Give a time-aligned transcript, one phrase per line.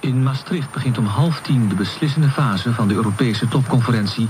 [0.00, 4.28] In Maastricht begint om half tien de beslissende fase van de Europese topconferentie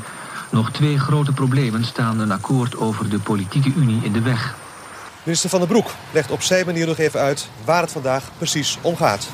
[0.51, 4.57] nog twee grote problemen staan een akkoord over de politieke unie in de weg.
[5.23, 8.79] Minister Van der Broek legt op zijn manier nog even uit waar het vandaag precies
[8.81, 9.29] om gaat.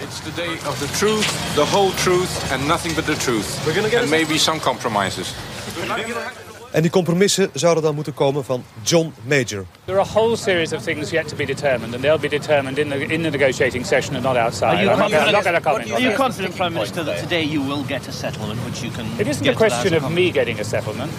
[0.00, 3.46] It's the day of the truth, the whole truth and nothing but the truth.
[3.94, 5.34] And maybe some compromises.
[6.76, 9.64] En die compromissen zouden dan moeten komen van John Major.
[9.84, 12.78] There are a whole series of things yet to be determined, and they'll be determined
[12.78, 14.66] in the in the negotiating session and not outside.
[14.66, 15.92] Are you I'm not, confident, not going to comment.
[15.92, 19.04] are you confident, Prime Minister, that today you will get a settlement which you can?
[19.18, 21.10] It isn't a question of me getting a settlement.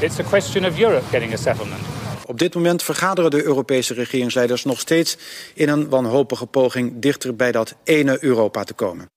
[0.00, 1.80] It's a question of Europe getting a settlement.
[2.26, 5.16] Op dit moment vergaderen de Europese regeringsleiders nog steeds
[5.54, 9.10] in een wanhopige poging dichter bij dat ene Europa te komen.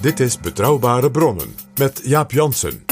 [0.00, 2.89] Dit is Betrouwbare Bronnen met Jaap Jansen.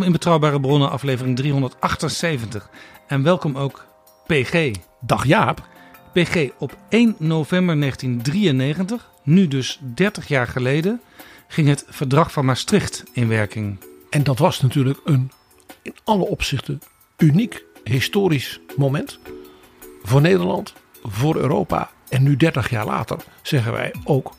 [0.00, 2.70] Welkom in Betrouwbare Bronnen, aflevering 378.
[3.06, 3.86] En welkom ook
[4.26, 4.70] PG.
[5.00, 5.68] Dag Jaap.
[6.12, 11.00] PG, op 1 november 1993, nu dus 30 jaar geleden,
[11.48, 13.78] ging het Verdrag van Maastricht in werking.
[14.10, 15.30] En dat was natuurlijk een
[15.82, 16.80] in alle opzichten
[17.16, 19.18] uniek historisch moment.
[20.02, 21.90] Voor Nederland, voor Europa.
[22.08, 24.32] En nu 30 jaar later zeggen wij ook,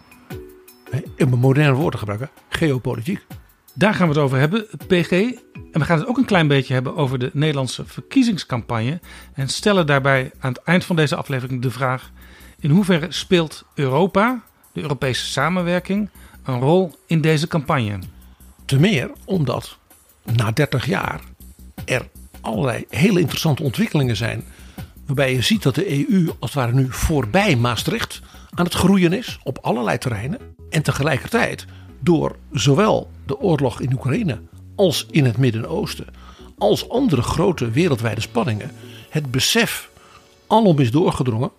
[1.16, 3.26] in een moderne woord te gebruiken, geopolitiek.
[3.73, 5.33] Daar gaan we het over hebben, PG.
[5.71, 8.99] En we gaan het ook een klein beetje hebben over de Nederlandse verkiezingscampagne.
[9.33, 12.11] En stellen daarbij aan het eind van deze aflevering de vraag:
[12.59, 14.43] in hoeverre speelt Europa,
[14.73, 16.09] de Europese samenwerking,
[16.43, 17.99] een rol in deze campagne?
[18.65, 19.77] Te meer omdat
[20.36, 21.21] na 30 jaar
[21.86, 22.08] er
[22.42, 24.43] allerlei hele interessante ontwikkelingen zijn.
[25.05, 28.21] Waarbij je ziet dat de EU als het ware nu voorbij Maastricht
[28.53, 30.39] aan het groeien is op allerlei terreinen.
[30.70, 31.65] En tegelijkertijd
[31.99, 34.42] door zowel de oorlog in Oekraïne
[34.81, 36.08] als in het Midden-Oosten,
[36.58, 38.71] als andere grote wereldwijde spanningen,
[39.09, 39.89] het besef
[40.47, 41.52] alom is doorgedrongen,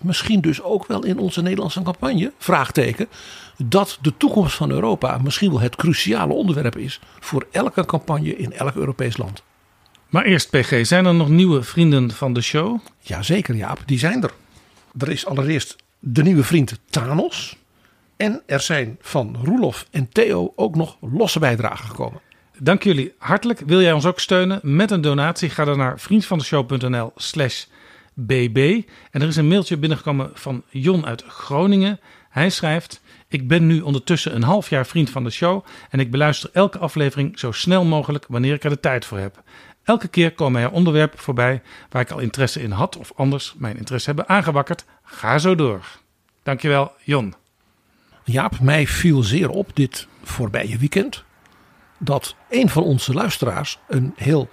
[0.00, 3.08] misschien dus ook wel in onze Nederlandse campagne, vraagteken,
[3.56, 8.52] dat de toekomst van Europa misschien wel het cruciale onderwerp is voor elke campagne in
[8.52, 9.42] elk Europees land.
[10.08, 12.78] Maar eerst PG, zijn er nog nieuwe vrienden van de show?
[12.98, 14.32] Jazeker Jaap, die zijn er.
[14.98, 17.56] Er is allereerst de nieuwe vriend Thanos.
[18.16, 22.20] En er zijn van Roelof en Theo ook nog losse bijdragen gekomen.
[22.62, 23.60] Dank jullie hartelijk.
[23.66, 25.50] Wil jij ons ook steunen met een donatie?
[25.50, 27.64] Ga dan naar vriendvandeshow.nl slash
[28.14, 28.82] bb.
[29.10, 32.00] En er is een mailtje binnengekomen van Jon uit Groningen.
[32.30, 33.00] Hij schrijft...
[33.28, 35.64] Ik ben nu ondertussen een half jaar vriend van de show...
[35.90, 39.42] en ik beluister elke aflevering zo snel mogelijk wanneer ik er de tijd voor heb.
[39.84, 42.96] Elke keer komen er onderwerpen voorbij waar ik al interesse in had...
[42.96, 44.84] of anders mijn interesse hebben aangewakkerd.
[45.02, 45.84] Ga zo door.
[46.42, 47.34] Dankjewel, Jon.
[48.24, 51.24] Jaap, mij viel zeer op dit voorbije weekend
[52.00, 54.48] dat een van onze luisteraars een heel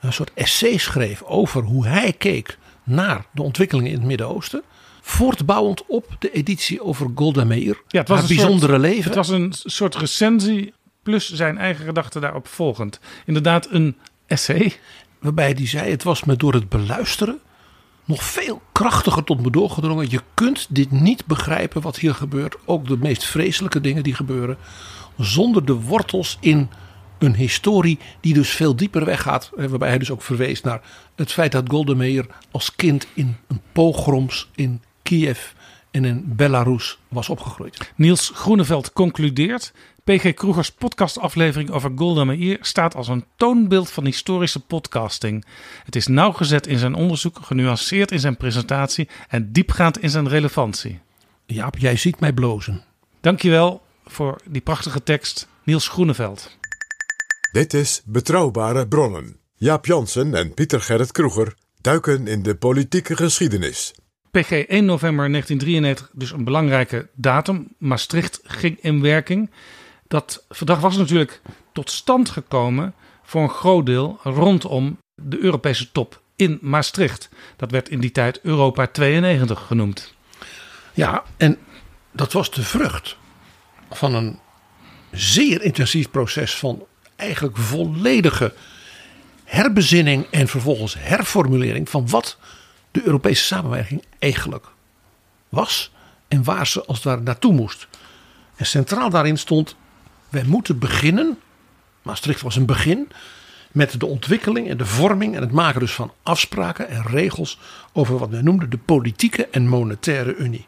[0.00, 4.62] een soort essay schreef over hoe hij keek naar de ontwikkelingen in het Midden-Oosten.
[5.00, 7.82] Voortbouwend op de editie over Golda Meir.
[7.88, 9.04] Ja, het was haar een bijzondere soort, leven.
[9.04, 13.00] Het was een soort recensie plus zijn eigen gedachten daarop volgend.
[13.26, 13.96] Inderdaad een
[14.26, 14.72] essay.
[15.18, 17.40] Waarbij hij zei, het was me door het beluisteren
[18.06, 20.10] nog veel krachtiger tot me doorgedrongen.
[20.10, 22.56] Je kunt dit niet begrijpen wat hier gebeurt.
[22.64, 24.56] Ook de meest vreselijke dingen die gebeuren.
[25.18, 26.70] Zonder de wortels in
[27.18, 29.50] historie die dus veel dieper weggaat.
[29.54, 30.80] Waarbij hij dus ook verwees naar
[31.14, 35.38] het feit dat Golda Meir als kind in een pogroms in Kiev
[35.90, 37.92] en in Belarus was opgegroeid.
[37.96, 39.72] Niels Groeneveld concludeert.
[40.04, 45.44] PG Kroegers podcastaflevering over Golda Meir staat als een toonbeeld van historische podcasting.
[45.84, 51.00] Het is nauwgezet in zijn onderzoek, genuanceerd in zijn presentatie en diepgaand in zijn relevantie.
[51.46, 52.84] Jaap, jij ziet mij blozen.
[53.20, 56.56] Dankjewel voor die prachtige tekst, Niels Groeneveld.
[57.56, 59.36] Dit is Betrouwbare Bronnen.
[59.54, 63.94] Jaap Jansen en Pieter Gerrit Kroeger duiken in de politieke geschiedenis.
[64.30, 67.74] PG 1 november 1993, dus een belangrijke datum.
[67.78, 69.50] Maastricht ging in werking.
[70.06, 71.40] Dat verdrag was natuurlijk
[71.72, 77.28] tot stand gekomen voor een groot deel rondom de Europese top in Maastricht.
[77.56, 80.14] Dat werd in die tijd Europa 92 genoemd.
[80.94, 81.58] Ja, en
[82.12, 83.16] dat was de vrucht
[83.90, 84.38] van een
[85.10, 88.54] zeer intensief proces van eigenlijk volledige
[89.44, 92.38] herbezinning en vervolgens herformulering van wat
[92.90, 94.66] de Europese samenwerking eigenlijk
[95.48, 95.92] was
[96.28, 97.88] en waar ze als het ware naartoe moest.
[98.56, 99.76] En centraal daarin stond:
[100.28, 101.38] wij moeten beginnen.
[102.02, 103.08] Maastricht was een begin
[103.72, 107.58] met de ontwikkeling en de vorming en het maken dus van afspraken en regels
[107.92, 110.66] over wat men noemde de politieke en monetaire unie.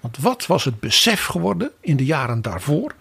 [0.00, 2.94] Want wat was het besef geworden in de jaren daarvoor?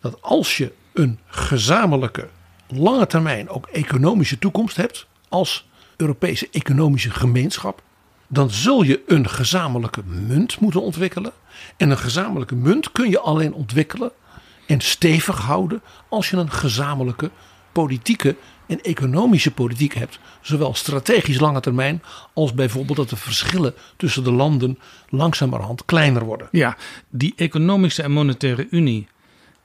[0.00, 2.28] Dat als je een gezamenlijke,
[2.68, 7.82] lange termijn ook economische toekomst hebt, als Europese economische gemeenschap,
[8.28, 11.32] dan zul je een gezamenlijke munt moeten ontwikkelen.
[11.76, 14.12] En een gezamenlijke munt kun je alleen ontwikkelen
[14.66, 17.30] en stevig houden als je een gezamenlijke
[17.72, 18.36] politieke
[18.66, 20.18] en economische politiek hebt.
[20.40, 22.02] Zowel strategisch lange termijn
[22.34, 26.48] als bijvoorbeeld dat de verschillen tussen de landen langzamerhand kleiner worden.
[26.50, 26.76] Ja,
[27.08, 29.08] die economische en monetaire unie,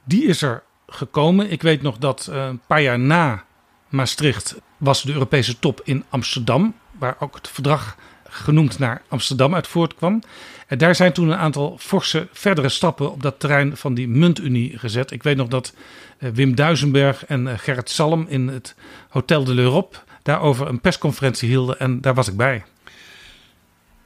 [0.03, 1.51] die is er gekomen.
[1.51, 3.43] Ik weet nog dat eh, een paar jaar na
[3.89, 7.97] Maastricht was de Europese top in Amsterdam, waar ook het verdrag
[8.29, 10.21] genoemd naar Amsterdam uit voortkwam.
[10.67, 14.77] En daar zijn toen een aantal forse verdere stappen op dat terrein van die muntunie
[14.77, 15.11] gezet.
[15.11, 15.73] Ik weet nog dat
[16.17, 18.75] eh, Wim Duisenberg en eh, Gerrit Salm in het
[19.09, 22.63] Hotel de l'Europe daarover een persconferentie hielden en daar was ik bij.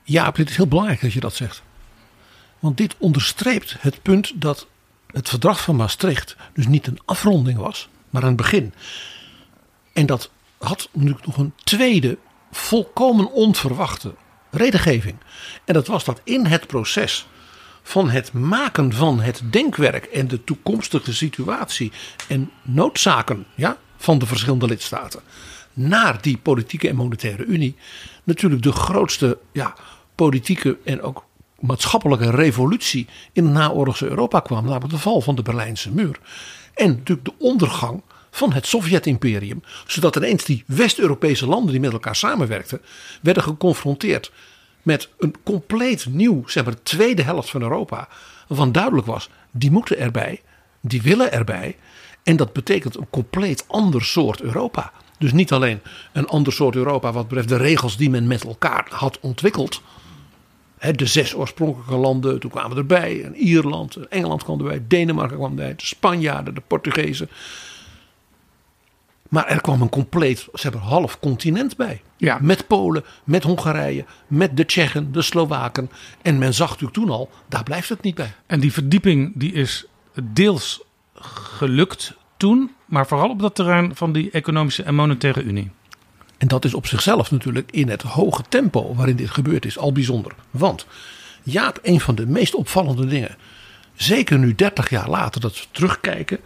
[0.03, 1.63] Ja, dit is heel belangrijk dat je dat zegt.
[2.59, 4.68] Want dit onderstreept het punt dat
[5.13, 8.74] het verdrag van Maastricht dus niet een afronding was, maar een begin.
[9.94, 12.18] En dat had natuurlijk nog een tweede
[12.51, 14.15] volkomen onverwachte
[14.50, 15.15] redengeving.
[15.65, 17.27] En dat was dat in het proces
[17.83, 21.92] van het maken van het denkwerk en de toekomstige situatie
[22.27, 25.21] en noodzaken ja, van de verschillende lidstaten
[25.74, 27.75] naar die politieke en monetaire unie
[28.24, 29.75] natuurlijk de grootste ja,
[30.15, 31.25] politieke en ook
[31.63, 36.19] maatschappelijke revolutie in het naoorlogse Europa kwam, namelijk de val van de Berlijnse muur.
[36.74, 38.01] En natuurlijk de ondergang
[38.31, 39.63] van het Sovjet-imperium.
[39.88, 42.81] Zodat ineens die West-Europese landen die met elkaar samenwerkten,
[43.21, 44.31] werden geconfronteerd
[44.81, 48.07] met een compleet nieuw, zeg maar, tweede helft van Europa.
[48.48, 50.42] Waarvan duidelijk was, die moeten erbij,
[50.81, 51.75] die willen erbij.
[52.24, 54.92] En dat betekent een compleet ander soort Europa.
[55.18, 55.80] Dus niet alleen
[56.13, 59.81] een ander soort Europa wat betreft de regels die men met elkaar had ontwikkeld.
[60.91, 63.24] De zes oorspronkelijke landen, toen kwamen erbij.
[63.24, 67.30] En Ierland, Engeland kwam erbij, Denemarken kwam erbij, de Spanjaarden, de Portugezen.
[69.30, 72.01] Maar er kwam een compleet, ze hebben half continent bij.
[72.18, 72.38] Ja.
[72.41, 75.89] Met Polen, met Hongarije, met de Tsjechen, de Slowaken.
[76.21, 78.33] En men zag natuurlijk toen al, daar blijft het niet bij.
[78.45, 79.86] En die verdieping die is
[80.24, 80.83] deels
[81.57, 85.71] gelukt toen, maar vooral op dat terrein van die economische en monetaire unie.
[86.44, 89.92] En dat is op zichzelf natuurlijk in het hoge tempo waarin dit gebeurd is al
[89.92, 90.36] bijzonder.
[90.51, 90.86] Want
[91.44, 93.36] Jaap, een van de meest opvallende dingen,
[93.94, 96.40] zeker nu 30 jaar later dat we terugkijken,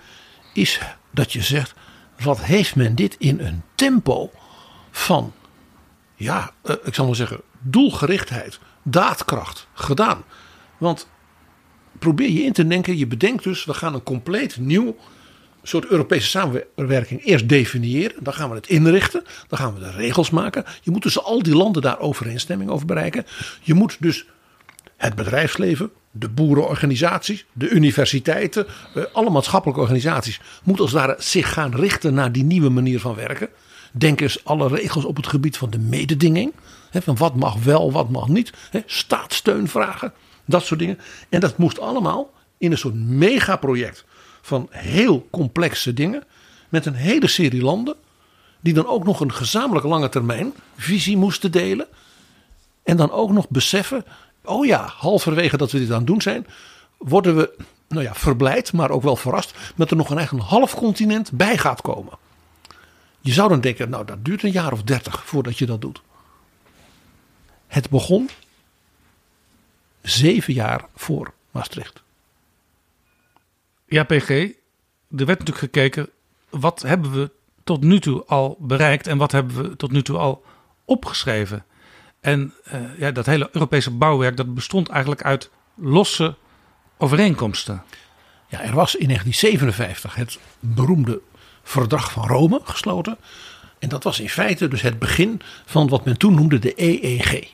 [0.54, 0.80] is
[1.12, 1.74] dat je zegt,
[2.20, 4.32] wat heeft men dit in een tempo
[4.92, 5.34] van,
[6.16, 10.24] ja, eh, ik zal maar zeggen, doelgerichtheid, daadkracht gedaan.
[10.78, 11.08] Want
[12.00, 14.96] probeer je in te denken, je bedenkt dus, we gaan een compleet nieuw
[15.68, 18.24] soort Europese samenwerking eerst definiëren.
[18.24, 19.24] Dan gaan we het inrichten.
[19.48, 20.64] Dan gaan we de regels maken.
[20.81, 23.26] Je moet dus al die landen daar overeenstemming over bereiken.
[23.62, 24.26] Je moet dus
[24.97, 31.54] het bedrijfsleven, de boerenorganisaties, de universiteiten, eh, alle maatschappelijke organisaties moeten als het ware zich
[31.54, 33.50] gaan richten naar die nieuwe manier van werken.
[33.92, 36.54] Denk eens alle regels op het gebied van de mededinging.
[36.92, 38.54] Van wat mag wel, wat mag niet.
[38.86, 40.14] Staatssteun vragen,
[40.45, 41.00] dat soort dingen.
[41.30, 44.06] En dat moest allemaal in een soort megaproject
[44.47, 46.23] van heel complexe dingen.
[46.69, 47.95] Met een hele serie landen.
[48.59, 51.87] Die dan ook nog een gezamenlijke lange termijn visie moesten delen.
[52.83, 54.06] En dan ook nog beseffen.
[54.44, 56.47] Oh ja, halverwege dat we dit aan het doen zijn.
[56.97, 57.54] Worden we
[57.87, 59.54] nou ja, verblijd, maar ook wel verrast.
[59.75, 62.13] Dat er nog een eigen half continent bij gaat komen.
[63.21, 66.01] Je zou dan denken, nou dat duurt een jaar of dertig voordat je dat doet.
[67.68, 68.30] Het begon
[70.01, 72.06] zeven jaar voor Maastricht.
[73.90, 76.10] Ja, PG, er werd natuurlijk gekeken,
[76.50, 77.32] wat hebben we
[77.64, 80.44] tot nu toe al bereikt en wat hebben we tot nu toe al
[80.86, 81.66] opgeschreven?
[82.20, 86.36] En uh, ja, dat hele Europese bouwwerk dat bestond eigenlijk uit losse
[86.98, 87.84] overeenkomsten.
[88.48, 91.22] Ja, er was in 1957 het beroemde
[91.64, 93.18] Verdrag van Rome gesloten.
[93.80, 97.52] En dat was in feite dus het begin van wat men toen noemde de EEG.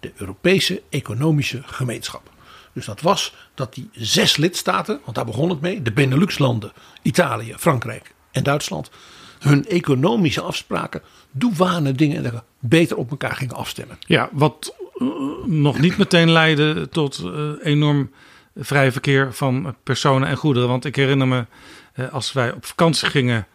[0.00, 2.34] De Europese Economische Gemeenschap.
[2.76, 7.54] Dus dat was dat die zes lidstaten, want daar begon het mee, de Benelux-landen, Italië,
[7.58, 8.90] Frankrijk en Duitsland,
[9.38, 13.98] hun economische afspraken, douane dingen en dergelijke beter op elkaar gingen afstemmen.
[14.00, 15.08] Ja, wat uh,
[15.44, 18.10] nog niet meteen leidde tot uh, enorm
[18.56, 20.68] vrij verkeer van personen en goederen.
[20.68, 21.46] Want ik herinner me
[21.94, 23.46] uh, als wij op vakantie gingen,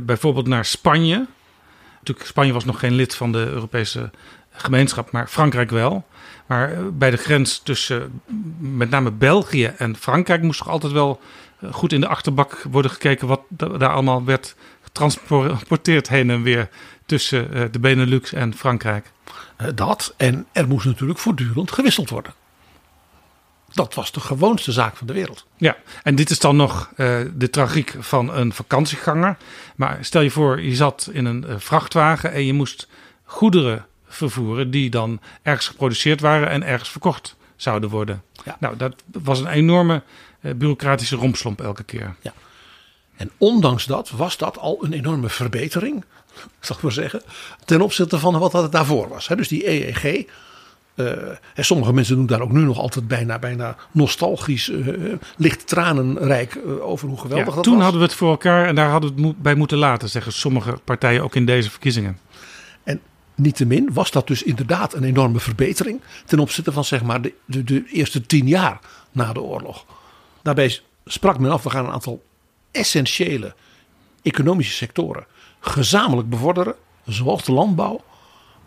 [0.00, 1.26] bijvoorbeeld naar Spanje.
[1.98, 4.10] Natuurlijk, Spanje was nog geen lid van de Europese
[4.50, 6.06] gemeenschap, maar Frankrijk wel.
[6.46, 8.20] Maar bij de grens tussen
[8.58, 11.20] met name België en Frankrijk moest toch altijd wel
[11.70, 16.68] goed in de achterbak worden gekeken wat daar allemaal werd getransporteerd heen en weer
[17.06, 19.10] tussen de Benelux en Frankrijk.
[19.74, 22.32] Dat en er moest natuurlijk voortdurend gewisseld worden.
[23.72, 25.46] Dat was de gewoonste zaak van de wereld.
[25.56, 29.36] Ja, en dit is dan nog uh, de tragiek van een vakantieganger.
[29.76, 32.88] Maar stel je voor, je zat in een vrachtwagen en je moest
[33.24, 33.86] goederen
[34.16, 38.22] vervoeren die dan ergens geproduceerd waren en ergens verkocht zouden worden.
[38.44, 38.56] Ja.
[38.60, 40.02] Nou, dat was een enorme
[40.40, 42.14] uh, bureaucratische rompslomp elke keer.
[42.20, 42.32] Ja.
[43.16, 46.04] En ondanks dat was dat al een enorme verbetering,
[46.60, 47.22] zal ik maar zeggen,
[47.64, 49.26] ten opzichte van wat dat daarvoor was.
[49.26, 50.26] Dus die EEG,
[50.94, 51.08] uh,
[51.54, 56.54] en sommige mensen doen daar ook nu nog altijd bijna, bijna nostalgisch, uh, licht tranenrijk
[56.54, 57.82] uh, over hoe geweldig ja, dat toen was.
[57.82, 60.78] hadden we het voor elkaar en daar hadden we het bij moeten laten, zeggen sommige
[60.84, 62.18] partijen ook in deze verkiezingen.
[63.36, 67.64] Niettemin was dat dus inderdaad een enorme verbetering ten opzichte van zeg maar de, de,
[67.64, 68.80] de eerste tien jaar
[69.12, 69.84] na de oorlog.
[70.42, 72.22] Daarbij sprak men af, we gaan een aantal
[72.70, 73.54] essentiële
[74.22, 75.26] economische sectoren
[75.60, 76.74] gezamenlijk bevorderen,
[77.06, 78.04] zoals de landbouw,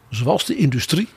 [0.09, 1.07] zoals de industrie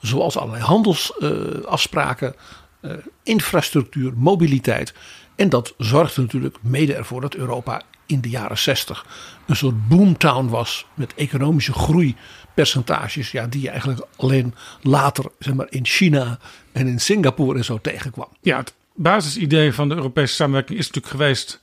[0.00, 2.34] zoals allerlei handelsafspraken,
[2.80, 4.94] uh, infrastructuur, mobiliteit.
[5.34, 9.06] En dat zorgde natuurlijk mede ervoor dat Europa in de jaren 60
[9.46, 11.72] een soort boomtown was met economische
[12.56, 16.38] groeipercentages, ja, die je eigenlijk alleen later zeg maar, in China
[16.72, 18.28] en in Singapore en zo tegenkwam.
[18.40, 21.60] Ja, het basisidee van de Europese samenwerking is natuurlijk geweest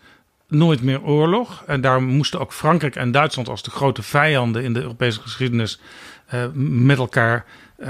[0.47, 1.63] nooit meer oorlog.
[1.67, 5.79] En daarom moesten ook Frankrijk en Duitsland als de grote vijanden in de Europese geschiedenis
[6.33, 7.45] uh, met elkaar
[7.77, 7.87] uh,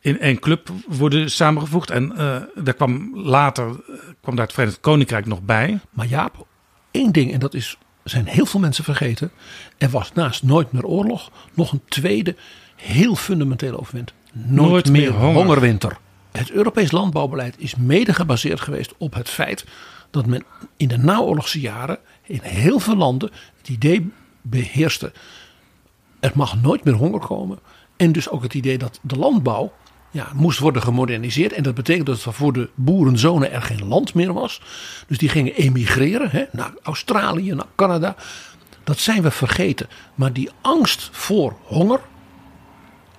[0.00, 1.90] in één club worden samengevoegd.
[1.90, 3.64] En uh, daar kwam later
[4.20, 5.80] kwam daar het Verenigd Koninkrijk nog bij.
[5.90, 6.46] Maar Jaap,
[6.90, 9.30] één ding, en dat is, zijn heel veel mensen vergeten.
[9.78, 12.36] Er was naast nooit meer oorlog nog een tweede
[12.76, 14.12] heel fundamentele overwind.
[14.32, 15.34] Nooit, nooit meer, meer honger.
[15.34, 15.96] hongerwinter.
[16.32, 19.64] Het Europees landbouwbeleid is mede gebaseerd geweest op het feit
[20.10, 20.44] dat men
[20.76, 24.10] in de naoorlogse jaren in heel veel landen het idee
[24.42, 25.12] beheerste.
[26.20, 27.58] Er mag nooit meer honger komen.
[27.96, 29.72] En dus ook het idee dat de landbouw
[30.12, 31.52] ja, moest worden gemoderniseerd.
[31.52, 34.60] En dat betekent dat voor de boerenzonen er geen land meer was.
[35.06, 38.16] Dus die gingen emigreren hè, naar Australië, naar Canada.
[38.84, 39.88] Dat zijn we vergeten.
[40.14, 42.00] Maar die angst voor honger,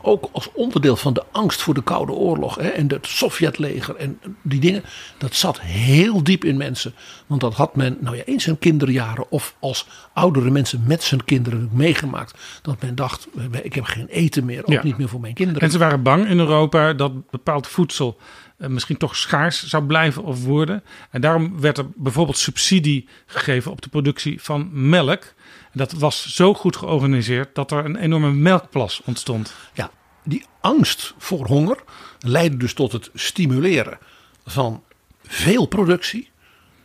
[0.06, 4.20] ook als onderdeel van de angst voor de Koude Oorlog hè, en het Sovjetleger en
[4.42, 4.84] die dingen,
[5.18, 6.94] dat zat heel diep in mensen.
[7.28, 11.24] Want dat had men, nou ja, in zijn kinderjaren of als oudere mensen met zijn
[11.24, 12.40] kinderen meegemaakt.
[12.62, 13.28] Dat men dacht,
[13.64, 14.84] ik heb geen eten meer, ook ja.
[14.84, 15.62] niet meer voor mijn kinderen.
[15.62, 18.18] En ze waren bang in Europa dat bepaald voedsel
[18.58, 20.84] misschien toch schaars zou blijven of worden.
[21.10, 25.34] En daarom werd er bijvoorbeeld subsidie gegeven op de productie van melk.
[25.74, 29.54] Dat was zo goed georganiseerd dat er een enorme melkplas ontstond.
[29.74, 29.92] Ja,
[30.24, 31.78] die angst voor honger
[32.20, 33.98] leidde dus tot het stimuleren
[34.46, 34.84] van
[35.24, 36.30] veel productie.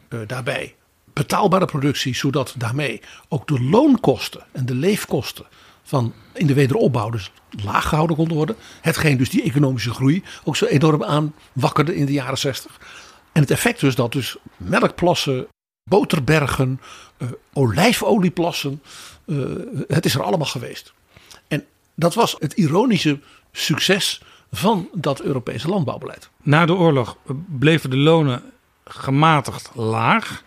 [0.08, 0.74] Uh, daarbij
[1.12, 5.46] betaalbare productie, zodat daarmee ook de loonkosten en de leefkosten
[5.82, 7.30] van in de wederopbouw dus
[7.64, 8.56] laag gehouden konden worden.
[8.80, 12.80] Hetgeen dus die economische groei ook zo enorm aanwakkerde in de jaren 60.
[13.32, 15.46] En het effect dus dat dus melkplassen,
[15.88, 16.80] boterbergen,
[17.18, 18.82] uh, olijfolieplassen,
[19.26, 19.46] uh,
[19.88, 20.92] het is er allemaal geweest.
[21.48, 21.64] En
[21.94, 23.20] dat was het ironische
[23.52, 26.30] succes van dat Europese landbouwbeleid.
[26.42, 27.16] Na de oorlog
[27.46, 28.42] bleven de lonen
[28.84, 30.42] gematigd laag.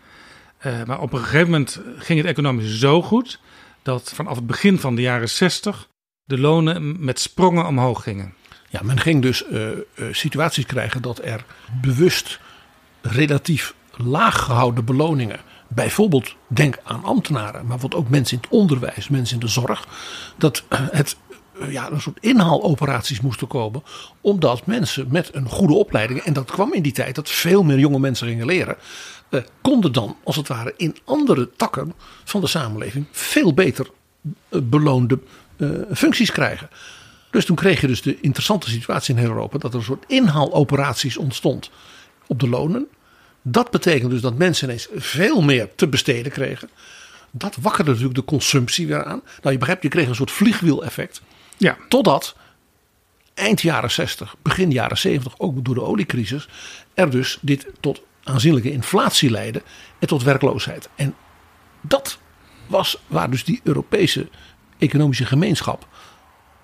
[0.66, 3.40] Uh, maar op een gegeven moment ging het economisch zo goed
[3.82, 5.88] dat vanaf het begin van de jaren 60
[6.24, 8.34] de lonen met sprongen omhoog gingen.
[8.70, 9.68] Ja, men ging dus uh,
[10.12, 11.46] situaties krijgen dat er
[11.82, 12.40] bewust
[13.02, 19.08] relatief laag gehouden beloningen, bijvoorbeeld denk aan ambtenaren, maar wat ook mensen in het onderwijs,
[19.08, 19.88] mensen in de zorg,
[20.38, 21.18] dat het
[21.70, 23.84] ja, een soort inhaaloperaties moesten komen.
[24.22, 27.80] Omdat mensen met een goede opleiding, en dat kwam in die tijd dat veel meer
[27.80, 28.76] jonge mensen gingen leren,
[29.30, 31.94] eh, konden dan als het ware in andere takken
[32.24, 33.90] van de samenleving veel beter
[34.50, 35.20] eh, beloonde
[35.58, 36.70] eh, functies krijgen.
[37.32, 41.18] Dus toen kreeg je dus de interessante situatie in Europa dat er een soort inhaaloperaties
[41.18, 41.72] ontstond
[42.28, 42.88] op de lonen.
[43.42, 46.70] Dat betekent dus dat mensen ineens veel meer te besteden kregen.
[47.32, 49.22] Dat wakkerde natuurlijk de consumptie weer aan.
[49.42, 51.22] Nou, je begrijpt, je kreeg een soort vliegwiel-effect.
[51.58, 51.78] Ja.
[51.90, 52.36] Totdat
[53.34, 56.48] eind jaren 60, begin jaren 70, ook door de oliecrisis,
[56.94, 59.62] er dus dit tot aanzienlijke inflatie leidde
[60.00, 60.90] en tot werkloosheid.
[60.96, 61.16] En
[61.82, 62.18] dat
[62.68, 64.28] was waar dus die Europese
[64.78, 65.88] economische gemeenschap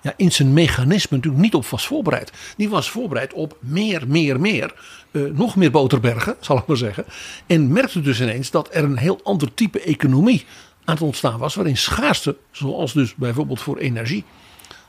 [0.00, 2.32] ja, in zijn mechanisme natuurlijk niet op was voorbereid.
[2.56, 4.74] Die was voorbereid op meer, meer, meer.
[5.10, 7.04] Eh, nog meer boterbergen, zal ik maar zeggen.
[7.46, 10.44] En merkte dus ineens dat er een heel ander type economie
[10.84, 11.54] aan het ontstaan was.
[11.54, 14.24] Waarin schaarste, zoals dus bijvoorbeeld voor energie,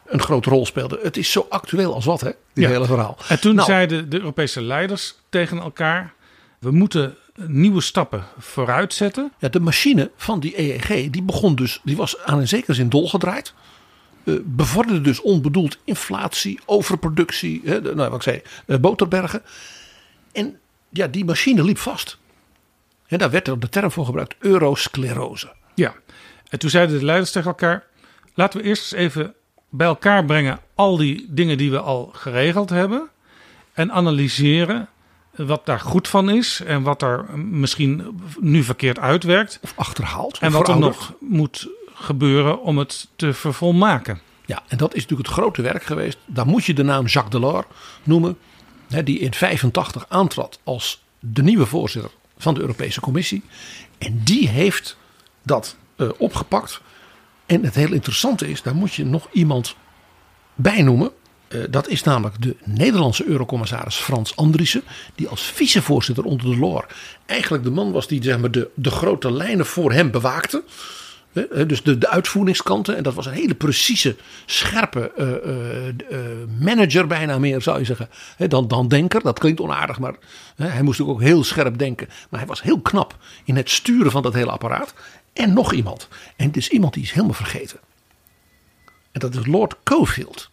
[0.05, 0.99] een grote rol speelde.
[1.03, 2.69] Het is zo actueel als wat, hè, dit Ja.
[2.69, 3.17] hele verhaal.
[3.27, 6.13] En toen Nou, zeiden de Europese leiders tegen elkaar:
[6.59, 9.31] we moeten nieuwe stappen vooruit zetten.
[9.39, 12.89] Ja, de machine van die EEG die begon dus, die was aan een zekere zin
[12.89, 13.53] dolgedraaid.
[14.36, 19.41] Eh bevorderde dus onbedoeld inflatie, overproductie, hè, nou, wat ik zei, eh, boterbergen.
[20.31, 20.59] En
[20.89, 22.17] ja, die machine liep vast.
[23.07, 25.53] En daar werd er de term voor gebruikt, eurosclerose.
[25.75, 25.93] Ja.
[26.50, 27.83] En toen zeiden de leiders tegen elkaar:
[28.33, 29.33] laten we eerst eens even
[29.69, 33.09] bij elkaar brengen al die dingen die we al geregeld hebben.
[33.74, 34.89] En analyseren
[35.31, 39.59] wat daar goed van is en wat er misschien nu verkeerd uitwerkt.
[39.62, 40.38] Of achterhaald.
[40.38, 41.69] En of wat er nog moet
[42.00, 44.20] gebeuren om het te vervolmaken.
[44.46, 46.18] Ja, en dat is natuurlijk het grote werk geweest.
[46.25, 47.65] Daar moet je de naam Jacques Delors
[48.03, 48.38] noemen.
[49.03, 53.44] Die in 85 aantrad als de nieuwe voorzitter van de Europese Commissie.
[53.98, 54.98] En die heeft
[55.44, 56.82] dat eh, opgepakt.
[57.46, 59.75] En het heel interessante is, daar moet je nog iemand
[60.56, 61.12] bij noemen.
[61.48, 64.84] Eh, dat is namelijk de Nederlandse eurocommissaris Frans Andriessen.
[65.15, 66.86] Die als vicevoorzitter onder Delors
[67.25, 70.63] eigenlijk de man was die zeg maar, de, de grote lijnen voor hem bewaakte.
[71.67, 72.98] Dus de, de uitvoeringskanten.
[72.98, 75.95] En dat was een hele precieze, scherpe eh, eh, eh,
[76.59, 78.09] manager bijna meer zou je zeggen.
[78.38, 79.21] Hè, Dan, dan denker.
[79.21, 80.00] Dat klinkt onaardig.
[80.00, 80.13] Maar
[80.55, 82.07] hè, hij moest ook heel scherp denken.
[82.29, 84.93] Maar hij was heel knap in het sturen van dat hele apparaat.
[85.33, 86.07] En nog iemand.
[86.36, 87.79] En het is iemand die is helemaal vergeten.
[89.12, 90.50] En dat is Lord Cofield.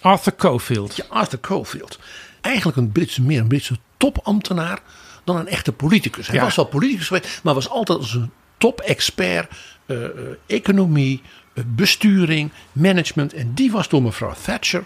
[0.00, 0.96] Arthur Cofield.
[0.96, 1.98] Ja, Arthur Cofield.
[2.40, 4.80] Eigenlijk een Britse, meer een Britse topambtenaar
[5.24, 6.26] dan een echte politicus.
[6.26, 6.42] Hij Ja.
[6.42, 9.52] was wel politicus geweest, maar was altijd als een top-expert
[9.92, 10.10] eh, eh,
[10.46, 11.22] economie,
[11.54, 13.34] eh, besturing, management.
[13.34, 14.84] En die was door mevrouw Thatcher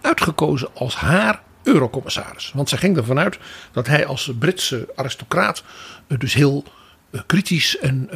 [0.00, 2.52] uitgekozen als haar eurocommissaris.
[2.54, 3.38] Want zij ging ervan uit
[3.72, 5.62] dat hij als Britse aristocraat
[6.18, 6.64] dus heel
[7.26, 8.10] kritisch en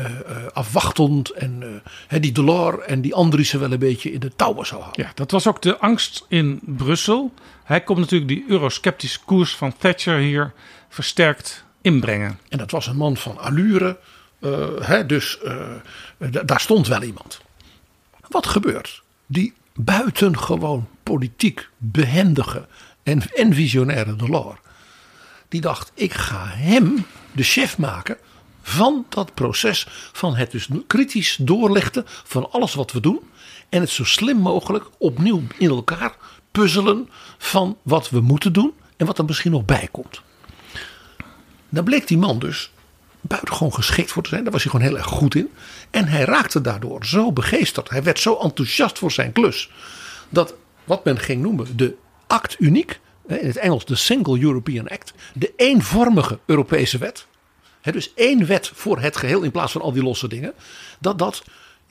[0.53, 1.83] afwachtend en
[2.21, 5.05] die Delors en die Andriessen wel een beetje in de touwen zou houden.
[5.05, 7.33] Ja, dat was ook de angst in Brussel.
[7.65, 10.53] Hij komt natuurlijk die eurosceptische koers van Thatcher hier
[10.89, 12.39] versterkt inbrengen.
[12.49, 13.99] En dat was een man van allure.
[14.43, 15.77] Eh, hè, dus eh,
[16.45, 17.41] daar stond wel iemand.
[18.29, 19.03] Wat gebeurt?
[19.27, 22.67] Die buitengewoon politiek behendige
[23.03, 24.59] en, en visionaire Delors.
[25.49, 28.17] Die dacht, ik ga hem de chef maken
[28.63, 29.87] van dat proces.
[30.13, 33.21] Van het dus kritisch doorlichten van alles wat we doen.
[33.69, 36.17] En het zo slim mogelijk opnieuw in elkaar
[36.51, 38.73] puzzelen van wat we moeten doen.
[38.97, 40.23] En wat er misschien nog bij komt.
[41.69, 42.71] Daar bleek die man dus
[43.23, 44.43] buitengewoon geschikt voor te zijn.
[44.43, 45.51] Daar was hij gewoon heel erg goed in.
[45.91, 47.91] En hij raakte daardoor zo begeesterd.
[47.91, 49.71] Hij werd zo enthousiast voor zijn klus.
[50.29, 50.55] Dat
[50.85, 51.95] wat men ging noemen de
[52.27, 53.01] act uniek.
[53.27, 55.13] In het Engels de Single European Act.
[55.35, 57.27] De eenvormige Europese wet.
[57.83, 60.53] Dus één wet voor het geheel in plaats van al die losse dingen.
[60.99, 61.43] Dat dat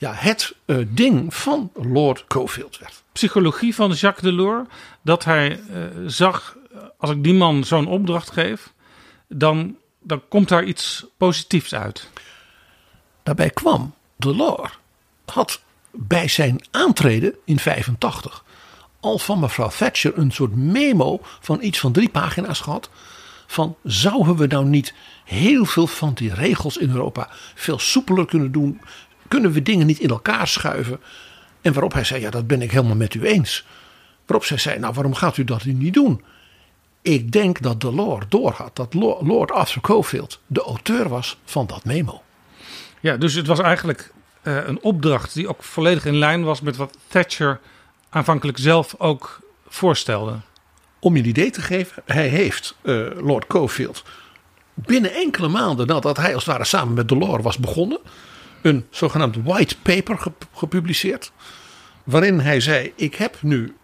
[0.02, 3.02] ja, het eh, ding van Lord Cofield werd.
[3.12, 4.68] Psychologie van Jacques Delors,
[5.02, 8.72] dat hij eh, zag, eh, als ik die man zo'n opdracht geef,
[9.28, 12.08] dan, dan komt daar iets positiefs uit.
[13.22, 14.78] Daarbij kwam Delors
[15.24, 18.44] had bij zijn aantreden in 85
[19.02, 22.90] al van mevrouw Thatcher een soort memo van iets van drie pagina's gehad.
[23.46, 28.52] Van zouden we nou niet heel veel van die regels in Europa veel soepeler kunnen
[28.52, 28.80] doen?
[29.28, 31.00] Kunnen we dingen niet in elkaar schuiven?
[31.60, 33.64] En waarop hij zei, ja dat ben ik helemaal met u eens.
[34.26, 36.22] Waarop zij zei, nou waarom gaat u dat nu niet doen?
[37.02, 41.84] Ik denk dat Delors doorhad dat Lo- Lord Arthur Cofield de auteur was van dat
[41.84, 42.22] memo.
[43.00, 44.12] Ja, dus het was eigenlijk
[44.42, 47.60] eh, een opdracht die ook volledig in lijn was met wat Thatcher
[48.10, 50.36] aanvankelijk zelf ook voorstelde.
[50.98, 54.02] Om je een idee te geven, hij heeft eh, Lord Cofield
[54.74, 57.98] binnen enkele maanden nadat hij als het ware samen met Delors was begonnen,
[58.62, 61.32] een zogenaamd white paper gep- gepubliceerd.
[62.04, 63.76] Waarin hij zei: Ik heb nu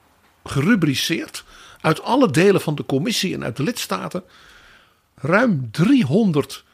[0.45, 1.45] gerubriceerd
[1.81, 4.23] uit alle delen van de commissie en uit de lidstaten
[5.15, 6.65] ruim 300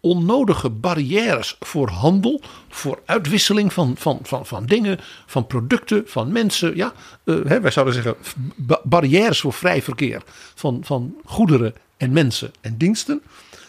[0.00, 6.76] onnodige barrières voor handel, voor uitwisseling van, van, van, van dingen, van producten, van mensen.
[6.76, 6.92] Ja,
[7.24, 8.16] eh, hè, wij zouden zeggen
[8.56, 10.22] ba- barrières voor vrij verkeer
[10.54, 13.22] van, van goederen en mensen en diensten.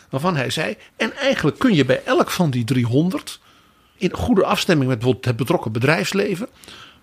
[0.10, 3.40] Waarvan hij zei, en eigenlijk kun je bij elk van die 300
[3.98, 6.48] in goede afstemming met bijvoorbeeld het betrokken bedrijfsleven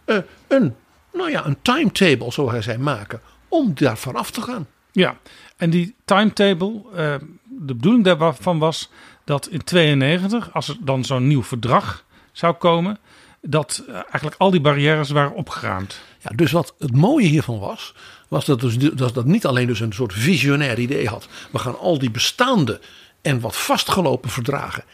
[0.04, 0.16] eh,
[0.48, 0.74] een,
[1.12, 4.66] nou ja, een timetable, zo hij zei, maken om daar vanaf te gaan.
[4.92, 5.16] Ja,
[5.56, 8.90] en die timetable, eh, de bedoeling daarvan was
[9.24, 12.98] dat in 92, als er dan zo'n nieuw verdrag zou komen,
[13.40, 16.00] dat eh, eigenlijk al die barrières waren opgeruimd.
[16.18, 17.94] Ja, dus wat het mooie hiervan was,
[18.28, 21.28] was dat, dus, dat dat niet alleen dus een soort visionair idee had.
[21.52, 22.80] We gaan al die bestaande
[23.22, 24.84] en wat vastgelopen verdragen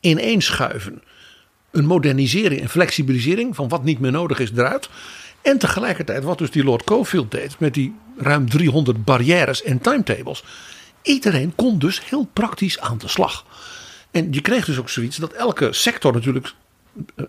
[0.00, 1.02] ineens schuiven.
[1.70, 4.88] Een modernisering en flexibilisering van wat niet meer nodig is eruit.
[5.44, 10.44] En tegelijkertijd wat dus die Lord Cofield deed met die ruim 300 barrières en timetables.
[11.02, 13.44] Iedereen kon dus heel praktisch aan de slag.
[14.10, 16.54] En je kreeg dus ook zoiets dat elke sector natuurlijk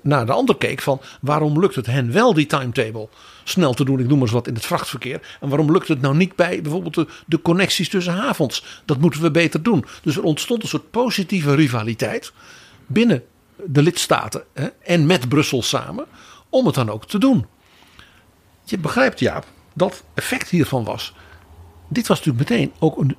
[0.01, 3.09] naar de ander keek van waarom lukt het hen wel die timetable
[3.43, 5.37] snel te doen, ik noem maar eens wat in het vrachtverkeer.
[5.41, 8.81] En waarom lukt het nou niet bij bijvoorbeeld de, de connecties tussen havens?
[8.85, 9.85] Dat moeten we beter doen.
[10.01, 12.33] Dus er ontstond een soort positieve rivaliteit
[12.85, 13.23] binnen
[13.65, 16.05] de lidstaten hè, en met Brussel samen
[16.49, 17.45] om het dan ook te doen.
[18.65, 21.13] Je begrijpt Jaap, dat effect hiervan was.
[21.87, 23.17] Dit was natuurlijk meteen ook een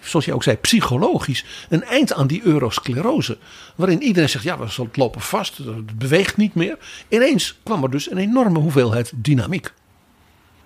[0.00, 3.38] zoals je ook zei, psychologisch een eind aan die eurosclerose.
[3.76, 6.78] Waarin iedereen zegt, ja, we lopen vast, het beweegt niet meer.
[7.08, 9.72] Ineens kwam er dus een enorme hoeveelheid dynamiek.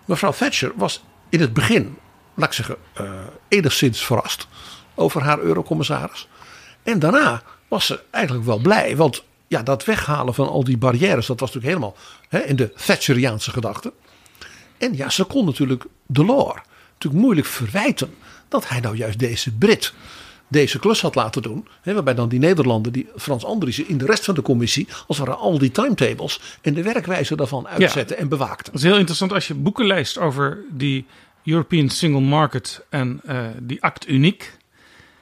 [0.05, 1.97] Mevrouw Thatcher was in het begin,
[2.35, 3.11] laat ik zeggen, uh,
[3.49, 4.47] enigszins verrast
[4.95, 6.29] over haar eurocommissaris.
[6.83, 11.27] En daarna was ze eigenlijk wel blij, want ja, dat weghalen van al die barrières,
[11.27, 11.97] dat was natuurlijk helemaal
[12.29, 13.93] hè, in de Thatcheriaanse gedachte.
[14.81, 16.61] En ja, ze kon natuurlijk Delors
[16.93, 18.15] natuurlijk moeilijk verwijten
[18.49, 19.93] dat hij nou juist deze Brit
[20.51, 21.69] deze klus had laten doen.
[21.83, 25.19] Hè, waarbij dan die Nederlander, die Frans Andriessen in de rest van de commissie, als
[25.19, 28.73] het ware al die timetables en de werkwijze daarvan uitzetten en bewaakten.
[28.73, 31.07] Dat is heel interessant als je boeken leest over die
[31.45, 34.57] European Single Market en uh, die Act Uniek,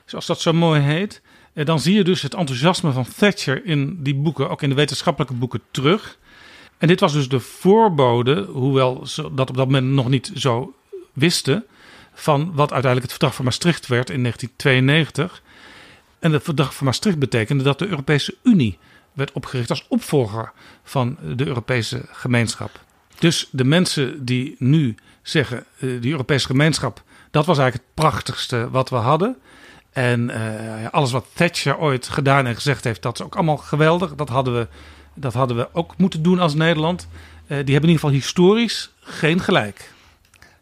[0.04, 1.20] zoals dat zo mooi heet.
[1.54, 4.74] Uh, dan zie je dus het enthousiasme van Thatcher in die boeken, ook in de
[4.74, 6.18] wetenschappelijke boeken, terug.
[6.78, 10.74] En dit was dus de voorbode, hoewel ze dat op dat moment nog niet zo
[11.12, 11.64] wisten
[12.14, 15.42] van wat uiteindelijk het verdrag van Maastricht werd in 1992.
[16.18, 18.78] En het verdrag van Maastricht betekende dat de Europese Unie
[19.12, 22.80] werd opgericht als opvolger van de Europese gemeenschap.
[23.18, 28.70] Dus de mensen die nu zeggen, uh, die Europese gemeenschap, dat was eigenlijk het prachtigste
[28.70, 29.36] wat we hadden.
[29.92, 34.14] En uh, alles wat Thatcher ooit gedaan en gezegd heeft, dat is ook allemaal geweldig.
[34.14, 34.68] Dat hadden we,
[35.20, 37.08] dat hadden we ook moeten doen als Nederland.
[37.10, 39.92] Uh, die hebben in ieder geval historisch geen gelijk.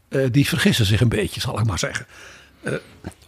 [0.09, 2.07] Uh, die vergissen zich een beetje, zal ik maar zeggen.
[2.63, 2.75] Uh,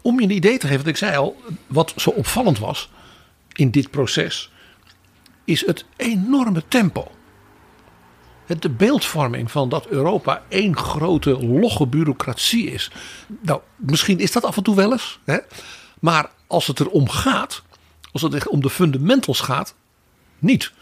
[0.03, 2.91] om je een idee te geven, wat ik zei al, wat zo opvallend was
[3.53, 4.51] in dit proces,
[5.45, 7.11] is het enorme tempo.
[8.59, 12.91] De beeldvorming van dat Europa één grote logge bureaucratie is.
[13.43, 15.19] Nou, misschien is dat af en toe wel eens.
[15.25, 15.39] Hè?
[16.01, 17.63] Maar als het erom gaat,
[18.13, 19.75] als het echt om de fundamentals gaat,
[20.39, 20.73] niet.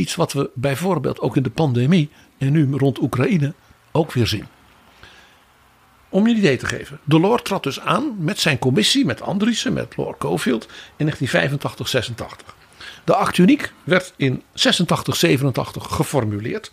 [0.00, 3.54] Iets wat we bijvoorbeeld ook in de pandemie en nu rond Oekraïne
[3.92, 4.46] ook weer zien.
[6.08, 7.00] Om je een idee te geven.
[7.04, 11.14] Delors trad dus aan met zijn commissie, met Andriessen, met Lord Cofield in 1985-86.
[13.04, 14.42] De act uniek werd in 86-87
[15.72, 16.72] geformuleerd.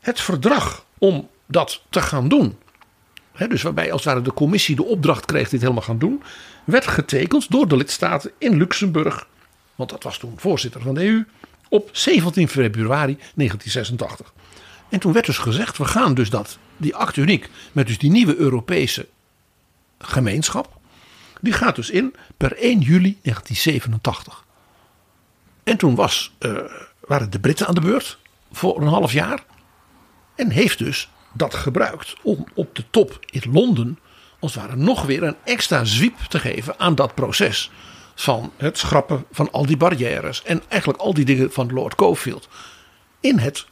[0.00, 2.58] Het verdrag om dat te gaan doen,
[3.32, 6.22] hè, dus waarbij als het ware de commissie de opdracht kreeg dit helemaal gaan doen,
[6.64, 9.26] werd getekend door de lidstaten in Luxemburg,
[9.74, 11.24] want dat was toen voorzitter van de EU,
[11.68, 14.32] op 17 februari 1986.
[14.88, 18.10] En toen werd dus gezegd, we gaan dus dat, die act uniek, met dus die
[18.10, 19.08] nieuwe Europese
[19.98, 20.80] gemeenschap,
[21.40, 24.44] die gaat dus in per 1 juli 1987.
[25.64, 26.58] En toen was, uh,
[27.00, 28.18] waren de Britten aan de beurt
[28.52, 29.44] voor een half jaar.
[30.34, 33.98] En heeft dus dat gebruikt om op de top in Londen,
[34.38, 37.70] als het ware, nog weer een extra zwiep te geven aan dat proces.
[38.22, 42.48] Van het schrappen van al die barrières en eigenlijk al die dingen van Lord Cofield.
[43.20, 43.66] In het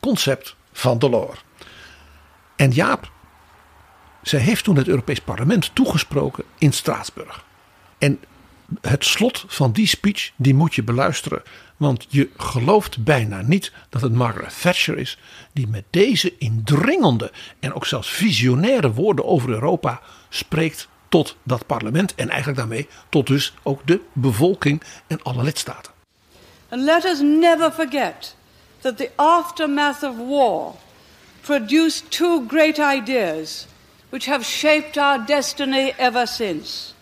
[0.00, 1.44] concept van Delors.
[2.56, 3.10] En Jaap,
[4.22, 7.44] zij heeft toen het Europees Parlement toegesproken in Straatsburg.
[7.98, 8.20] En
[8.80, 11.42] het slot van die speech, die moet je beluisteren.
[11.76, 15.18] Want je gelooft bijna niet dat het Margaret Thatcher is
[15.52, 22.14] die met deze indringende en ook zelfs visionaire woorden over Europa spreekt tot dat parlement.
[22.14, 25.92] En eigenlijk daarmee tot dus ook de bevolking en alle lidstaten.
[26.68, 28.36] And let us never forget
[28.80, 30.74] that the aftermath of war
[31.40, 33.66] produced two great ideas
[34.10, 36.94] which have shaped our destiny ever since.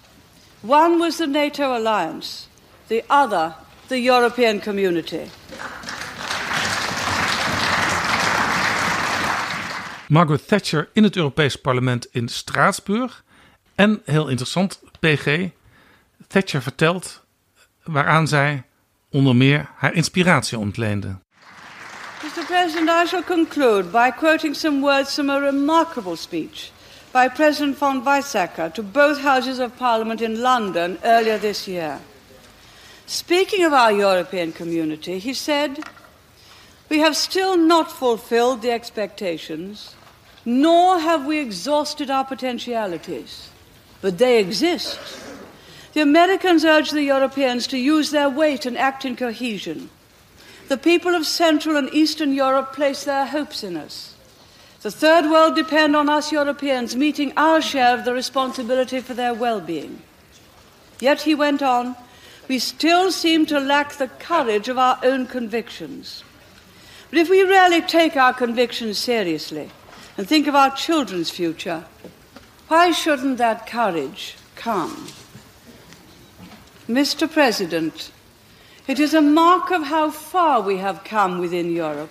[0.61, 2.49] One was the NATO alliance,
[2.87, 3.55] the other,
[3.89, 5.31] the European community.
[10.09, 13.25] Margaret Thatcher in het Europees Parlement in Straatsburg.
[13.79, 15.49] En heel interessant, PG.
[16.27, 17.23] Thatcher vertelt
[17.85, 18.63] waaraan zij
[19.11, 21.19] onder meer haar inspiratie ontleende.
[22.23, 22.45] Mr.
[22.47, 26.71] President, I shall conclude by quoting some words from a remarkable speech
[27.13, 31.99] by President von Weizsäcker to both houses of parliament in London earlier this year.
[33.07, 35.79] Speaking of our European community, he said,
[36.89, 39.95] We have still not fulfilled the expectations,
[40.45, 43.51] nor have we exhausted our potentialities,
[44.01, 44.99] but they exist.
[45.95, 49.91] The Americans urge the Europeans to use their weight and act in cohesion.
[50.69, 54.15] The people of Central and Eastern Europe place their hopes in us.
[54.83, 59.35] The Third World depend on us Europeans meeting our share of the responsibility for their
[59.35, 60.03] well being.
[61.01, 61.97] Yet, he went on,
[62.49, 66.23] we still seem to lack the courage of our own convictions.
[67.11, 69.71] But if we really take our convictions seriously
[70.17, 71.85] and think of our children's future,
[72.69, 75.09] why shouldn't that courage come?
[76.89, 77.31] Mr.
[77.31, 78.11] President,
[78.87, 82.11] it is a mark of how far we have come within Europe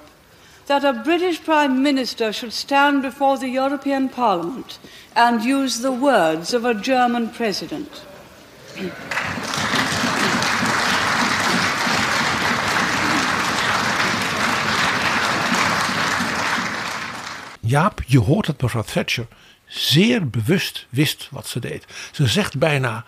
[0.68, 4.80] that a British Prime Minister should stand before the European Parliament
[5.16, 8.04] and use the words of a German President.
[17.62, 19.28] Jaap, je hoort dat mevrouw Thatcher
[19.68, 21.86] zeer bewust wist wat ze deed.
[22.12, 23.06] Ze zegt bijna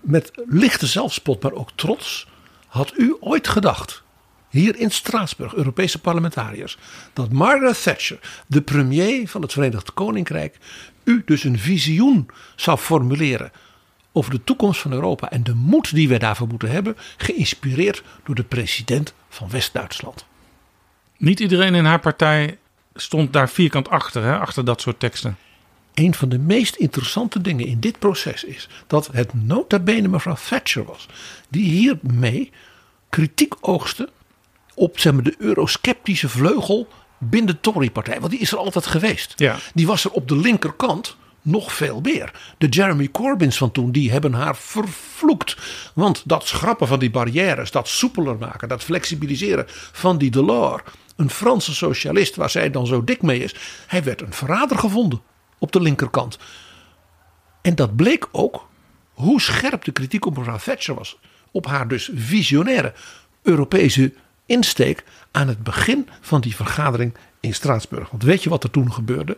[0.00, 2.26] met lichte zelfspot, maar ook trots.
[2.66, 4.02] Had u ooit gedacht,
[4.48, 6.78] hier in Straatsburg, Europese parlementariërs,
[7.12, 10.58] dat Margaret Thatcher, de premier van het Verenigd Koninkrijk,
[11.04, 13.52] u dus een visioen zou formuleren
[14.12, 18.34] over de toekomst van Europa en de moed die we daarvoor moeten hebben, geïnspireerd door
[18.34, 20.26] de president van West-Duitsland.
[21.16, 22.58] Niet iedereen in haar partij
[22.96, 25.36] stond daar vierkant achter, hè, achter dat soort teksten.
[25.94, 30.36] Een van de meest interessante dingen in dit proces is dat het nota bene mevrouw
[30.48, 31.08] Thatcher was,
[31.48, 32.50] die hiermee
[33.08, 34.08] kritiek oogste
[34.74, 38.20] op zeg maar, de eurosceptische vleugel binnen de Tory-partij.
[38.20, 39.32] Want die is er altijd geweest.
[39.36, 39.56] Ja.
[39.74, 42.32] Die was er op de linkerkant nog veel meer.
[42.58, 45.56] De Jeremy Corbyns van toen, die hebben haar vervloekt.
[45.94, 50.82] Want dat schrappen van die barrières, dat soepeler maken, dat flexibiliseren van die Delors.
[51.16, 53.54] Een Franse socialist waar zij dan zo dik mee is.
[53.86, 55.22] Hij werd een verrader gevonden
[55.58, 56.38] op de linkerkant.
[57.62, 58.68] En dat bleek ook
[59.12, 61.18] hoe scherp de kritiek op mevrouw Thatcher was.
[61.50, 62.94] Op haar dus visionaire
[63.42, 64.12] Europese
[64.46, 68.10] insteek aan het begin van die vergadering in Straatsburg.
[68.10, 69.36] Want weet je wat er toen gebeurde?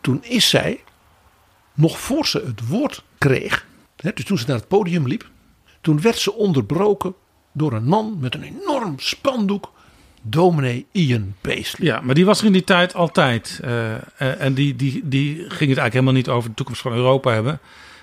[0.00, 0.82] Toen is zij,
[1.74, 5.30] nog voor ze het woord kreeg, dus toen ze naar het podium liep,
[5.80, 7.14] toen werd ze onderbroken
[7.52, 9.72] door een man met een enorm spandoek
[10.22, 11.88] dominee Ian Paisley.
[11.88, 13.60] Ja, maar die was er in die tijd altijd.
[13.64, 17.32] Uh, en die, die, die ging het eigenlijk helemaal niet over de toekomst van Europa
[17.32, 17.60] hebben.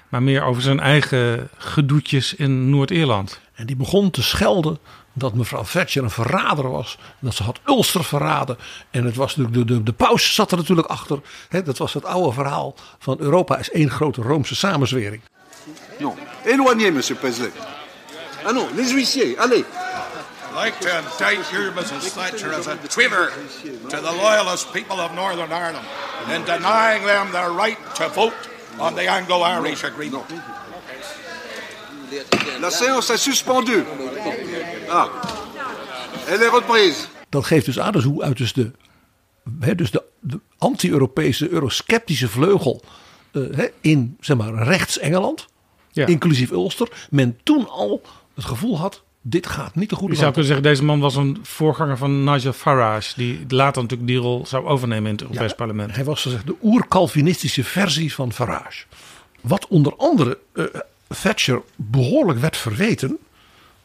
[0.09, 3.39] Maar meer over zijn eigen gedoetjes in Noord-Ierland.
[3.53, 4.79] En die begon te schelden
[5.13, 6.97] dat mevrouw Thatcher een verrader was.
[7.19, 8.57] Dat ze had Ulster verraden.
[8.91, 11.19] En het was de, de, de paus zat er natuurlijk achter.
[11.49, 15.21] He, dat was het oude verhaal van Europa is één grote Roomse samenzwering.
[15.99, 16.13] Non,
[16.45, 17.51] éloignez, monsieur Paisley.
[18.45, 19.63] Ah non, les huissiers, allez.
[20.63, 22.03] Like to indict you, Mrs.
[22.17, 23.25] Thatcher, as a traitor
[23.93, 25.87] to the loyalist people of Northern Ireland
[26.33, 28.41] in denying them their right to vote
[28.79, 30.25] on the Anglo-Irish agreement.
[32.59, 33.83] La séance est suspendue.
[34.89, 35.07] Ah.
[36.27, 37.07] Elle est reprise.
[37.29, 38.71] Dat geeft dus aan dus hoe uit dus de,
[39.75, 42.81] dus de, de anti-Europese, eurosceptische vleugel
[43.31, 45.47] uh, in zeg maar, rechts-Engeland,
[45.91, 46.05] ja.
[46.05, 48.01] inclusief Ulster, men toen al
[48.35, 51.15] het gevoel had dit gaat niet de goede Je zou kunnen zeggen, deze man was
[51.15, 55.49] een voorganger van Nigel Farage, die later natuurlijk die rol zou overnemen in het Europees
[55.49, 55.95] ja, Parlement.
[55.95, 58.85] Hij was de oer-Calvinistische versie van Farage.
[59.41, 60.65] Wat onder andere uh,
[61.21, 63.17] Thatcher behoorlijk werd verweten,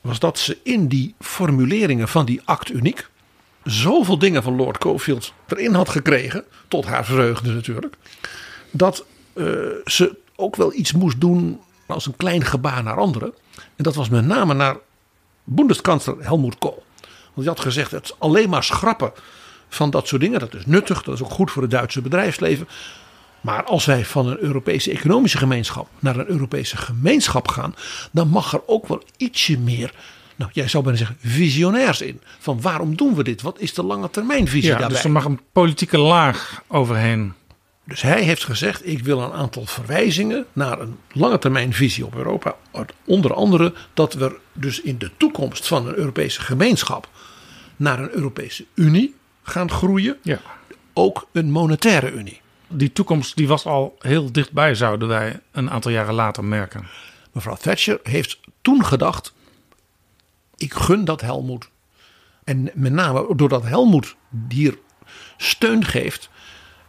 [0.01, 3.09] was dat ze in die formuleringen van die act uniek
[3.65, 7.97] zoveel dingen van Lord Cofield erin had gekregen, tot haar vreugde natuurlijk,
[8.71, 9.47] dat uh,
[9.85, 13.35] ze ook wel iets moest doen als een klein gebaar naar anderen.
[13.77, 14.77] En dat was met name naar
[15.45, 16.83] Bundeskanzler Helmut Kohl.
[17.35, 19.13] Want hij had gezegd: het is alleen maar schrappen
[19.69, 20.41] van dat soort dingen.
[20.41, 22.69] Dat is nuttig, dat is ook goed voor het Duitse bedrijfsleven.
[23.41, 27.75] Maar als wij van een Europese economische gemeenschap naar een Europese gemeenschap gaan,
[28.11, 29.95] dan mag er ook wel ietsje meer.
[30.37, 32.21] Nou, jij zou bijna zeggen, visionairs in.
[32.39, 33.43] Van waarom doen we dit?
[33.43, 34.89] Wat is de lange termijnvisie ja, daarbij?
[34.89, 37.33] Dus er mag een politieke laag overheen.
[37.85, 42.15] Dus hij heeft gezegd: ik wil een aantal verwijzingen naar een lange termijn visie op
[42.15, 42.57] Europa.
[43.05, 47.09] Onder andere dat we dus in de toekomst van een Europese gemeenschap
[47.77, 50.17] naar een Europese Unie gaan groeien.
[50.23, 50.41] Ja.
[50.93, 52.41] Ook een monetaire Unie.
[52.69, 56.87] Die toekomst die was al heel dichtbij, zouden wij een aantal jaren later merken.
[57.33, 59.33] Mevrouw Thatcher heeft toen gedacht:
[60.57, 61.71] ik gun dat Helmoet.
[62.45, 64.17] En met name doordat Helmoet
[64.49, 64.79] hier
[65.37, 66.31] steun geeft,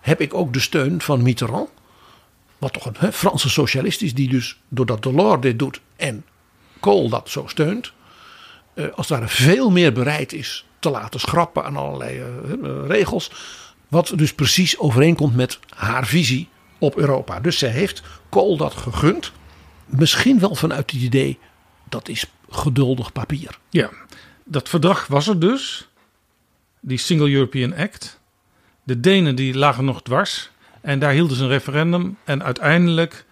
[0.04, 1.70] heb ik ook de steun van Mitterrand.
[2.58, 6.26] Wat toch een Franse socialist is, die dus doordat Delors dit doet en
[6.80, 7.94] Kool dat zo steunt,
[8.74, 13.32] eh, als ware veel meer bereid is te laten schrappen aan allerlei eh, eh, regels.
[13.88, 17.40] Wat dus precies overeenkomt met haar visie op Europa.
[17.40, 19.32] Dus zij heeft Kool dat gegund.
[19.86, 21.40] Misschien wel vanuit het idee
[21.90, 23.60] dat is geduldig papier.
[23.70, 23.90] Ja,
[24.44, 25.88] dat verdrag was er dus.
[26.80, 28.22] Die Single European Act.
[28.84, 30.50] De Denen die lagen nog dwars.
[30.82, 32.18] En daar hielden ze een referendum.
[32.24, 33.26] En uiteindelijk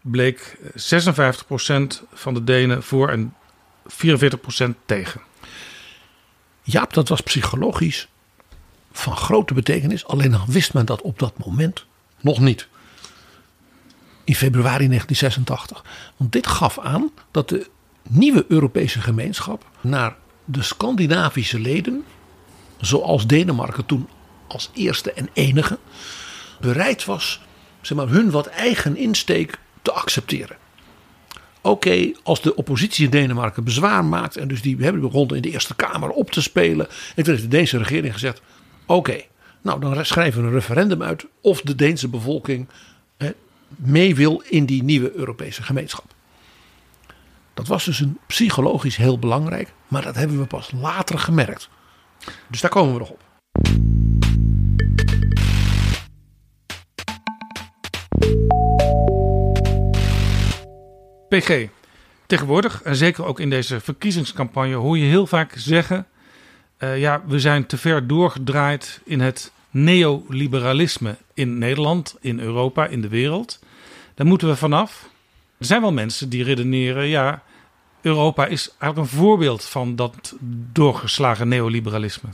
[0.00, 3.34] bleek 56% van de Denen voor en
[3.88, 5.20] 44% tegen.
[6.62, 8.08] Jaap, dat was psychologisch
[8.92, 10.06] van grote betekenis.
[10.06, 11.84] Alleen dan wist men dat op dat moment
[12.20, 12.68] nog niet.
[14.24, 15.84] In februari 1986.
[16.16, 17.66] Want dit gaf aan dat de
[18.02, 22.04] nieuwe Europese gemeenschap naar de Scandinavische leden,
[22.80, 24.08] zoals Denemarken toen
[24.48, 25.78] als eerste en enige,
[26.60, 27.40] bereid was
[27.80, 30.56] zeg maar, hun wat eigen insteek te accepteren.
[31.60, 35.50] Oké, als de oppositie in Denemarken bezwaar maakt en dus die hebben begonnen in de
[35.50, 36.88] Eerste Kamer op te spelen.
[36.88, 38.42] En toen heeft de Deense regering gezegd:
[38.86, 39.20] Oké,
[39.62, 42.68] nou dan schrijven we een referendum uit of de Deense bevolking
[43.76, 46.04] mee wil in die nieuwe Europese gemeenschap.
[47.54, 51.68] Dat was dus een psychologisch heel belangrijk, maar dat hebben we pas later gemerkt.
[52.48, 53.22] Dus daar komen we nog op.
[61.28, 61.68] PG.
[62.26, 66.06] Tegenwoordig, en zeker ook in deze verkiezingscampagne, hoor je heel vaak zeggen:
[66.78, 73.00] uh, ja, we zijn te ver doorgedraaid in het neoliberalisme in Nederland, in Europa, in
[73.00, 73.58] de wereld.
[74.14, 75.08] Daar moeten we vanaf.
[75.58, 77.42] Er zijn wel mensen die redeneren: ja,
[78.00, 80.34] Europa is eigenlijk een voorbeeld van dat
[80.72, 82.28] doorgeslagen neoliberalisme.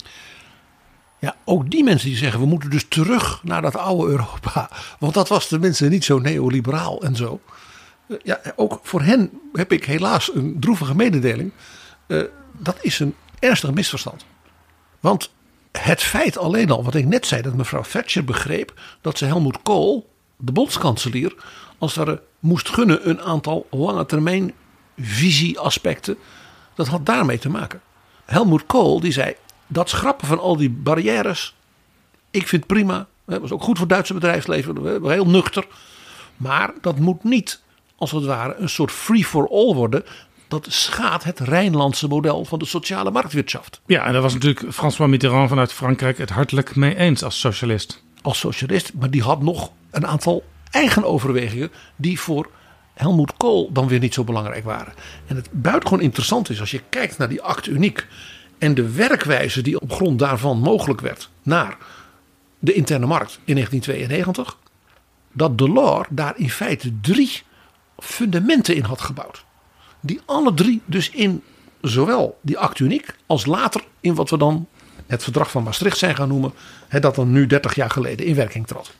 [1.18, 4.70] Ja, ook die mensen die zeggen we moeten dus terug naar dat oude Europa.
[4.98, 7.40] Want dat was tenminste niet zo neoliberaal en zo.
[8.06, 11.52] Eh, ja, ook voor hen heb ik helaas een droevige mededeling.
[12.06, 14.24] Uh, dat is een ernstig misverstand.
[15.00, 15.30] Want
[15.72, 19.62] het feit alleen al, wat ik net zei, dat mevrouw Thatcher begreep dat ze Helmut
[19.62, 21.34] Kool, de bondskanselier,
[21.78, 24.52] als ware moest gunnen een aantal lange termijn
[24.98, 26.16] visieaspecten.
[26.74, 27.80] Dat had daarmee te maken.
[28.24, 29.34] Helmut Kool die zei:
[29.66, 31.54] dat schrappen van al die barrières,
[32.30, 33.06] ik vind prima.
[33.26, 35.66] Dat was ook goed voor het Duitse bedrijfsleven, heel nuchter.
[36.36, 37.62] Maar dat moet niet,
[37.96, 40.04] als het ware, een soort free-for-all worden.
[40.48, 43.80] Dat schaadt het Rijnlandse model van de sociale marktwirtschaft.
[43.86, 48.02] Ja, en daar was natuurlijk François Mitterrand vanuit Frankrijk het hartelijk mee eens als socialist.
[48.22, 52.50] Als socialist, maar die had nog een aantal eigen overwegingen die voor
[52.94, 54.94] Helmoet Kool dan weer niet zo belangrijk waren.
[55.26, 58.06] En het buitengewoon interessant is als je kijkt naar die act uniek
[58.58, 61.76] en de werkwijze die op grond daarvan mogelijk werd naar
[62.58, 64.58] de interne markt in 1992,
[65.32, 67.42] dat Delors daar in feite drie
[67.98, 69.44] fundamenten in had gebouwd.
[70.00, 71.42] Die alle drie dus in
[71.80, 74.68] zowel die act uniek als later in wat we dan
[75.06, 76.52] het verdrag van Maastricht zijn gaan noemen,
[77.00, 78.92] dat dan nu 30 jaar geleden in werking trad.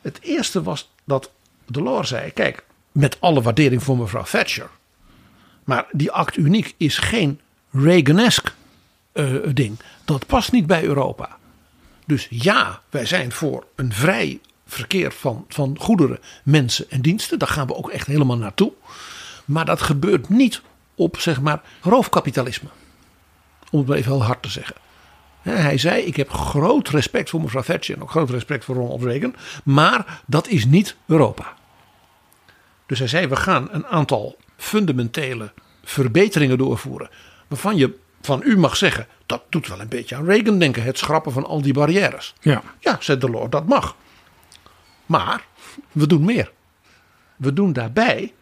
[0.00, 1.30] Het eerste was dat
[1.66, 4.70] Delors zei: Kijk, met alle waardering voor mevrouw Thatcher.
[5.64, 8.50] Maar die act uniek is geen Reaganesque
[9.14, 9.78] uh, ding.
[10.04, 11.36] Dat past niet bij Europa.
[12.06, 14.40] Dus ja, wij zijn voor een vrij
[14.74, 17.38] verkeer van, van goederen, mensen en diensten.
[17.38, 18.72] Daar gaan we ook echt helemaal naartoe.
[19.44, 20.62] Maar dat gebeurt niet
[20.94, 22.68] op zeg maar roofkapitalisme.
[23.70, 24.76] Om het maar even heel hard te zeggen.
[25.42, 29.02] Hij zei: Ik heb groot respect voor mevrouw Thatcher en ook groot respect voor Ronald
[29.02, 29.34] Reagan.
[29.64, 31.52] Maar dat is niet Europa.
[32.86, 35.52] Dus hij zei: We gaan een aantal fundamentele
[35.84, 37.10] verbeteringen doorvoeren.
[37.48, 40.82] Waarvan je van u mag zeggen: Dat doet wel een beetje aan Reagan denken.
[40.82, 42.34] Het schrappen van al die barrières.
[42.40, 43.96] Ja, ja zei de Lord, dat mag.
[45.06, 45.46] Maar
[45.92, 46.52] we doen meer.
[47.36, 48.32] We doen daarbij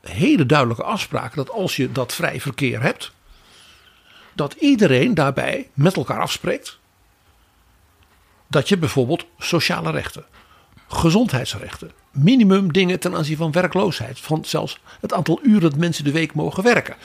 [0.00, 3.12] hele duidelijke afspraken dat als je dat vrij verkeer hebt
[4.32, 6.78] dat iedereen daarbij met elkaar afspreekt
[8.46, 10.24] dat je bijvoorbeeld sociale rechten,
[10.88, 16.12] gezondheidsrechten, minimum dingen ten aanzien van werkloosheid, van zelfs het aantal uren dat mensen de
[16.12, 16.96] week mogen werken.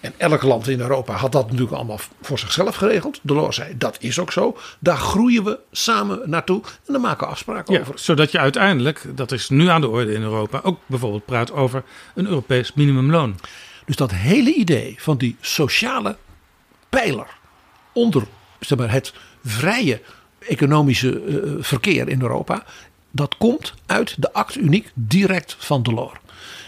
[0.00, 3.18] En elk land in Europa had dat natuurlijk allemaal voor zichzelf geregeld.
[3.22, 4.56] Delors zei dat is ook zo.
[4.78, 7.98] Daar groeien we samen naartoe en dan maken we afspraken ja, over.
[7.98, 11.82] Zodat je uiteindelijk, dat is nu aan de orde in Europa, ook bijvoorbeeld praat over
[12.14, 13.36] een Europees minimumloon.
[13.86, 16.16] Dus dat hele idee van die sociale
[16.88, 17.26] pijler
[17.92, 18.22] onder
[18.60, 19.12] zeg maar, het
[19.44, 20.00] vrije
[20.38, 22.64] economische uh, verkeer in Europa.
[23.10, 26.18] Dat komt uit de act uniek direct van Delors.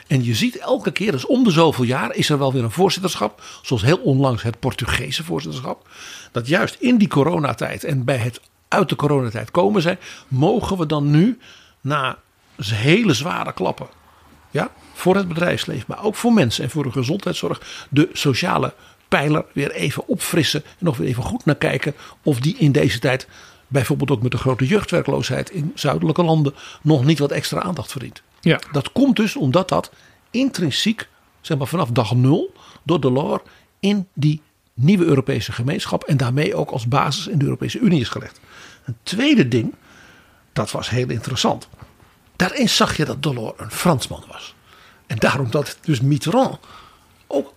[0.06, 2.70] En je ziet elke keer, dus om de zoveel jaar, is er wel weer een
[2.70, 3.42] voorzitterschap.
[3.62, 5.88] Zoals heel onlangs het Portugese voorzitterschap.
[6.32, 9.98] Dat juist in die coronatijd en bij het uit de coronatijd komen zijn,
[10.28, 11.38] mogen we dan nu
[11.80, 12.18] na
[12.56, 13.86] hele zware klappen,
[14.50, 18.74] ja, voor het bedrijfsleven, maar ook voor mensen en voor de gezondheidszorg, de sociale
[19.08, 22.98] pijler weer even opfrissen en nog weer even goed naar kijken of die in deze
[22.98, 23.28] tijd,
[23.66, 28.22] bijvoorbeeld ook met de grote jeugdwerkloosheid in zuidelijke landen, nog niet wat extra aandacht verdient.
[28.42, 28.60] Ja.
[28.72, 29.92] Dat komt dus omdat dat
[30.30, 31.08] intrinsiek,
[31.40, 33.42] zeg maar vanaf dag nul, door Delors
[33.80, 34.42] in die
[34.74, 38.40] nieuwe Europese gemeenschap en daarmee ook als basis in de Europese Unie is gelegd.
[38.84, 39.74] Een tweede ding,
[40.52, 41.68] dat was heel interessant.
[42.36, 44.54] Daarin zag je dat Delors een Fransman was.
[45.06, 46.58] En daarom dat dus Mitterrand
[47.26, 47.54] ook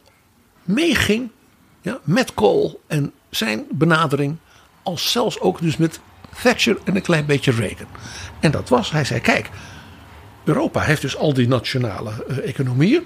[0.64, 1.30] meeging
[1.82, 4.38] ja, met Kool en zijn benadering.
[4.84, 6.00] Als zelfs ook dus met
[6.44, 7.88] Thatcher en een klein beetje Reagan.
[8.40, 9.50] En dat was, hij zei kijk,
[10.46, 13.04] Europa heeft dus al die nationale uh, economieën.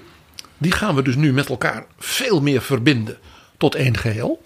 [0.58, 3.18] Die gaan we dus nu met elkaar veel meer verbinden
[3.56, 4.42] tot één geheel.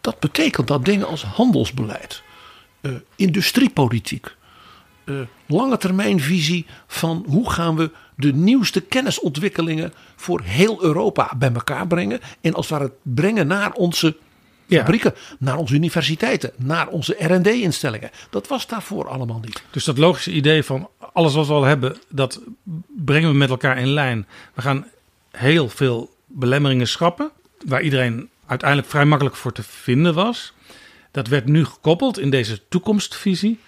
[0.00, 2.22] Dat betekent dat dingen als handelsbeleid,
[2.80, 4.34] uh, industriepolitiek,
[5.04, 11.86] uh, lange termijnvisie van hoe gaan we de nieuwste kennisontwikkelingen voor heel Europa bij elkaar
[11.86, 12.20] brengen.
[12.40, 14.16] En als we het brengen naar onze
[14.68, 18.10] fabrieken, naar onze universiteiten, naar onze RD-instellingen.
[18.30, 19.62] Dat was daarvoor allemaal niet.
[19.70, 22.40] Dus dat logische idee van alles wat we al hebben, dat
[22.86, 24.26] brengen we met elkaar in lijn.
[24.54, 24.86] We gaan
[25.30, 27.30] heel veel belemmeringen schrappen,
[27.66, 30.52] waar iedereen uiteindelijk vrij makkelijk voor te vinden was.
[31.10, 33.58] Dat werd nu gekoppeld in deze toekomstvisie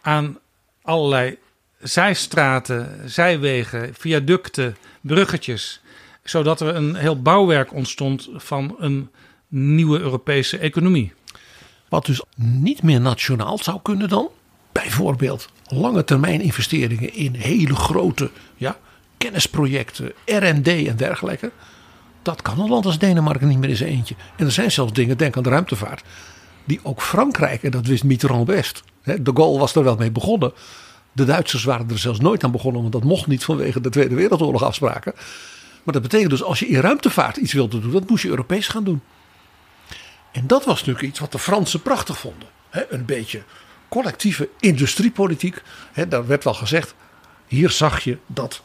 [0.00, 0.38] aan
[0.82, 1.38] allerlei
[1.78, 5.80] zijstraten, zijwegen, viaducten, bruggetjes.
[6.24, 9.10] Zodat er een heel bouwwerk ontstond van een
[9.48, 11.12] nieuwe Europese economie.
[11.88, 14.28] Wat dus niet meer nationaal zou kunnen dan?
[14.72, 18.78] Bijvoorbeeld lange termijn investeringen in hele grote ja,
[19.16, 21.50] kennisprojecten, R&D en dergelijke.
[22.22, 24.14] Dat kan een land als Denemarken niet meer in zijn eentje.
[24.36, 26.04] En er zijn zelfs dingen, denk aan de ruimtevaart,
[26.64, 28.82] die ook Frankrijk, en dat wist Mitterrand best.
[29.02, 30.52] De Gaulle was er wel mee begonnen.
[31.12, 34.14] De Duitsers waren er zelfs nooit aan begonnen, want dat mocht niet vanwege de Tweede
[34.14, 35.12] Wereldoorlog afspraken.
[35.82, 38.68] Maar dat betekent dus als je in ruimtevaart iets wilde doen, dat moest je Europees
[38.68, 39.00] gaan doen.
[40.36, 42.48] En dat was natuurlijk iets wat de Fransen prachtig vonden.
[42.88, 43.42] een beetje
[43.88, 45.62] collectieve industriepolitiek.
[46.08, 46.94] daar werd wel gezegd,
[47.46, 48.62] hier zag je dat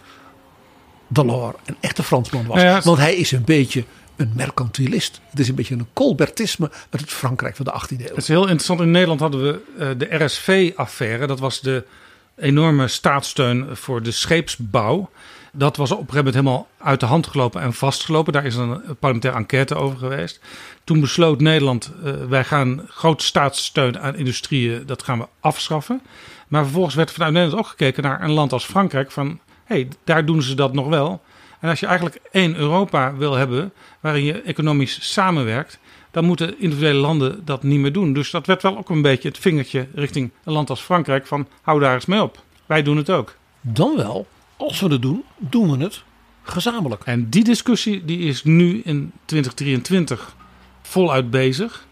[1.08, 2.62] Delors een echte Fransman was.
[2.62, 3.84] Ja, Want hij is een beetje
[4.16, 5.22] een mercantilist.
[5.30, 8.08] Het is een beetje een colbertisme uit het Frankrijk van de 18e eeuw.
[8.08, 8.80] Het is heel interessant.
[8.80, 11.28] In Nederland hadden we uh, de RSV-affaire.
[11.28, 11.86] Dat was de
[12.36, 15.10] enorme staatssteun voor de scheepsbouw.
[15.52, 18.34] Dat was op een gegeven moment helemaal uit de hand gelopen en vastgelopen.
[18.34, 20.40] Daar is een parlementaire enquête over geweest.
[20.84, 26.02] Toen besloot Nederland, uh, wij gaan grote staatssteun aan industrieën, dat gaan we afschaffen.
[26.48, 29.88] Maar vervolgens werd vanuit Nederland ook gekeken naar een land als Frankrijk van, hé, hey,
[30.04, 31.22] daar doen ze dat nog wel.
[31.60, 35.80] En als je eigenlijk één Europa wil hebben waarin je economisch samenwerkt,
[36.12, 38.14] dan moeten individuele landen dat niet meer doen.
[38.14, 41.48] Dus dat werd wel ook een beetje het vingertje richting een land als Frankrijk van
[41.62, 42.44] hou daar eens mee op.
[42.66, 43.36] Wij doen het ook.
[43.62, 44.28] Dan wel,
[44.62, 46.04] als we het doen, doen we het
[46.44, 47.04] gezamenlijk.
[47.04, 50.36] En die discussie die is nu in 2023
[50.82, 51.86] voluit bezig.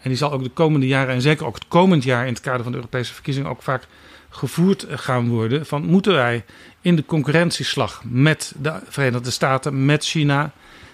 [0.00, 2.42] En die zal ook de komende jaren en zeker ook het komend jaar in het
[2.42, 3.86] kader van de Europese verkiezingen ook vaak
[4.28, 5.66] gevoerd gaan worden.
[5.66, 6.44] Van moeten wij
[6.80, 10.52] in de concurrentieslag met de Verenigde Staten, met China,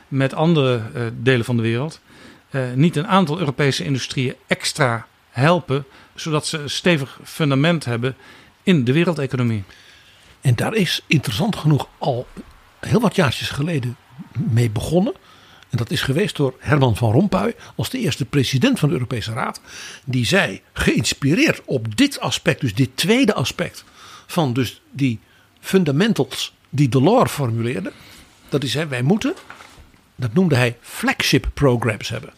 [0.08, 2.00] met andere uh, delen van de wereld,
[2.50, 8.16] uh, niet een aantal Europese industrieën extra helpen, zodat ze een stevig fundament hebben
[8.62, 9.64] in de wereldeconomie.
[10.40, 12.26] En daar is interessant genoeg al
[12.80, 13.96] heel wat jaartjes geleden
[14.50, 15.14] mee begonnen.
[15.70, 19.32] En dat is geweest door Herman van Rompuy als de eerste president van de Europese
[19.32, 19.60] Raad.
[20.04, 23.84] Die zei, geïnspireerd op dit aspect, dus dit tweede aspect
[24.26, 25.20] van dus die
[25.60, 27.92] fundamentals die Delors formuleerde.
[28.48, 29.34] Dat is, wij moeten,
[30.16, 32.32] dat noemde hij flagship programs hebben.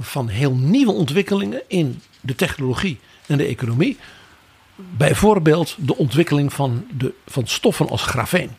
[0.00, 3.96] Van heel nieuwe ontwikkelingen in de technologie en de economie.
[4.80, 8.50] Bijvoorbeeld de ontwikkeling van, de, van stoffen als grafeen.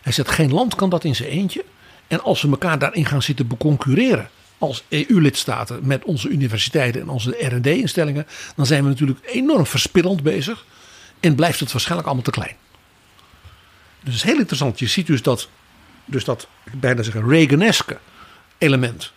[0.00, 1.64] Hij zegt, geen land kan dat in zijn eentje.
[2.06, 7.30] En als we elkaar daarin gaan zitten beconcurreren als EU-lidstaten met onze universiteiten en onze
[7.30, 10.64] R&D-instellingen, dan zijn we natuurlijk enorm verspillend bezig
[11.20, 12.56] en blijft het waarschijnlijk allemaal te klein.
[14.00, 14.78] Dus het is heel interessant.
[14.78, 15.48] Je ziet dus dat,
[16.04, 17.98] dus dat bijna zeggen, Reaganeske
[18.58, 19.12] element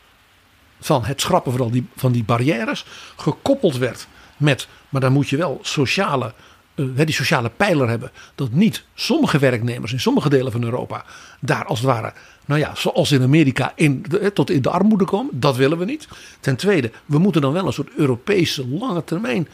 [0.80, 2.86] van het schrappen van, die, van die barrières
[3.16, 4.08] gekoppeld werd
[4.42, 6.34] met, maar dan moet je wel sociale,
[6.76, 8.12] uh, die sociale pijler hebben.
[8.36, 11.06] Dat niet sommige werknemers in sommige delen van Europa
[11.40, 12.14] daar als het ware,
[12.46, 15.40] nou ja, zoals in Amerika, in tot in de armoede komen.
[15.40, 16.08] Dat willen we niet.
[16.40, 19.48] Ten tweede, we moeten dan wel een soort Europese lange termijn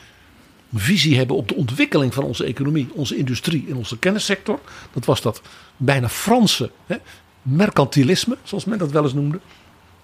[0.74, 4.60] visie hebben op de ontwikkeling van onze economie, onze industrie en onze kennissector.
[4.94, 5.42] Dat was dat
[5.78, 6.96] bijna Franse hè,
[7.42, 9.40] mercantilisme, zoals men dat wel eens noemde.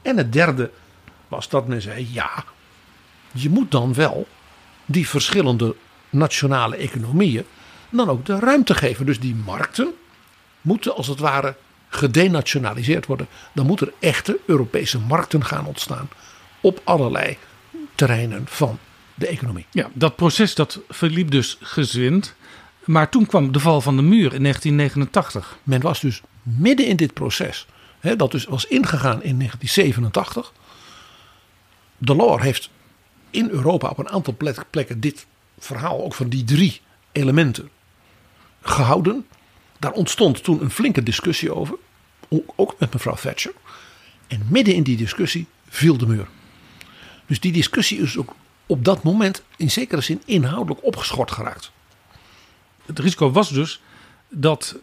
[0.02, 0.72] En het derde
[1.28, 2.44] was dat men zei: ja,
[3.32, 4.28] je moet dan wel
[4.86, 5.76] die verschillende
[6.10, 7.46] nationale economieën
[7.90, 9.06] dan ook de ruimte geven.
[9.06, 9.94] Dus die markten
[10.62, 11.56] moeten als het ware
[11.90, 13.28] gedenationaliseerd worden.
[13.54, 16.10] Dan moeten er echte Europese markten gaan ontstaan
[16.62, 17.38] op allerlei
[17.96, 18.80] terreinen van
[19.16, 19.66] de economie.
[19.72, 22.36] Ja, dat proces dat verliep dus gezwind.
[22.86, 25.58] Maar toen kwam de val van de muur in 1989.
[25.64, 27.68] Men was dus midden in dit proces,
[28.00, 30.52] hè, dat dus was ingegaan in 1987.
[31.98, 32.70] Delors heeft
[33.34, 34.36] in Europa op een aantal
[34.70, 35.26] plekken dit
[35.60, 36.82] verhaal, ook van die drie
[37.12, 37.70] elementen,
[38.62, 39.26] gehouden.
[39.80, 41.76] Daar ontstond toen een flinke discussie over,
[42.56, 43.54] ook met mevrouw Thatcher.
[44.28, 46.28] En midden in die discussie viel de muur.
[47.26, 51.72] Dus die discussie is ook op dat moment in zekere zin inhoudelijk opgeschort geraakt.
[52.86, 53.82] Het risico was dus
[54.30, 54.76] dat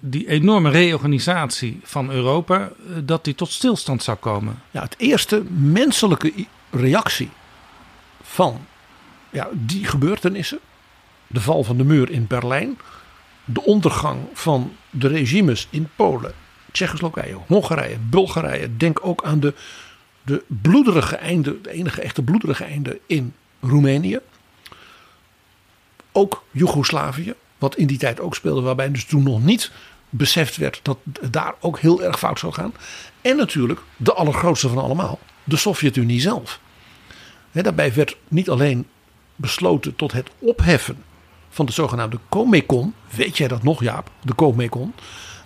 [0.00, 4.62] die enorme reorganisatie van Europa, eh, dat die tot stilstand zou komen.
[4.70, 6.32] Ja, het eerste menselijke
[6.70, 7.30] reactie
[8.34, 8.66] van
[9.30, 10.58] ja, die gebeurtenissen,
[11.26, 12.78] de val van de muur in Berlijn,
[13.44, 16.34] de ondergang van de regimes in Polen,
[16.72, 18.76] Tsjechoslowakije, Hongarije, Bulgarije.
[18.76, 19.54] Denk ook aan de,
[20.22, 24.18] de bloederige einde, de enige echte bloederige einde in Roemenië.
[26.12, 29.70] Ook Joegoslavië, wat in die tijd ook speelde, waarbij dus toen nog niet
[30.08, 32.74] beseft werd dat het daar ook heel erg fout zou gaan.
[33.20, 36.60] En natuurlijk de allergrootste van allemaal, de Sovjet-Unie zelf.
[37.62, 38.86] Daarbij werd niet alleen
[39.36, 41.04] besloten tot het opheffen
[41.48, 42.94] van de zogenaamde Comecon.
[43.16, 44.10] Weet jij dat nog, Jaap?
[44.22, 44.94] De Comecon.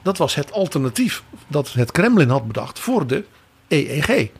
[0.02, 3.24] Dat was het alternatief dat het Kremlin had bedacht voor de
[3.68, 4.30] EEG.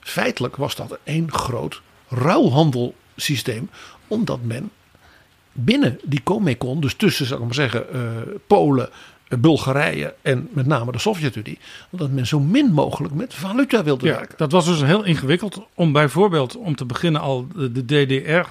[0.00, 3.70] Feitelijk was dat een groot ruilhandelsysteem,
[4.06, 4.70] omdat men
[5.52, 8.00] binnen die Comecon, dus tussen, zal ik maar zeggen, uh,
[8.46, 8.94] Polen, eh,
[9.38, 11.58] Bulgarije en met name de Sovjet-Unie,
[11.90, 14.36] dat men zo min mogelijk met valuta wilde ja, werken.
[14.36, 18.48] Dat was dus heel ingewikkeld om bijvoorbeeld, om te beginnen al de DDR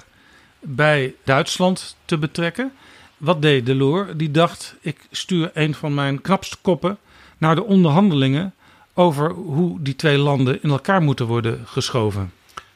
[0.60, 2.72] bij Duitsland te betrekken.
[3.16, 4.10] Wat deed Delors?
[4.16, 6.98] Die dacht: ik stuur een van mijn knapste koppen
[7.38, 8.54] naar de onderhandelingen
[8.94, 12.32] over hoe die twee landen in elkaar moeten worden geschoven.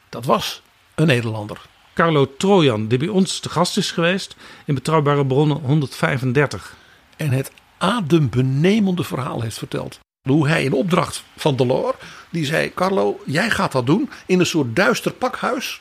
[0.09, 0.61] Dat was
[0.95, 1.61] een Nederlander.
[1.93, 4.35] Carlo Trojan, die bij ons te gast is geweest
[4.65, 6.75] in Betrouwbare Bronnen 135.
[7.17, 9.99] En het adembenemende verhaal heeft verteld.
[10.21, 11.97] Hoe hij in opdracht van Delors,
[12.29, 15.79] die zei: Carlo, jij gaat dat doen in een soort duister pakhuis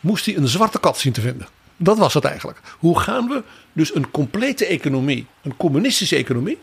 [0.00, 1.48] moest hij een zwarte kat zien te vinden.
[1.76, 2.60] Dat was het eigenlijk.
[2.78, 6.58] Hoe gaan we dus een complete economie, een communistische economie,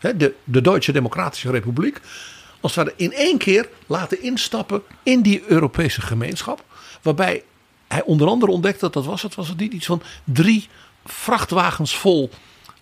[0.00, 2.00] de, de Duitse Democratische Republiek,
[2.60, 6.64] als we in één keer laten instappen in die Europese gemeenschap.
[7.02, 7.42] Waarbij
[7.88, 10.68] hij onder andere ontdekte, dat was het, was het niet iets van drie
[11.04, 12.30] vrachtwagens vol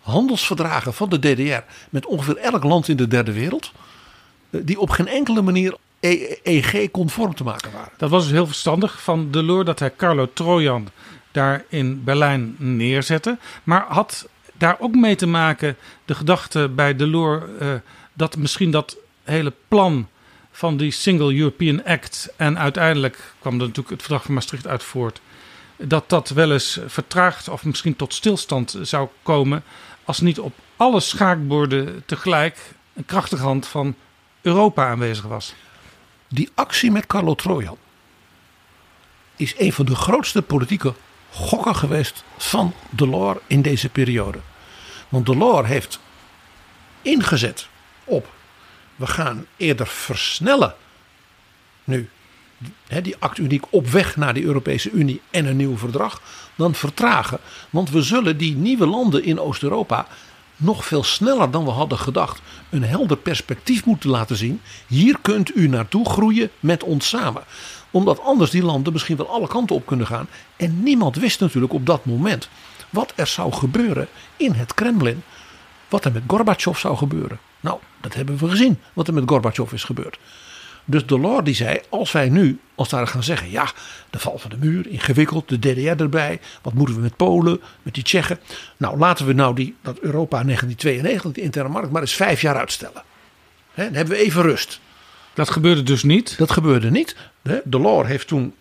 [0.00, 3.72] handelsverdragen van de DDR met ongeveer elk land in de derde wereld.
[4.50, 5.76] Eh, die op geen enkele manier
[6.42, 7.92] EG-conform te maken waren.
[7.96, 10.88] Dat was dus heel verstandig van Delors dat hij Carlo Trojan
[11.30, 13.38] daar in Berlijn neerzette.
[13.64, 17.68] Maar had daar ook mee te maken de gedachte bij Delors uh,
[18.12, 20.08] dat misschien dat hele plan
[20.50, 24.82] van die Single European Act en uiteindelijk kwam er natuurlijk het verdrag van Maastricht uit
[24.82, 25.20] voort.
[25.76, 29.62] Dat dat wel eens vertraagd of misschien tot stilstand zou komen
[30.04, 32.58] als niet op alle schaakborden tegelijk
[32.94, 33.94] een krachtige hand van
[34.40, 35.54] Europa aanwezig was.
[36.28, 37.78] Die actie met Carlo Trojan
[39.36, 40.94] is een van de grootste politieke
[41.30, 44.38] gokken geweest van Delors in deze periode.
[45.08, 46.00] Want Delors heeft
[47.02, 47.68] ingezet
[48.04, 48.32] op
[48.96, 50.74] we gaan eerder versnellen
[51.84, 52.08] nu
[53.02, 56.22] die act uniek op weg naar die Europese Unie en een nieuw verdrag
[56.54, 57.38] dan vertragen.
[57.70, 60.06] Want we zullen die nieuwe landen in Oost-Europa
[60.56, 62.40] nog veel sneller dan we hadden gedacht
[62.70, 64.60] een helder perspectief moeten laten zien.
[64.86, 67.42] Hier kunt u naartoe groeien met ons samen.
[67.90, 70.28] Omdat anders die landen misschien wel alle kanten op kunnen gaan.
[70.56, 72.48] En niemand wist natuurlijk op dat moment
[72.90, 75.22] wat er zou gebeuren in het Kremlin.
[75.88, 77.38] Wat er met Gorbachev zou gebeuren.
[77.60, 80.18] Nou, dat hebben we gezien wat er met Gorbachev is gebeurd.
[80.90, 83.72] Dus Delors die zei, als wij nu als daar gaan zeggen, ja,
[84.10, 87.94] de val van de muur, ingewikkeld, de DDR erbij, wat moeten we met Polen, met
[87.94, 88.38] die Tsjechen.
[88.76, 92.56] Nou, laten we nou die, dat Europa 1992, de interne markt, maar eens vijf jaar
[92.56, 93.02] uitstellen.
[93.72, 94.80] He, dan hebben we even rust.
[95.34, 96.38] Dat gebeurde dus niet?
[96.38, 97.16] Dat gebeurde niet.
[97.42, 98.54] De Delors heeft toen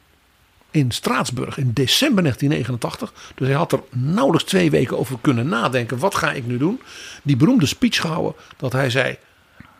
[0.71, 3.13] in Straatsburg in december 1989.
[3.36, 5.97] Dus hij had er nauwelijks twee weken over kunnen nadenken.
[5.97, 6.82] Wat ga ik nu doen?
[7.23, 9.17] Die beroemde speech gehouden dat hij zei.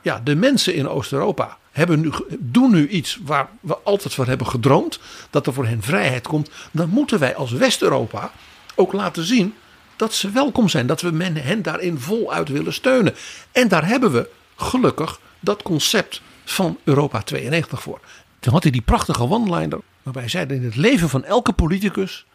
[0.01, 4.47] Ja, de mensen in Oost-Europa hebben nu, doen nu iets waar we altijd voor hebben
[4.47, 4.99] gedroomd.
[5.30, 6.49] Dat er voor hen vrijheid komt.
[6.72, 8.32] Dan moeten wij als West-Europa
[8.76, 9.53] ook laten zien
[9.95, 10.88] dat ze welkom zijn.
[10.88, 13.15] Dat we men, hen daarin voluit willen steunen.
[13.51, 17.99] En daar hebben we gelukkig dat concept van Europa 92 voor.
[18.39, 22.26] Toen had hij die prachtige one-liner Waarbij hij zei in het leven van elke politicus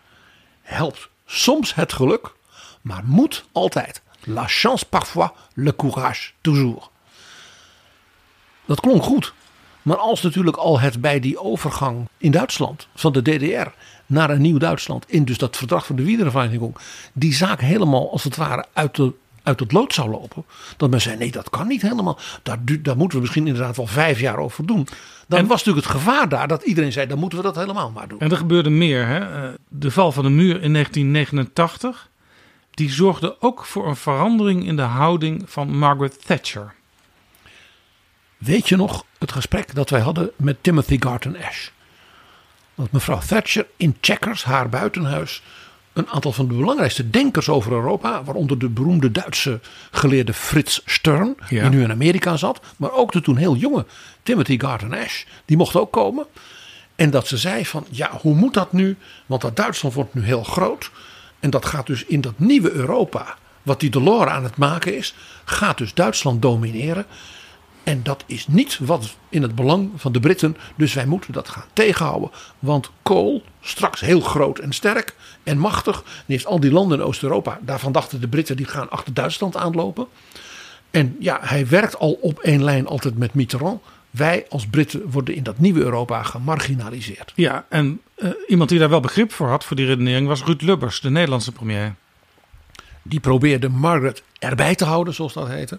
[0.63, 2.33] helpt soms het geluk,
[2.81, 4.03] maar moet altijd.
[4.25, 6.91] La chance parfois, le courage toujours.
[8.65, 9.33] Dat klonk goed.
[9.83, 13.69] Maar als natuurlijk al het bij die overgang in Duitsland van de DDR
[14.07, 16.77] naar een nieuw Duitsland in dus dat verdrag van de Wiedervereniging
[17.13, 19.13] die zaak helemaal als het ware uit, de,
[19.43, 20.45] uit het lood zou lopen.
[20.77, 22.19] Dat men zei nee dat kan niet helemaal.
[22.43, 24.87] Daar, daar moeten we misschien inderdaad wel vijf jaar over doen.
[25.29, 27.91] Dan en, was natuurlijk het gevaar daar dat iedereen zei dan moeten we dat helemaal
[27.91, 28.19] maar doen.
[28.21, 29.07] En er gebeurde meer.
[29.07, 29.19] Hè?
[29.19, 32.09] Eh, de val van de muur in 1989
[32.71, 36.75] die zorgde ook voor een verandering in de houding van Margaret Thatcher.
[38.39, 41.69] Weet je nog het gesprek dat wij hadden met Timothy Garton Ash?
[42.75, 45.43] Dat mevrouw Thatcher in Checkers, haar buitenhuis,
[45.93, 49.61] een aantal van de belangrijkste denkers over Europa, waaronder de beroemde Duitse
[49.91, 53.87] geleerde Frits Stern, die nu in Amerika zat, maar ook de toen heel jonge
[54.23, 56.27] Timothy Garton Ash, die mocht ook komen.
[56.97, 58.97] En dat ze zei van, ja, hoe moet dat nu?
[59.27, 60.91] Want dat Duitsland wordt nu heel groot.
[61.41, 65.15] En dat gaat dus in dat nieuwe Europa, wat die Delors aan het maken is,
[65.45, 67.07] gaat dus Duitsland domineren.
[67.85, 70.57] En dat is niet wat in het belang van de Britten.
[70.77, 72.31] Dus wij moeten dat gaan tegenhouden.
[72.59, 76.03] Want Kool, straks heel groot en sterk en machtig.
[76.03, 77.59] Die heeft al die landen in Oost-Europa.
[77.63, 80.07] Daarvan dachten de Britten die gaan achter Duitsland aanlopen.
[80.91, 83.83] En ja, hij werkt al op één lijn altijd met Mitterrand.
[84.11, 87.33] Wij als Britten worden in dat nieuwe Europa gemarginaliseerd.
[87.35, 90.61] Ja, en uh, iemand die daar wel begrip voor had, voor die redenering, was Ruud
[90.63, 91.95] Lubbers, de Nederlandse premier.
[93.03, 95.79] Die probeerde Margaret erbij te houden, zoals dat heette.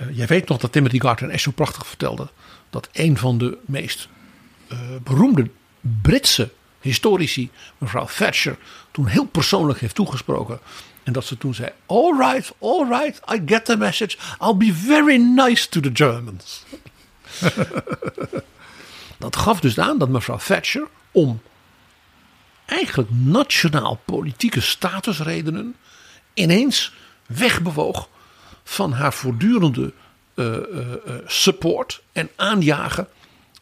[0.00, 2.28] Uh, jij weet nog dat Timothy Garton echt zo prachtig vertelde.
[2.70, 4.08] Dat een van de meest
[4.72, 5.50] uh, beroemde
[6.02, 8.58] Britse historici, mevrouw Thatcher,
[8.90, 10.60] toen heel persoonlijk heeft toegesproken.
[11.02, 14.16] En dat ze toen zei: All right, all right, I get the message.
[14.40, 16.64] I'll be very nice to the Germans.
[19.18, 21.40] dat gaf dus aan dat mevrouw Thatcher om
[22.66, 25.76] eigenlijk nationaal politieke statusredenen
[26.34, 26.92] ineens
[27.26, 28.08] wegbewoog
[28.70, 29.92] van haar voortdurende
[30.34, 30.82] uh, uh,
[31.26, 33.08] support en aanjagen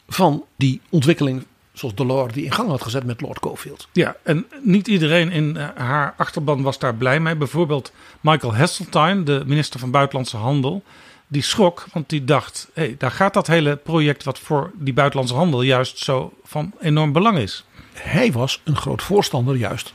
[0.09, 3.89] van die ontwikkeling zoals Delors die in gang had gezet met Lord Cockfield.
[3.93, 7.37] Ja, en niet iedereen in haar achterban was daar blij mee.
[7.37, 10.83] Bijvoorbeeld Michael Heseltine, de minister van Buitenlandse Handel.
[11.27, 14.93] Die schrok, want die dacht, hé, hey, daar gaat dat hele project wat voor die
[14.93, 17.65] buitenlandse handel juist zo van enorm belang is.
[17.93, 19.93] Hij was een groot voorstander juist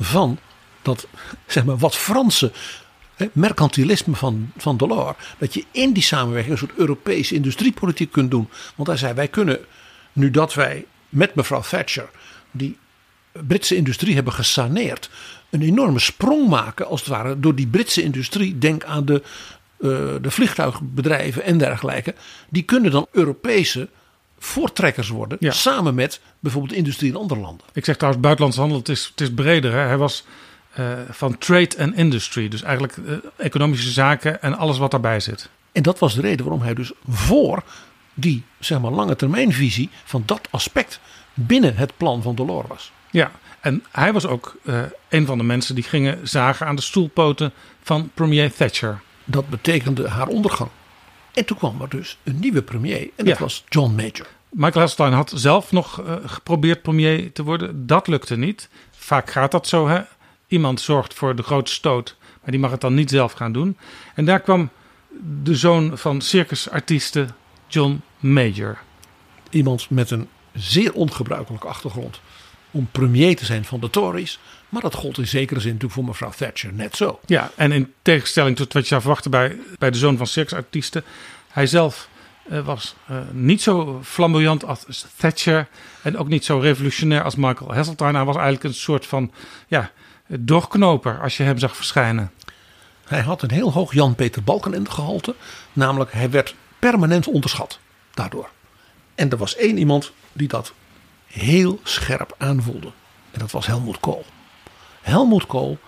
[0.00, 0.38] van
[0.82, 1.06] dat,
[1.46, 2.52] zeg maar, wat Franse
[3.32, 5.16] mercantilisme van, van Delors.
[5.38, 8.48] Dat je in die samenwerking een soort Europese industriepolitiek kunt doen.
[8.74, 9.58] Want hij zei, wij kunnen,
[10.12, 12.10] nu dat wij met mevrouw Thatcher
[12.50, 12.76] die
[13.46, 15.10] Britse industrie hebben gesaneerd.
[15.50, 18.58] Een enorme sprong maken als het ware door die Britse industrie.
[18.58, 19.22] Denk aan de,
[19.78, 19.90] uh,
[20.22, 22.14] de vliegtuigbedrijven en dergelijke.
[22.48, 23.88] Die kunnen dan Europese
[24.38, 25.36] voortrekkers worden.
[25.40, 25.50] Ja.
[25.50, 27.66] Samen met bijvoorbeeld de industrie in andere landen.
[27.72, 29.72] Ik zeg trouwens buitenlandse handel, het is, het is breder.
[29.72, 29.78] Hè?
[29.78, 30.24] Hij was
[31.10, 32.48] van trade and industry.
[32.48, 35.48] Dus eigenlijk uh, economische zaken en alles wat daarbij zit.
[35.72, 37.62] En dat was de reden waarom hij dus voor
[38.14, 41.00] die zeg maar, lange termijnvisie van dat aspect
[41.34, 42.92] binnen het plan van Delors was.
[43.10, 46.82] Ja, en hij was ook uh, een van de mensen die gingen zagen aan de
[46.82, 47.52] stoelpoten
[47.82, 49.00] van premier Thatcher.
[49.24, 50.70] Dat betekende haar ondergang.
[51.32, 53.38] En toen kwam er dus een nieuwe premier en dat ja.
[53.38, 54.26] was John Major.
[54.50, 57.86] Michael Heseltine had zelf nog uh, geprobeerd premier te worden.
[57.86, 58.68] Dat lukte niet.
[58.90, 59.88] Vaak gaat dat zo.
[59.88, 60.00] Hè?
[60.50, 63.76] Iemand zorgt voor de grote stoot, maar die mag het dan niet zelf gaan doen.
[64.14, 64.70] En daar kwam
[65.42, 67.28] de zoon van circusartiesten
[67.66, 68.78] John Major.
[69.50, 72.20] Iemand met een zeer ongebruikelijke achtergrond
[72.70, 74.38] om premier te zijn van de Tories.
[74.68, 77.20] Maar dat gold in zekere zin natuurlijk voor mevrouw Thatcher net zo.
[77.26, 81.04] Ja, en in tegenstelling tot wat je zou verwachten bij, bij de zoon van circusartiesten.
[81.48, 82.08] Hij zelf
[82.50, 85.68] uh, was uh, niet zo flamboyant als Thatcher.
[86.02, 88.12] En ook niet zo revolutionair als Michael Heseltine.
[88.12, 89.32] Hij was eigenlijk een soort van
[89.68, 89.90] ja,
[90.38, 92.32] doorknoper als je hem zag verschijnen.
[93.04, 95.34] Hij had een heel hoog Jan-Peter Balkenende gehalte.
[95.72, 97.78] Namelijk, hij werd permanent onderschat
[98.14, 98.50] daardoor.
[99.14, 100.72] En er was één iemand die dat
[101.26, 102.92] heel scherp aanvoelde.
[103.30, 104.24] En dat was Helmut Kool.
[105.00, 105.78] Helmut Kool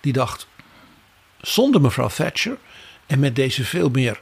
[0.00, 0.48] die dacht,
[1.40, 2.58] zonder mevrouw Thatcher
[3.06, 4.20] en met deze veel meer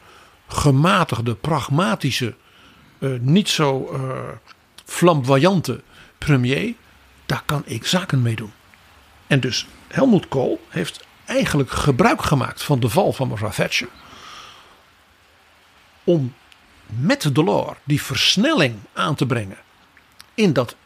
[0.48, 2.34] gematigde, pragmatische,
[2.98, 4.18] uh, niet zo uh,
[4.84, 5.82] flamboyante
[6.18, 6.74] premier,
[7.26, 8.52] daar kan ik zaken mee doen.
[9.28, 13.88] En dus Helmut Kool heeft eigenlijk gebruik gemaakt van de val van mevrouw Thatcher
[16.04, 16.34] om
[16.86, 19.56] met Delors die versnelling aan te brengen
[20.34, 20.76] in dat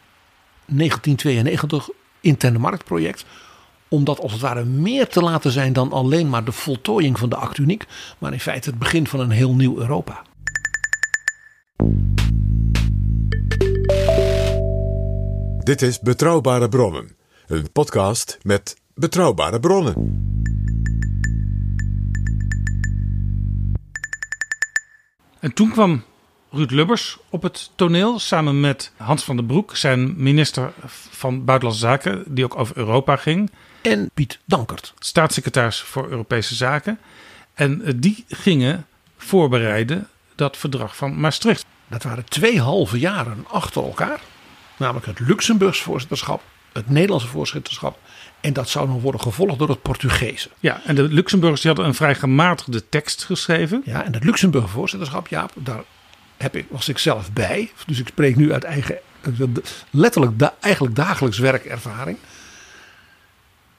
[0.66, 1.88] 1992
[2.20, 3.24] interne marktproject.
[3.88, 7.28] Om dat als het ware meer te laten zijn dan alleen maar de voltooiing van
[7.28, 7.86] de act uniek.
[8.18, 10.22] Maar in feite het begin van een heel nieuw Europa.
[15.59, 17.16] Dit is Betrouwbare Bronnen,
[17.47, 19.95] een podcast met betrouwbare bronnen.
[25.40, 26.03] En toen kwam
[26.51, 30.72] Ruud Lubbers op het toneel samen met Hans van den Broek, zijn minister
[31.11, 33.51] van Buitenlandse Zaken, die ook over Europa ging.
[33.82, 36.99] En Piet Dankert, staatssecretaris voor Europese Zaken.
[37.55, 38.86] En eh, die gingen
[39.16, 41.64] voorbereiden dat verdrag van Maastricht.
[41.88, 44.20] Dat waren twee halve jaren achter elkaar.
[44.76, 46.43] Namelijk het Luxemburgs voorzitterschap,
[46.73, 47.99] het Nederlandse voorzitterschap.
[48.41, 50.49] En dat zou dan worden gevolgd door het Portugese.
[50.61, 53.83] Ja, en de Luxemburgers die hadden een vrij gematigde tekst geschreven.
[53.85, 55.83] Ja, en het Luxemburg voorzitterschap, ja, daar
[56.37, 57.70] heb ik, was ik zelf bij.
[57.87, 58.99] Dus ik spreek nu uit eigen,
[59.91, 62.18] letterlijk da, eigenlijk dagelijks werkervaring.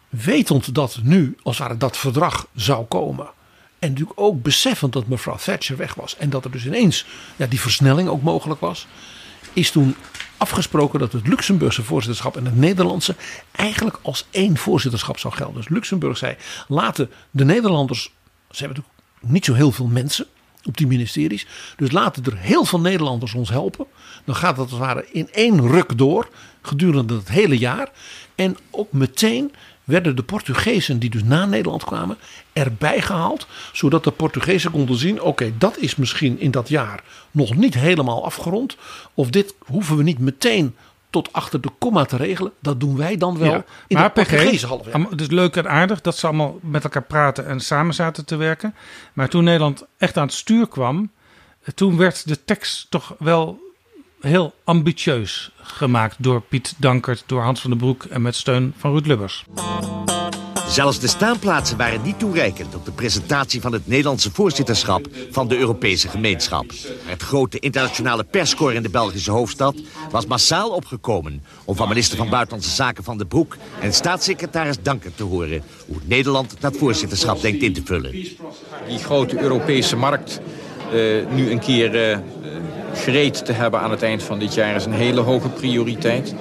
[0.10, 3.28] Wetend dat nu, als het ware, dat verdrag zou komen.
[3.80, 6.18] En natuurlijk ook beseffend dat mevrouw Thatcher weg was.
[6.18, 8.88] En dat er dus ineens ja, die versnelling ook mogelijk was.
[9.54, 9.96] Is toen
[10.38, 13.16] afgesproken dat het Luxemburgse voorzitterschap en het Nederlandse
[13.52, 15.56] eigenlijk als één voorzitterschap zou gelden.
[15.56, 16.36] Dus Luxemburg zei:
[16.68, 18.04] laten de Nederlanders,
[18.50, 20.26] ze hebben natuurlijk niet zo heel veel mensen
[20.64, 23.86] op die ministeries, dus laten er heel veel Nederlanders ons helpen.
[24.26, 26.30] Dan gaat als het ware in één ruk door
[26.62, 27.92] gedurende het hele jaar.
[28.36, 29.52] En ook meteen
[29.84, 32.18] werden de Portugezen die dus na Nederland kwamen
[32.54, 33.48] erbij gehaald.
[33.72, 38.26] Zodat de Portugezen konden zien, oké dat is misschien in dat jaar nog niet helemaal
[38.26, 38.78] afgerond.
[39.14, 40.76] Of dit hoeven we niet meteen
[41.10, 42.52] tot achter de komma te regelen.
[42.60, 45.06] Dat doen wij dan wel ja, in maar de halfjaar.
[45.10, 48.36] Het is leuk en aardig dat ze allemaal met elkaar praten en samen zaten te
[48.36, 48.76] werken.
[49.14, 51.12] Maar toen Nederland echt aan het stuur kwam,
[51.76, 53.63] toen werd de tekst toch wel
[54.24, 58.92] heel ambitieus gemaakt door Piet Dankert, door Hans van den Broek en met steun van
[58.92, 59.46] Ruud Lubbers.
[60.68, 65.58] Zelfs de staanplaatsen waren niet toereikend op de presentatie van het Nederlandse voorzitterschap van de
[65.58, 66.66] Europese gemeenschap.
[67.06, 69.76] Het grote internationale perscorps in de Belgische hoofdstad
[70.12, 75.16] was massaal opgekomen om van minister van Buitenlandse Zaken Van den Broek en staatssecretaris Danker
[75.16, 78.12] te horen hoe Nederland dat voorzitterschap denkt in te vullen.
[78.88, 80.42] Die grote Europese markt
[80.94, 82.18] uh, nu een keer uh,
[82.94, 86.36] gereed te hebben aan het eind van dit jaar is een hele hoge prioriteit.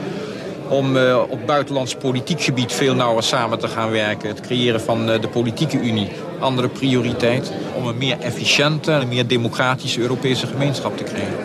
[0.68, 4.28] Om uh, op buitenlands politiek gebied veel nauwer samen te gaan werken.
[4.28, 7.52] Het creëren van uh, de politieke unie, andere prioriteit.
[7.74, 11.36] Om een meer efficiënte en meer democratische Europese gemeenschap te krijgen.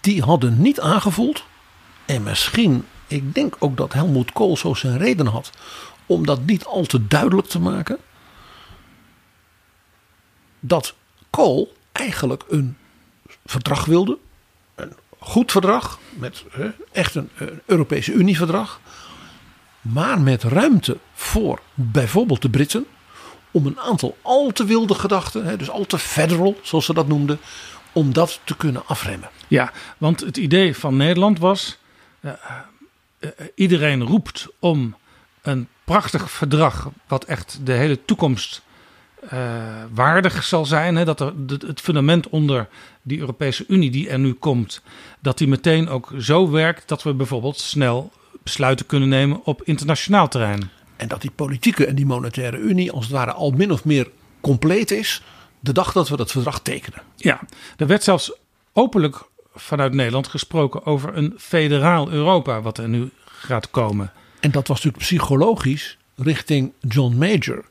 [0.00, 1.44] Die hadden niet aangevoeld.
[2.04, 5.50] En misschien, ik denk ook dat Helmoet Kool zo zijn reden had.
[6.06, 7.98] Om dat niet al te duidelijk te maken.
[10.60, 10.94] Dat
[11.30, 12.76] Kool eigenlijk een
[13.44, 14.18] verdrag wilde.
[14.74, 16.44] Een goed verdrag, met
[16.92, 17.30] echt een,
[17.66, 18.80] Europese Unieverdrag.
[19.80, 22.86] Maar met ruimte voor bijvoorbeeld de Britten.
[23.50, 27.38] Om een aantal al te wilde gedachten, dus al te federal zoals ze dat noemden.
[27.92, 29.30] Om dat te kunnen afremmen.
[29.48, 31.78] Ja, want het idee van Nederland was.
[32.20, 32.32] Uh,
[33.20, 34.96] uh, iedereen roept om
[35.42, 36.88] een prachtig verdrag.
[37.06, 38.62] wat echt de hele toekomst
[39.94, 40.96] waardig zal zijn.
[40.96, 41.32] Hè, dat er,
[41.66, 42.68] het fundament onder
[43.02, 44.82] die Europese Unie die er nu komt,
[45.20, 48.12] dat die meteen ook zo werkt dat we bijvoorbeeld snel
[48.42, 50.70] besluiten kunnen nemen op internationaal terrein.
[50.96, 54.10] En dat die politieke en die monetaire unie als het ware al min of meer
[54.40, 55.22] compleet is
[55.60, 57.02] de dag dat we dat verdrag tekenen.
[57.16, 57.40] Ja,
[57.76, 58.32] er werd zelfs
[58.72, 59.22] openlijk
[59.54, 64.12] vanuit Nederland gesproken over een federaal Europa wat er nu gaat komen.
[64.40, 67.64] En dat was natuurlijk psychologisch richting John Major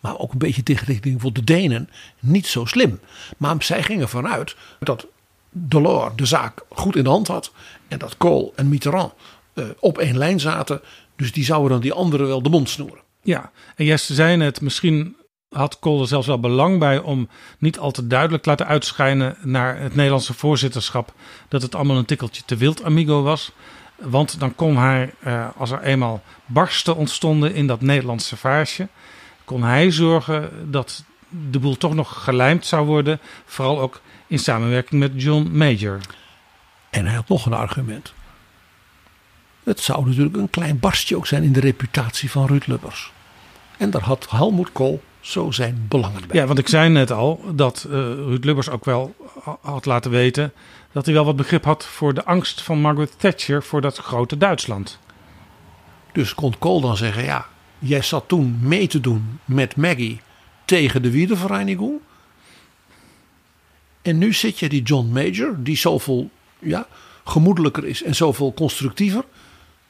[0.00, 1.90] maar ook een beetje tegen richting voor de Denen,
[2.20, 3.00] niet zo slim.
[3.36, 5.06] Maar zij gingen vanuit dat
[5.50, 7.52] Delors de zaak goed in de hand had
[7.88, 9.12] en dat Kool en Mitterrand
[9.54, 10.80] uh, op één lijn zaten.
[11.16, 13.02] Dus die zouden dan die anderen wel de mond snoeren.
[13.22, 15.16] Ja, en Jesse zei net, misschien
[15.48, 17.28] had Kool er zelfs wel belang bij om
[17.58, 21.12] niet al te duidelijk te laten uitschijnen naar het Nederlandse voorzitterschap
[21.48, 23.52] dat het allemaal een tikkeltje te wild amigo was.
[23.96, 28.88] Want dan kon hij, uh, als er eenmaal barsten ontstonden in dat Nederlandse vaasje,
[29.48, 31.04] kon hij zorgen dat
[31.50, 33.20] de boel toch nog gelijmd zou worden.
[33.44, 36.00] Vooral ook in samenwerking met John Major.
[36.90, 38.12] En hij had nog een argument.
[39.64, 43.12] Het zou natuurlijk een klein barstje ook zijn in de reputatie van Ruud Lubbers.
[43.76, 46.40] En daar had Helmoet Kool zo zijn belangen bij.
[46.40, 49.14] Ja, want ik zei net al dat uh, Ruud Lubbers ook wel
[49.60, 50.52] had laten weten
[50.92, 54.36] dat hij wel wat begrip had voor de angst van Margaret Thatcher voor dat grote
[54.36, 54.98] Duitsland.
[56.12, 57.46] Dus kon Kool dan zeggen: ja,
[57.78, 60.20] Jij zat toen mee te doen met Maggie
[60.64, 62.00] tegen de Wiedervereinigung.
[64.02, 66.86] En nu zit je die John Major, die zoveel ja,
[67.24, 69.24] gemoedelijker is en zoveel constructiever.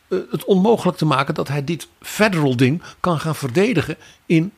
[0.09, 4.53] Uh, het onmogelijk te maken dat hij dit federal ding kan gaan verdedigen in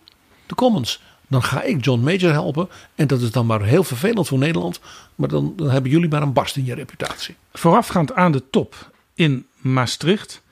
[0.46, 1.02] de Commons.
[1.28, 2.68] Dan ga ik John Major helpen.
[2.94, 4.80] En dat is dan maar heel vervelend voor Nederland.
[5.14, 7.36] Maar dan, dan hebben jullie maar een barst in je reputatie.
[7.52, 10.42] Voorafgaand aan de top in Maastricht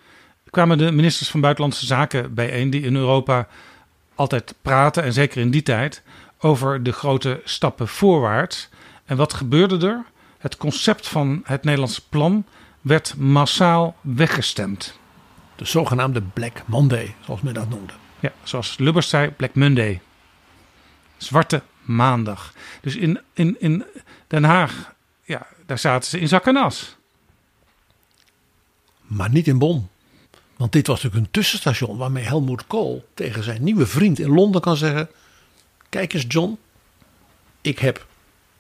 [0.51, 3.49] kwamen de ministers van Buitenlandse Zaken bijeen, die in Europa
[4.15, 6.03] altijd praten, en zeker in die tijd,
[6.39, 8.69] over de grote stappen voorwaarts.
[9.05, 10.05] En wat gebeurde er?
[10.39, 12.45] Het concept van het Nederlandse plan
[12.81, 14.99] werd massaal weggestemd.
[15.57, 17.93] De zogenaamde Black Monday, zoals men dat noemde.
[18.21, 20.01] Ja, zoals Lubbers zei, Black Monday.
[21.17, 22.53] Zwarte maandag.
[22.81, 23.85] Dus in, in, in
[24.27, 24.95] Den Haag,
[25.25, 26.97] ja, daar zaten ze in zak en as.
[29.01, 29.89] Maar niet in Bonn.
[30.59, 34.61] Want dit was natuurlijk een tussenstation waarmee Helmut Kool tegen zijn nieuwe vriend in Londen
[34.61, 35.09] kan zeggen:
[35.89, 36.59] Kijk eens, John,
[37.61, 38.07] ik heb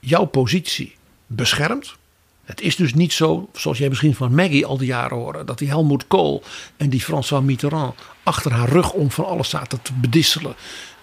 [0.01, 0.97] jouw positie
[1.27, 1.97] beschermd.
[2.45, 5.59] Het is dus niet zo, zoals jij misschien van Maggie al die jaren hoorde, dat
[5.59, 6.43] die Helmut Kool
[6.77, 10.55] en die François Mitterrand achter haar rug om van alles zaten te bedisselen.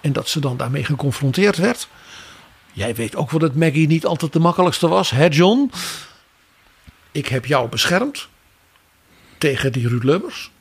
[0.01, 1.87] En dat ze dan daarmee geconfronteerd werd.
[2.73, 5.71] Jij weet ook wel dat Maggie niet altijd de makkelijkste was, hè John?
[7.11, 8.27] Ik heb jou beschermd
[9.37, 10.51] tegen die Ruud Lubbers.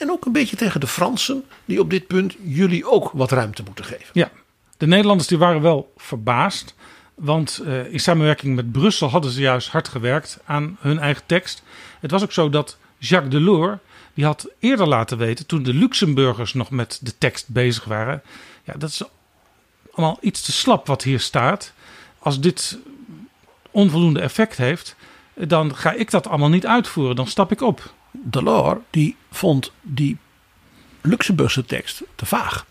[0.00, 3.62] En ook een beetje tegen de Fransen, die op dit punt jullie ook wat ruimte
[3.62, 4.06] moeten geven.
[4.12, 4.30] Ja,
[4.76, 6.74] de Nederlanders die waren wel verbaasd.
[7.14, 11.62] Want uh, in samenwerking met Brussel hadden ze juist hard gewerkt aan hun eigen tekst.
[12.00, 13.78] Het was ook zo dat Jacques Delors,
[14.14, 18.22] die had eerder laten weten, toen de Luxemburgers nog met de tekst bezig waren.
[18.64, 19.02] Ja, dat is
[19.92, 21.72] allemaal iets te slap wat hier staat.
[22.18, 22.78] Als dit
[23.70, 24.96] onvoldoende effect heeft,
[25.34, 27.16] dan ga ik dat allemaal niet uitvoeren.
[27.16, 27.92] Dan stap ik op.
[28.10, 30.18] Delors die vond die
[31.00, 32.66] Luxemburgse tekst te vaag.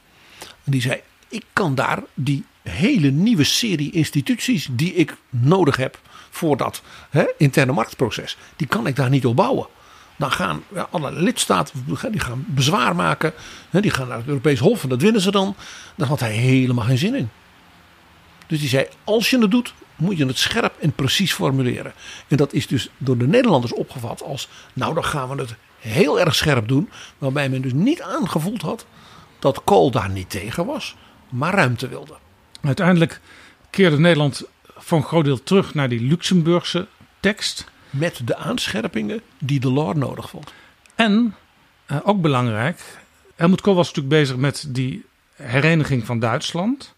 [0.64, 6.00] En die zei: Ik kan daar die hele nieuwe serie instituties die ik nodig heb
[6.30, 9.68] voor dat hè, interne marktproces, die kan ik daar niet op bouwen.
[10.18, 13.34] Dan gaan ja, alle lidstaten die gaan bezwaar maken.
[13.70, 15.56] Hè, die gaan naar het Europees Hof en dat winnen ze dan.
[15.96, 17.30] Daar had hij helemaal geen zin in.
[18.48, 21.94] Dus die zei: Als je het doet, moet je het scherp en precies formuleren.
[22.28, 26.20] En dat is dus door de Nederlanders opgevat als, nou dan gaan we het heel
[26.20, 26.90] erg scherp doen.
[27.18, 28.86] Waarbij men dus niet aangevoeld had
[29.40, 30.96] dat Kool daar niet tegen was,
[31.30, 32.14] maar ruimte wilde.
[32.62, 33.20] Uiteindelijk
[33.70, 34.44] keerde Nederland
[34.78, 36.88] voor een groot deel terug naar die Luxemburgse
[37.20, 37.72] tekst.
[37.90, 40.54] Met de aanscherpingen die de Lord nodig vond.
[40.96, 41.36] En,
[41.86, 42.82] eh, ook belangrijk,
[43.36, 46.96] Helmut Kool was natuurlijk bezig met die hereniging van Duitsland.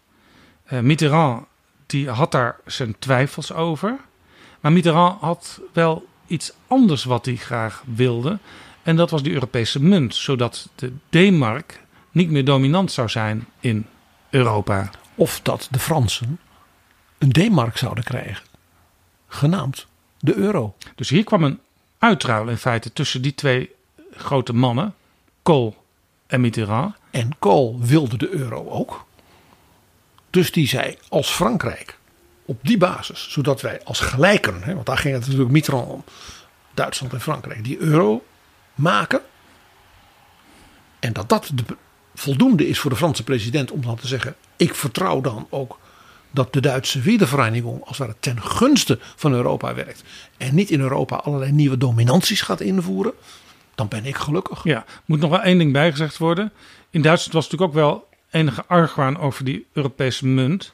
[0.72, 1.46] Uh, Mitterrand
[1.92, 3.98] die had daar zijn twijfels over.
[4.60, 8.38] Maar Mitterrand had wel iets anders wat hij graag wilde.
[8.82, 11.80] En dat was de Europese munt, zodat de D-mark
[12.10, 13.86] niet meer dominant zou zijn in
[14.30, 14.90] Europa.
[15.14, 16.38] Of dat de Fransen
[17.18, 18.44] een D-mark zouden krijgen,
[19.28, 19.86] genaamd
[20.18, 20.74] de euro.
[20.94, 21.60] Dus hier kwam een
[21.98, 23.70] uitruil in feite tussen die twee
[24.14, 24.94] grote mannen,
[25.42, 25.84] Kool
[26.26, 26.94] en Mitterrand.
[27.10, 29.06] En Kool wilde de euro ook.
[30.32, 31.98] Dus die zei als Frankrijk
[32.44, 36.04] op die basis, zodat wij als gelijken, hè, want daar ging het natuurlijk Mitterrand om,
[36.74, 38.24] Duitsland en Frankrijk, die euro
[38.74, 39.20] maken.
[40.98, 41.64] En dat dat de,
[42.14, 45.78] voldoende is voor de Franse president om dan te zeggen: ik vertrouw dan ook
[46.30, 50.02] dat de Duitse Wiedervereinigung als het ten gunste van Europa werkt.
[50.36, 53.12] En niet in Europa allerlei nieuwe dominanties gaat invoeren.
[53.74, 54.64] Dan ben ik gelukkig.
[54.64, 56.52] Ja, moet nog wel één ding bijgezegd worden.
[56.90, 60.72] In Duitsland was natuurlijk ook wel enige argwaan over die Europese munt.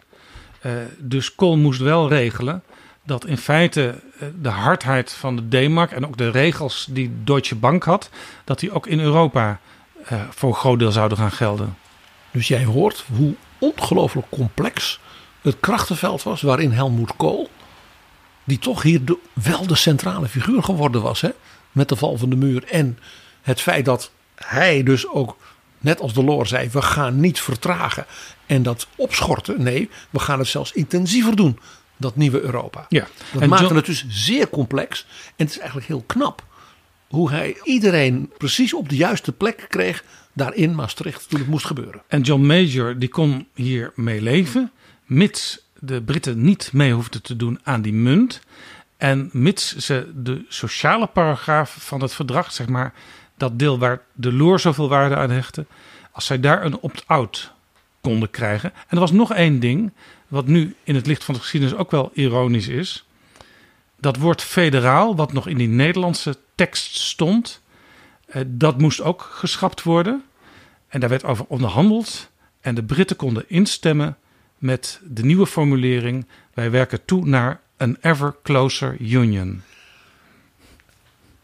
[0.66, 2.62] Uh, dus Kool moest wel regelen
[3.04, 7.54] dat in feite uh, de hardheid van de D-mark en ook de regels die Deutsche
[7.54, 8.10] Bank had,
[8.44, 9.60] dat die ook in Europa
[10.12, 11.76] uh, voor een groot deel zouden gaan gelden.
[12.30, 15.00] Dus jij hoort hoe ongelooflijk complex
[15.42, 17.50] het krachtenveld was waarin Helmoet Kool,
[18.44, 19.00] die toch hier
[19.32, 21.30] wel de centrale figuur geworden was, hè,
[21.72, 22.98] met de val van de muur en
[23.42, 25.36] het feit dat hij dus ook
[25.78, 28.06] net als de Loor zei, we gaan niet vertragen
[28.46, 29.62] en dat opschorten.
[29.62, 31.58] Nee, we gaan het zelfs intensiever doen,
[31.96, 32.86] dat nieuwe Europa.
[32.88, 33.06] Ja.
[33.32, 33.76] Dat en maakte John...
[33.76, 35.06] het dus zeer complex.
[35.36, 36.46] En het is eigenlijk heel knap
[37.08, 41.66] hoe hij iedereen precies op de juiste plek kreeg daar in Maastricht toen het moest
[41.66, 42.02] gebeuren.
[42.08, 44.72] En John Major die kon hier mee leven,
[45.04, 48.40] mits de Britten niet mee hoefden te doen aan die munt.
[48.96, 52.94] En mits ze de sociale paragraaf van het verdrag, zeg maar,
[53.38, 55.66] dat deel waar de Loor zoveel waarde aan hechtte,
[56.12, 57.52] als zij daar een opt-out
[58.00, 58.72] konden krijgen.
[58.74, 59.92] En er was nog één ding,
[60.28, 63.04] wat nu in het licht van de geschiedenis ook wel ironisch is.
[64.00, 67.60] Dat woord federaal, wat nog in die Nederlandse tekst stond,
[68.26, 70.24] eh, dat moest ook geschrapt worden.
[70.88, 72.30] En daar werd over onderhandeld.
[72.60, 74.16] En de Britten konden instemmen
[74.58, 79.62] met de nieuwe formulering: wij werken toe naar een ever closer union.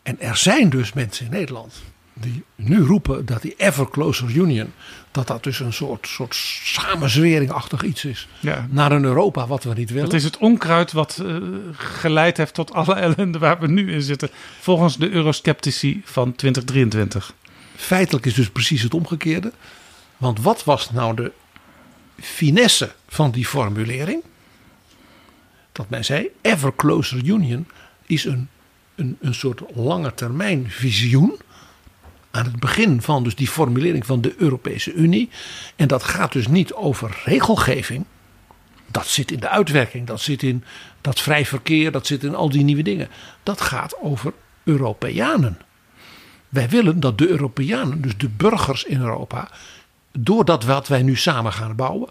[0.04, 1.82] En er zijn dus mensen in Nederland
[2.12, 4.72] die nu roepen dat die ever closer union,
[5.10, 6.34] dat dat dus een soort, soort
[6.64, 8.28] samenzweringachtig iets is.
[8.40, 8.66] Ja.
[8.70, 10.04] Naar een Europa wat we niet willen.
[10.04, 11.36] Het is het onkruid wat eh,
[11.72, 14.30] geleid heeft tot alle ellende waar we nu in zitten.
[14.60, 17.34] Volgens de eurosceptici van 2023.
[17.76, 19.52] Feitelijk is dus precies het omgekeerde.
[20.16, 21.32] Want wat was nou de
[22.20, 24.22] finesse van die formulering?
[25.72, 27.66] Dat men zei: ever closer union
[28.06, 28.48] is een,
[28.94, 31.40] een, een soort lange termijn visioen.
[32.30, 35.30] Aan het begin van dus die formulering van de Europese Unie.
[35.76, 38.04] En dat gaat dus niet over regelgeving.
[38.86, 40.64] Dat zit in de uitwerking, dat zit in
[41.00, 43.08] dat vrij verkeer, dat zit in al die nieuwe dingen.
[43.42, 44.32] Dat gaat over
[44.64, 45.58] Europeanen.
[46.48, 49.50] Wij willen dat de Europeanen, dus de burgers in Europa,
[50.12, 52.08] doordat wat wij nu samen gaan bouwen,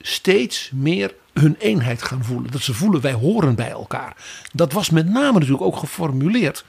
[0.00, 2.50] steeds meer hun eenheid gaan voelen.
[2.50, 4.16] Dat ze voelen wij horen bij elkaar.
[4.52, 6.64] Dat was met name natuurlijk ook geformuleerd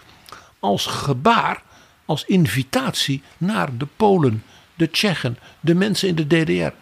[0.60, 1.62] als gebaar,
[2.06, 4.44] als invitatie naar de Polen,
[4.76, 6.74] de Tsjechen, de mensen in de DDR,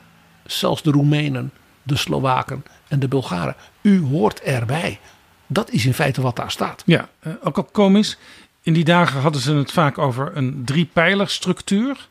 [0.45, 1.51] zelfs de Roemenen,
[1.83, 3.55] de Slowaken en de Bulgaren.
[3.81, 4.99] U hoort erbij.
[5.47, 6.83] Dat is in feite wat daar staat.
[6.85, 8.17] Ja, eh, ook al komisch.
[8.61, 12.07] In die dagen hadden ze het vaak over een driepijlerstructuur.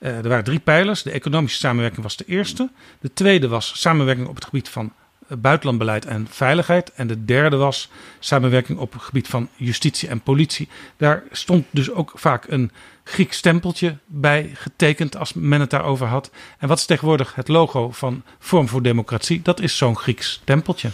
[0.00, 1.02] Uh, er waren drie pijlers.
[1.02, 2.70] De economische samenwerking was de eerste.
[3.00, 4.92] De tweede was samenwerking op het gebied van eh,
[5.38, 6.92] buitenlandbeleid en veiligheid.
[6.92, 10.68] En de derde was samenwerking op het gebied van justitie en politie.
[10.96, 12.70] Daar stond dus ook vaak een
[13.04, 16.30] Grieks stempeltje bij getekend als men het daarover had.
[16.58, 19.42] En wat is tegenwoordig het logo van Vorm voor Democratie?
[19.42, 20.90] Dat is zo'n Grieks stempeltje.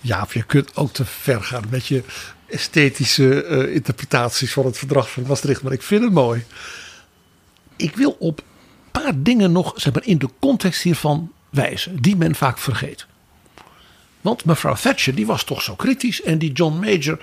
[0.00, 2.02] Ja, of je kunt ook te ver gaan met je
[2.46, 5.62] esthetische uh, interpretaties van het verdrag van Maastricht.
[5.62, 6.44] Maar ik vind het mooi.
[7.76, 12.16] Ik wil op een paar dingen nog zeg maar, in de context hiervan wijzen, die
[12.16, 13.06] men vaak vergeet.
[14.22, 17.18] Want mevrouw Thatcher die was toch zo kritisch en die John Major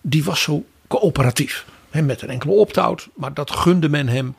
[0.00, 1.66] die was zo coöperatief.
[1.90, 4.34] He, met een enkele opt-out, maar dat gunde men hem.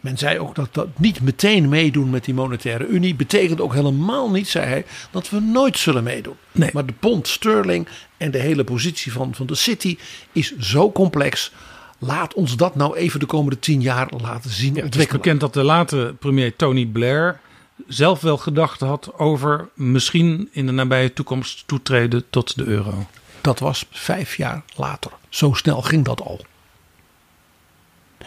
[0.00, 4.30] Men zei ook dat dat niet meteen meedoen met die monetaire unie betekent ook helemaal
[4.30, 6.36] niet, zei hij, dat we nooit zullen meedoen.
[6.52, 6.70] Nee.
[6.72, 9.98] Maar de pond sterling en de hele positie van, van de city
[10.32, 11.52] is zo complex.
[11.98, 15.40] Laat ons dat nou even de komende tien jaar laten zien ja, Het is bekend
[15.40, 17.40] dat de late premier Tony Blair
[17.86, 23.06] zelf wel gedacht had over misschien in de nabije toekomst toetreden tot de euro.
[23.40, 25.12] Dat was vijf jaar later.
[25.28, 26.44] Zo snel ging dat al.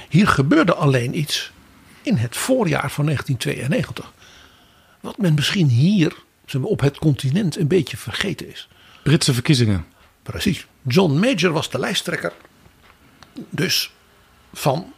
[0.10, 1.52] Hier gebeurde alleen iets
[2.02, 4.14] in het voorjaar van 1992.
[5.00, 6.14] Wat men misschien hier
[6.62, 8.68] op het continent een beetje vergeten is.
[9.04, 9.86] Britse verkiezingen.
[10.24, 10.68] Precies.
[10.82, 12.34] John Major was de lijsttrekker.
[13.50, 13.92] Dus
[14.54, 14.94] van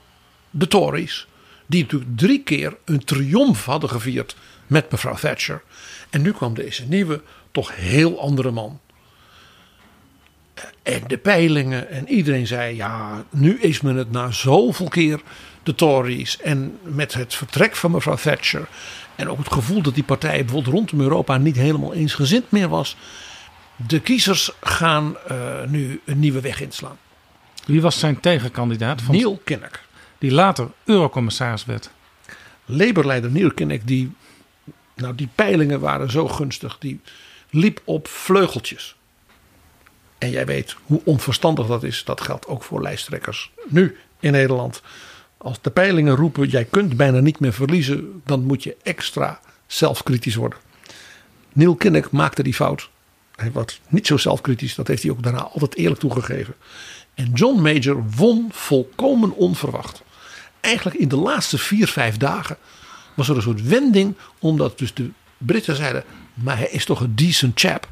[0.49, 1.27] de Tories.
[1.73, 4.35] Die natuurlijk drie keer een triomf hadden gevierd
[4.67, 5.61] met mevrouw Thatcher.
[6.09, 7.21] En nu kwam deze nieuwe,
[7.51, 8.79] toch heel andere man.
[10.83, 15.21] En de peilingen en iedereen zei: ja, nu is men het na zoveel keer
[15.63, 16.37] de Tories.
[16.37, 18.67] En met het vertrek van mevrouw Thatcher.
[19.15, 22.95] En ook het gevoel dat die partij bijvoorbeeld rondom Europa niet helemaal eensgezind meer was.
[23.75, 26.97] De kiezers gaan uh, nu een nieuwe weg inslaan.
[27.65, 29.01] Wie was zijn tegenkandidaat?
[29.01, 29.79] Van Neil Kinnock.
[30.23, 31.89] Die later eurocommissaris werd.
[32.65, 34.11] Labour-leider Kinnock, die,
[34.95, 36.77] nou die peilingen waren zo gunstig.
[36.79, 36.99] Die
[37.49, 38.95] liep op vleugeltjes.
[40.17, 42.03] En jij weet hoe onverstandig dat is.
[42.03, 44.81] Dat geldt ook voor lijsttrekkers nu in Nederland.
[45.37, 50.35] Als de peilingen roepen, jij kunt bijna niet meer verliezen, dan moet je extra zelfkritisch
[50.35, 50.59] worden.
[51.53, 52.89] Neil Kinnock maakte die fout.
[53.35, 56.55] Hij was niet zo zelfkritisch, dat heeft hij ook daarna altijd eerlijk toegegeven.
[57.13, 60.03] En John Major won volkomen onverwacht.
[60.63, 62.57] Eigenlijk in de laatste vier, vijf dagen
[63.13, 66.03] was er een soort wending, omdat dus de Britten zeiden,
[66.33, 67.87] maar hij is toch een decent chap.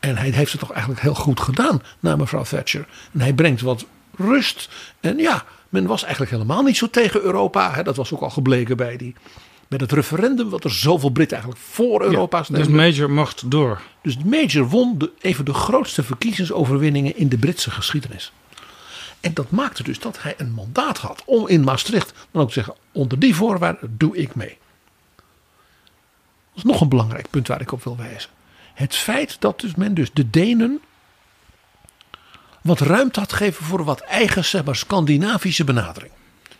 [0.00, 2.86] En hij heeft het toch eigenlijk heel goed gedaan naar mevrouw Thatcher.
[3.12, 3.86] En hij brengt wat
[4.16, 4.68] rust.
[5.00, 7.82] En ja, men was eigenlijk helemaal niet zo tegen Europa.
[7.82, 9.14] Dat was ook al gebleken bij, die,
[9.68, 10.48] bij het referendum.
[10.48, 12.66] Wat er zoveel Britten eigenlijk voor Europa stemden.
[12.66, 13.80] dus Major mocht door.
[14.02, 18.32] Dus Major won de, even de grootste verkiezingsoverwinningen in de Britse geschiedenis.
[19.26, 22.54] En dat maakte dus dat hij een mandaat had om in Maastricht dan ook te
[22.54, 24.58] zeggen: onder die voorwaarden doe ik mee.
[25.16, 25.26] Dat
[26.54, 28.30] is nog een belangrijk punt waar ik op wil wijzen.
[28.74, 30.80] Het feit dat dus men dus de Denen
[32.62, 36.12] wat ruimte had gegeven voor wat eigen Scandinavische benadering.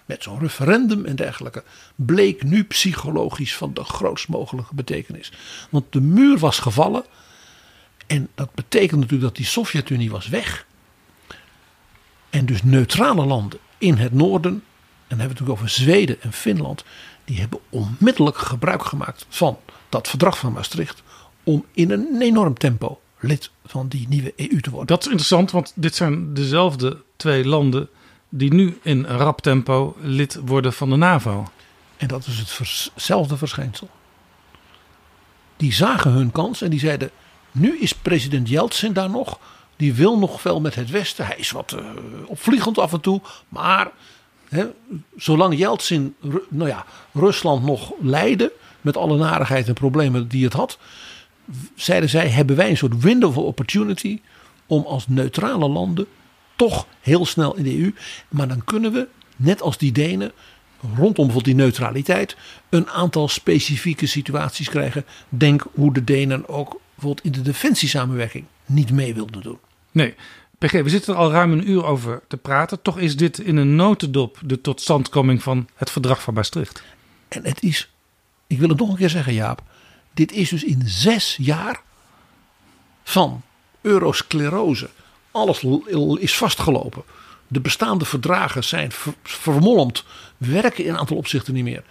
[0.05, 1.64] Met zo'n referendum en dergelijke
[1.95, 5.33] bleek nu psychologisch van de grootst mogelijke betekenis.
[5.71, 7.05] Want de muur was gevallen
[8.07, 10.67] en dat betekent natuurlijk dat die Sovjet-Unie was weg.
[12.37, 14.62] En dus neutrale landen in het noorden, en
[15.09, 16.84] dan hebben we het natuurlijk over Zweden en Finland,
[17.24, 19.59] die hebben onmiddellijk gebruik gemaakt van
[19.89, 21.03] dat verdrag van Maastricht
[21.45, 24.87] om in een enorm tempo lid van die nieuwe EU te worden.
[24.87, 27.89] Dat is interessant, want dit zijn dezelfde twee landen
[28.28, 31.49] die nu in rap tempo lid worden van de NAVO.
[31.97, 32.59] En dat is
[32.95, 33.91] hetzelfde verschijnsel.
[35.57, 37.11] Die zagen hun kans en die zeiden:
[37.53, 39.39] Nu is president Yeltsin daar nog.
[39.77, 41.27] Die wil nog veel met het Westen.
[41.27, 41.85] Hij is wat uh,
[42.27, 43.20] opvliegend af en toe.
[43.49, 43.91] Maar
[44.49, 44.66] hè,
[45.16, 46.14] zolang Yeltsin
[46.49, 48.53] nou ja, Rusland nog leidde.
[48.81, 50.79] met alle narigheid en problemen die het had.
[51.74, 54.20] zeiden zij: hebben wij een soort window of opportunity.
[54.66, 56.07] om als neutrale landen
[56.57, 57.95] toch heel snel in de EU.
[58.29, 60.33] Maar dan kunnen we, net als die Denen,
[60.81, 62.37] rondom bijvoorbeeld die neutraliteit,
[62.68, 65.05] een aantal specifieke situaties krijgen.
[65.29, 69.59] Denk hoe de Denen ook bijvoorbeeld in de defensiesamenwerking niet mee wilden doen.
[69.97, 70.14] Nee,
[70.59, 72.82] PG, we zitten er al ruim een uur over te praten.
[72.82, 76.82] Toch is dit in een notendop de totstandkoming van het verdrag van Maastricht.
[77.28, 77.90] En het is,
[78.47, 79.62] ik wil het nog een keer zeggen, Jaap.
[80.14, 81.80] Dit is dus in zes jaar
[83.05, 83.42] van
[83.80, 84.88] eurosclerose.
[85.30, 85.64] Alles
[86.18, 87.03] is vastgelopen.
[87.49, 88.90] De bestaande verdragen zijn
[89.22, 90.05] vermolmd,
[90.36, 91.84] werken in een aantal opzichten niet meer.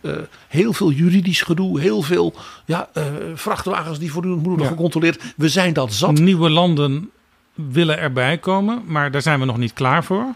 [0.00, 0.16] Uh,
[0.48, 2.34] heel veel juridisch gedoe, heel veel
[2.64, 3.04] ja, uh,
[3.34, 4.82] vrachtwagens die voortdurend moeten worden ja.
[4.82, 5.34] gecontroleerd.
[5.36, 6.18] We zijn dat zat.
[6.18, 7.10] Nieuwe landen
[7.70, 10.34] willen erbij komen, maar daar zijn we nog niet klaar voor.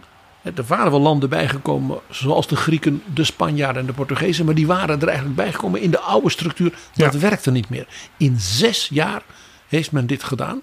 [0.55, 4.45] Er waren wel landen bijgekomen, zoals de Grieken, de Spanjaarden en de Portugezen.
[4.45, 6.79] Maar die waren er eigenlijk bijgekomen in de oude structuur.
[6.95, 7.19] Dat ja.
[7.19, 7.87] werkte niet meer.
[8.17, 9.23] In zes jaar
[9.69, 10.61] heeft men dit gedaan.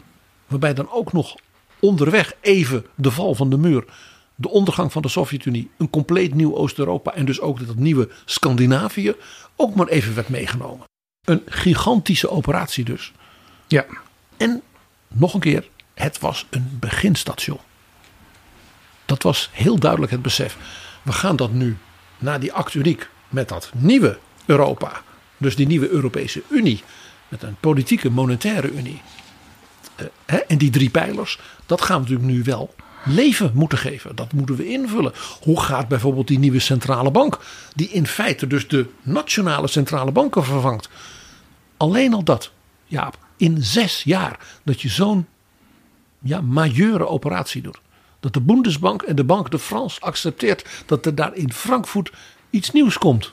[0.48, 1.36] Waarbij dan ook nog
[1.80, 3.86] onderweg even de val van de muur.
[4.36, 5.70] De ondergang van de Sovjet-Unie.
[5.78, 7.14] Een compleet nieuw Oost-Europa.
[7.14, 9.16] En dus ook dat nieuwe Scandinavië.
[9.56, 10.86] Ook maar even werd meegenomen.
[11.24, 13.12] Een gigantische operatie dus.
[13.68, 13.86] Ja.
[14.38, 14.62] En
[15.08, 15.70] nog een keer.
[15.94, 17.60] Het was een beginstation.
[19.06, 20.58] Dat was heel duidelijk het besef.
[21.02, 21.78] We gaan dat nu
[22.18, 25.02] na die acturiek met dat nieuwe Europa.
[25.38, 26.84] Dus die nieuwe Europese Unie.
[27.28, 29.02] Met een politieke monetaire unie.
[30.26, 32.76] Uh, en die drie pijlers, dat gaan we natuurlijk nu wel
[33.06, 34.16] leven moeten geven.
[34.16, 35.14] Dat moeten we invullen.
[35.42, 37.40] Hoe gaat bijvoorbeeld die nieuwe centrale bank,
[37.76, 40.90] die in feite dus de nationale centrale banken vervangt.
[41.78, 42.52] Alleen al dat,
[42.86, 45.28] ja, in zes jaar dat je zo'n
[46.24, 47.80] ja, majeure operatie doet.
[48.20, 52.12] Dat de Bundesbank en de Banque de France accepteert dat er daar in Frankfurt
[52.50, 53.32] iets nieuws komt.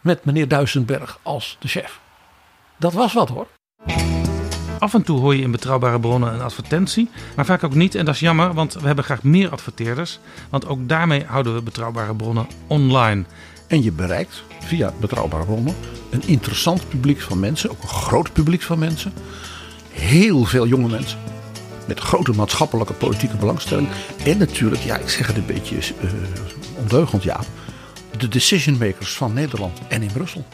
[0.00, 2.00] Met meneer Duisenberg als de chef.
[2.76, 3.46] Dat was wat hoor.
[4.78, 7.94] Af en toe hoor je in betrouwbare bronnen een advertentie, maar vaak ook niet.
[7.94, 10.18] En dat is jammer, want we hebben graag meer adverteerders.
[10.50, 13.24] Want ook daarmee houden we betrouwbare bronnen online.
[13.66, 15.74] En je bereikt via betrouwbare bronnen
[16.10, 19.12] een interessant publiek van mensen, ook een groot publiek van mensen.
[19.96, 21.18] Heel veel jonge mensen.
[21.86, 23.88] Met grote maatschappelijke politieke belangstelling.
[24.24, 25.82] En natuurlijk, ja, ik zeg het een beetje uh,
[26.78, 27.40] ondeugend, ja.
[28.16, 30.46] De decision makers van Nederland en in Brussel.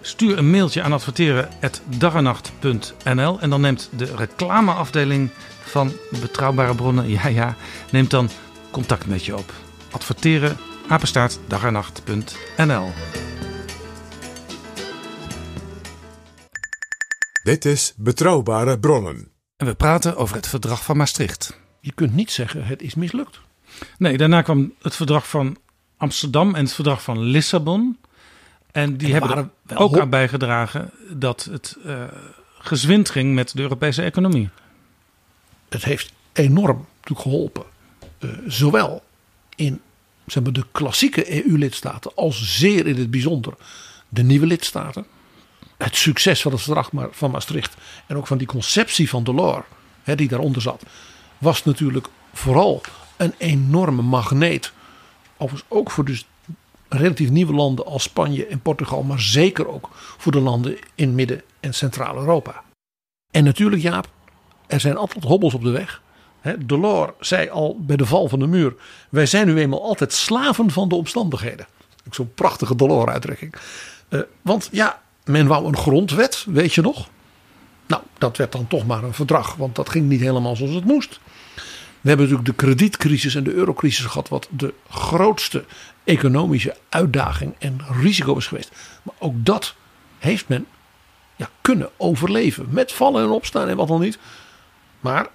[0.00, 5.30] Stuur een mailtje aan adverteren.daganacht.nl en dan neemt de reclameafdeling
[5.64, 7.56] van Betrouwbare Bronnen, ja ja,
[7.90, 8.30] neemt dan
[8.70, 9.52] contact met je op.
[9.90, 10.56] Adverteren,
[10.88, 11.38] apenstaart,
[17.46, 19.28] Dit is Betrouwbare Bronnen.
[19.56, 21.60] En we praten over het verdrag van Maastricht.
[21.80, 23.40] Je kunt niet zeggen het is mislukt.
[23.98, 25.56] Nee, daarna kwam het verdrag van
[25.96, 27.98] Amsterdam en het verdrag van Lissabon.
[28.72, 32.04] En die hebben er ook aan bijgedragen dat het uh,
[32.58, 34.48] gezwind ging met de Europese economie.
[35.68, 37.64] Het heeft enorm geholpen.
[38.18, 39.02] Uh, zowel
[39.56, 39.80] in
[40.26, 43.54] zeg maar, de klassieke EU-lidstaten als zeer in het bijzonder
[44.08, 45.06] de nieuwe lidstaten.
[45.76, 49.64] Het succes van het verdrag van Maastricht en ook van die conceptie van Delors,
[50.02, 50.82] hè, die daaronder zat,
[51.38, 52.80] was natuurlijk vooral
[53.16, 54.72] een enorme magneet.
[55.36, 56.26] Overigens ook voor dus
[56.88, 61.42] relatief nieuwe landen als Spanje en Portugal, maar zeker ook voor de landen in Midden-
[61.60, 62.62] en Centraal-Europa.
[63.30, 64.08] En natuurlijk, Jaap,
[64.66, 66.02] er zijn altijd hobbels op de weg.
[66.58, 68.74] Delors zei al bij de val van de muur:
[69.10, 71.66] Wij zijn nu eenmaal altijd slaven van de omstandigheden.
[72.10, 73.54] Zo'n prachtige Delors-uitdrukking.
[74.08, 77.08] Uh, want ja, men wou een grondwet, weet je nog?
[77.86, 80.84] Nou, dat werd dan toch maar een verdrag, want dat ging niet helemaal zoals het
[80.84, 81.20] moest.
[82.00, 85.64] We hebben natuurlijk de kredietcrisis en de eurocrisis gehad, wat de grootste
[86.04, 88.70] economische uitdaging en risico is geweest.
[89.02, 89.74] Maar ook dat
[90.18, 90.66] heeft men
[91.36, 92.66] ja, kunnen overleven.
[92.70, 94.18] Met vallen en opstaan en wat dan niet.
[95.00, 95.26] Maar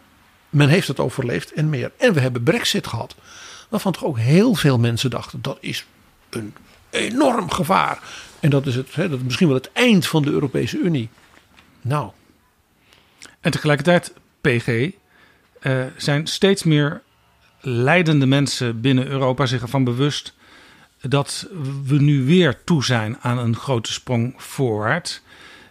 [0.49, 1.91] men heeft het overleefd en meer.
[1.97, 3.15] En we hebben Brexit gehad.
[3.69, 5.85] Waarvan toch ook heel veel mensen dachten dat is
[6.29, 6.53] een
[6.89, 7.99] enorm gevaar.
[8.41, 11.09] En dat is, het, hè, dat is misschien wel het eind van de Europese Unie.
[11.81, 12.11] Nou.
[13.39, 17.01] En tegelijkertijd, PG, uh, zijn steeds meer
[17.59, 20.33] leidende mensen binnen Europa zich ervan bewust
[21.01, 21.47] dat
[21.85, 25.21] we nu weer toe zijn aan een grote sprong voorwaarts.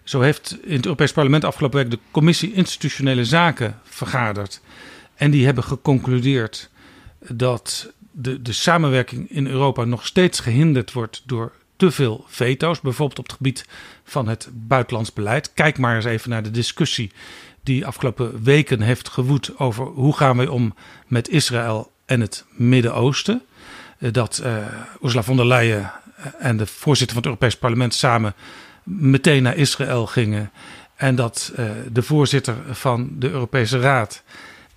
[0.04, 4.60] Zo heeft in het Europees Parlement afgelopen week de Commissie Institutionele Zaken vergaderd.
[5.14, 6.70] En die hebben geconcludeerd
[7.28, 12.80] dat de, de samenwerking in Europa nog steeds gehinderd wordt door te veel veto's.
[12.80, 13.66] Bijvoorbeeld op het gebied
[14.04, 15.52] van het buitenlands beleid.
[15.54, 17.12] Kijk maar eens even naar de discussie
[17.62, 20.74] die afgelopen weken heeft gewoed over hoe gaan we om
[21.06, 23.42] met Israël en het Midden-Oosten.
[23.98, 24.56] Eh, dat uh,
[25.02, 25.92] Ursula von der Leyen
[26.38, 28.34] en de voorzitter van het Europees Parlement samen
[28.82, 30.50] meteen naar Israël gingen.
[30.96, 31.52] En dat
[31.92, 34.22] de voorzitter van de Europese Raad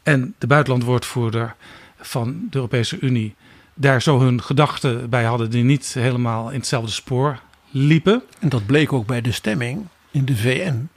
[0.04, 1.56] en de buitenlandwoordvoerder
[2.00, 3.36] van de Europese Unie
[3.74, 7.40] daar zo hun gedachten bij hadden die niet helemaal in hetzelfde spoor
[7.70, 8.24] liepen.
[8.40, 10.90] En dat bleek ook bij de stemming in de VN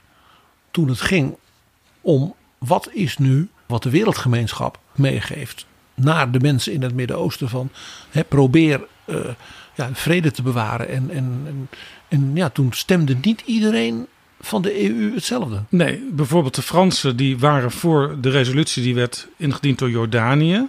[0.71, 1.35] toen het ging
[2.01, 7.69] om wat is nu wat de wereldgemeenschap meegeeft naar de mensen in het Midden-Oosten van
[8.09, 9.15] hè, probeer uh,
[9.75, 10.89] ja, vrede te bewaren.
[10.89, 11.69] En, en, en,
[12.07, 14.07] en ja, toen stemde niet iedereen
[14.39, 15.63] van de EU hetzelfde.
[15.69, 20.67] Nee, bijvoorbeeld de Fransen die waren voor de resolutie die werd ingediend door Jordanië.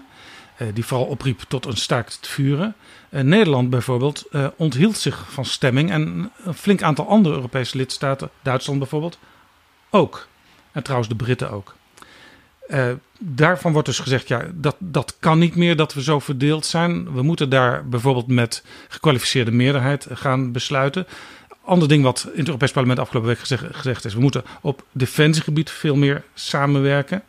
[0.59, 2.75] Eh, die vooral opriep tot een staakt het vuren.
[3.11, 5.91] Uh, Nederland bijvoorbeeld uh, onthield zich van stemming.
[5.91, 9.19] En een flink aantal andere Europese lidstaten, Duitsland bijvoorbeeld,
[9.91, 10.29] ook.
[10.73, 11.77] En trouwens de Britten ook.
[13.19, 17.13] Daarvan wordt dus gezegd, ja, dat, dat kan niet meer dat we zo verdeeld zijn.
[17.13, 21.07] We moeten daar bijvoorbeeld met gekwalificeerde meerderheid gaan besluiten.
[21.65, 25.71] Ander ding wat in het Europees Parlement afgelopen week gezegd is, we moeten op defensiegebied
[25.71, 27.23] veel meer samenwerken.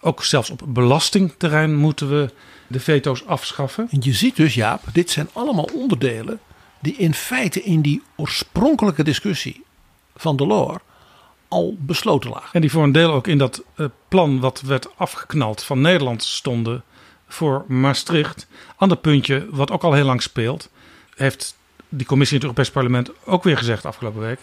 [0.00, 2.30] Ook zelfs op belastingterrein moeten we
[2.66, 3.88] de veto's afschaffen.
[3.90, 6.40] En je ziet dus, Jaap, dit zijn allemaal onderdelen
[6.80, 9.64] die in feite in die oorspronkelijke discussie
[10.16, 10.78] van Delors
[11.48, 12.52] al besloten lagen.
[12.52, 16.22] En die voor een deel ook in dat uh, plan wat werd afgeknald van Nederland
[16.22, 16.82] stonden
[17.28, 18.46] voor Maastricht.
[18.76, 20.70] Ander puntje wat ook al heel lang speelt,
[21.16, 21.56] heeft
[21.88, 24.40] die commissie in het Europees Parlement ook weer gezegd afgelopen week.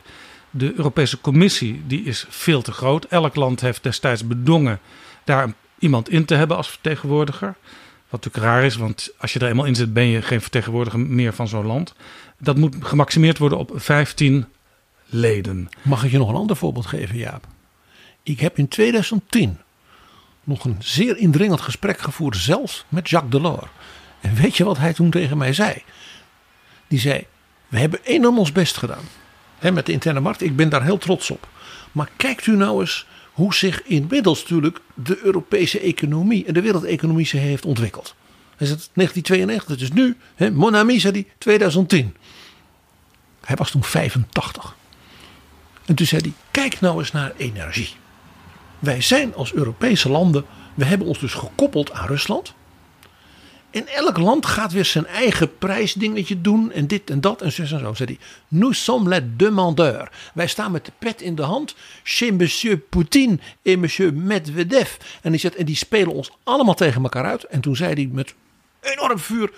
[0.49, 3.05] De Europese Commissie die is veel te groot.
[3.05, 4.79] Elk land heeft destijds bedongen
[5.23, 7.55] daar iemand in te hebben als vertegenwoordiger.
[8.13, 10.99] Wat natuurlijk raar is, want als je er eenmaal in zit, ben je geen vertegenwoordiger
[10.99, 11.93] meer van zo'n land.
[12.39, 14.45] Dat moet gemaximeerd worden op 15
[15.05, 15.69] leden.
[15.81, 17.47] Mag ik je nog een ander voorbeeld geven, Jaap?
[18.23, 19.57] Ik heb in 2010
[20.43, 23.69] nog een zeer indringend gesprek gevoerd, zelfs met Jacques Delors.
[24.21, 25.83] En weet je wat hij toen tegen mij zei?
[26.87, 27.25] Die zei:
[27.67, 29.05] We hebben enorm ons best gedaan
[29.59, 30.41] hè, met de interne markt.
[30.41, 31.47] Ik ben daar heel trots op.
[31.91, 37.25] Maar kijkt u nou eens hoe zich inmiddels natuurlijk de Europese economie en de wereldeconomie
[37.25, 38.15] zich heeft ontwikkeld.
[38.55, 42.15] Hij zegt 1992, dus nu, hè, Mon ami zei hij 2010.
[43.45, 44.75] Hij was toen 85.
[45.85, 47.89] En toen zei hij: Kijk nou eens naar energie.
[48.79, 52.53] Wij zijn als Europese landen, we hebben ons dus gekoppeld aan Rusland.
[53.73, 57.61] En elk land gaat weer zijn eigen prijsdingetje doen en dit en dat en zo
[57.61, 57.93] en zo.
[57.93, 60.09] Zei hij, nous sommes les demandeurs.
[60.33, 64.95] Wij staan met de pet in de hand chez monsieur Poutine en monsieur Medvedev.
[65.21, 67.43] En die, zegt, en die spelen ons allemaal tegen elkaar uit.
[67.43, 68.33] En toen zei hij met
[68.81, 69.51] enorm vuur,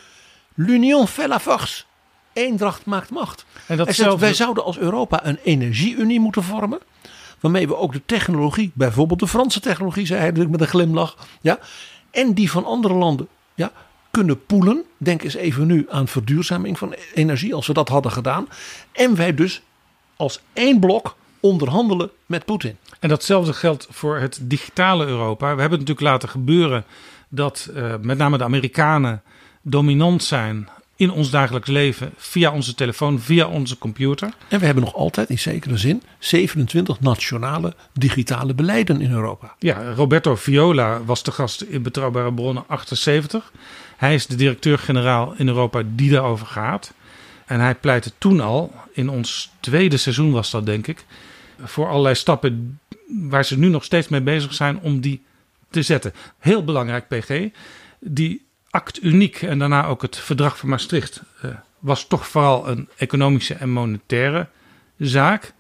[0.54, 1.84] l'union fait la force.
[2.34, 3.46] Eendracht maakt macht.
[3.68, 6.80] En dat zegt, wij zouden als Europa een energieunie moeten vormen.
[7.40, 11.28] Waarmee we ook de technologie, bijvoorbeeld de Franse technologie, zei hij natuurlijk met een glimlach.
[11.42, 11.60] Ja,
[12.12, 13.72] en die van andere landen ja,
[14.16, 14.84] kunnen poelen.
[14.98, 18.48] Denk eens even nu aan verduurzaming van energie, als we dat hadden gedaan.
[18.92, 19.62] En wij dus
[20.16, 22.78] als één blok onderhandelen met Poetin.
[23.00, 25.56] En datzelfde geldt voor het digitale Europa.
[25.56, 26.84] We hebben het natuurlijk laten gebeuren
[27.30, 29.22] dat uh, met name de Amerikanen
[29.62, 34.34] dominant zijn in ons dagelijks leven via onze telefoon, via onze computer.
[34.48, 39.56] En we hebben nog altijd in zekere zin 27 nationale digitale beleiden in Europa.
[39.60, 43.52] Ja, Roberto Viola was de gast in Betrouwbare Bronnen 78.
[43.98, 46.94] Hij is de directeur-generaal in Europa die daarover gaat.
[47.46, 51.06] En hij pleitte toen al, in ons tweede seizoen was dat denk ik,
[51.64, 55.24] voor allerlei stappen waar ze nu nog steeds mee bezig zijn om die
[55.70, 56.14] te zetten.
[56.40, 57.50] Heel belangrijk, PG.
[58.00, 62.90] Die act uniek en daarna ook het verdrag van Maastricht uh, was toch vooral een
[62.98, 64.48] economische en monetaire
[64.98, 65.54] zaak.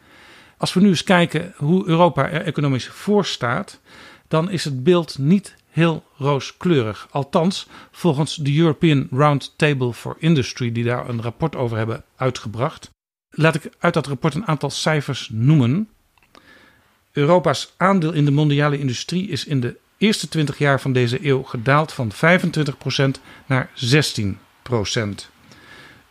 [0.57, 3.79] Als we nu eens kijken hoe Europa er economisch voor staat,
[4.27, 7.07] dan is het beeld niet heel rooskleurig.
[7.11, 12.89] Althans, volgens de European Roundtable for Industry, die daar een rapport over hebben uitgebracht.
[13.29, 15.89] Laat ik uit dat rapport een aantal cijfers noemen.
[17.11, 21.43] Europa's aandeel in de mondiale industrie is in de eerste 20 jaar van deze eeuw
[21.43, 22.17] gedaald van 25%
[23.45, 24.33] naar 16%.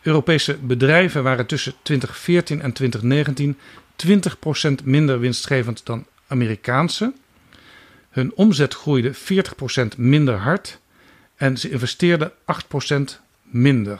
[0.01, 3.57] Europese bedrijven waren tussen 2014 en 2019
[4.81, 7.13] 20% minder winstgevend dan Amerikaanse.
[8.15, 9.17] Hun omzet groeide 40%
[9.97, 10.79] minder hard
[11.35, 12.35] en ze investeerden 8%
[13.41, 13.99] minder.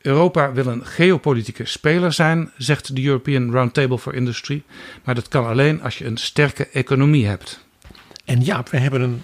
[0.00, 4.62] Europa wil een geopolitieke speler zijn, zegt de European Roundtable for Industry,
[5.04, 7.64] maar dat kan alleen als je een sterke economie hebt.
[8.24, 9.22] En ja, we hebben een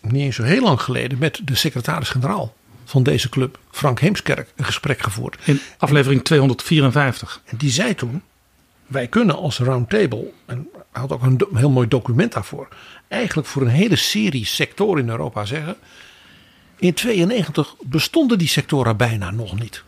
[0.00, 4.64] niet eens zo heel lang geleden met de secretaris-generaal van deze club, Frank Heemskerk, een
[4.64, 5.36] gesprek gevoerd.
[5.44, 7.40] In aflevering 254.
[7.44, 8.22] En die zei toen:
[8.86, 10.68] Wij kunnen als roundtable, en
[11.00, 12.68] had ook een heel mooi document daarvoor,
[13.08, 15.76] eigenlijk voor een hele serie sectoren in Europa zeggen.
[16.78, 19.84] In 92 bestonden die sectoren bijna nog niet.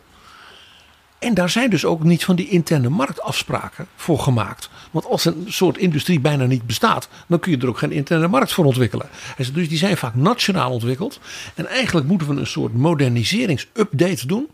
[1.19, 4.69] En daar zijn dus ook niet van die interne marktafspraken voor gemaakt.
[4.91, 8.27] Want als een soort industrie bijna niet bestaat, dan kun je er ook geen interne
[8.27, 9.09] markt voor ontwikkelen.
[9.37, 11.19] Dus die zijn vaak nationaal ontwikkeld.
[11.55, 14.49] En eigenlijk moeten we een soort moderniseringsupdate doen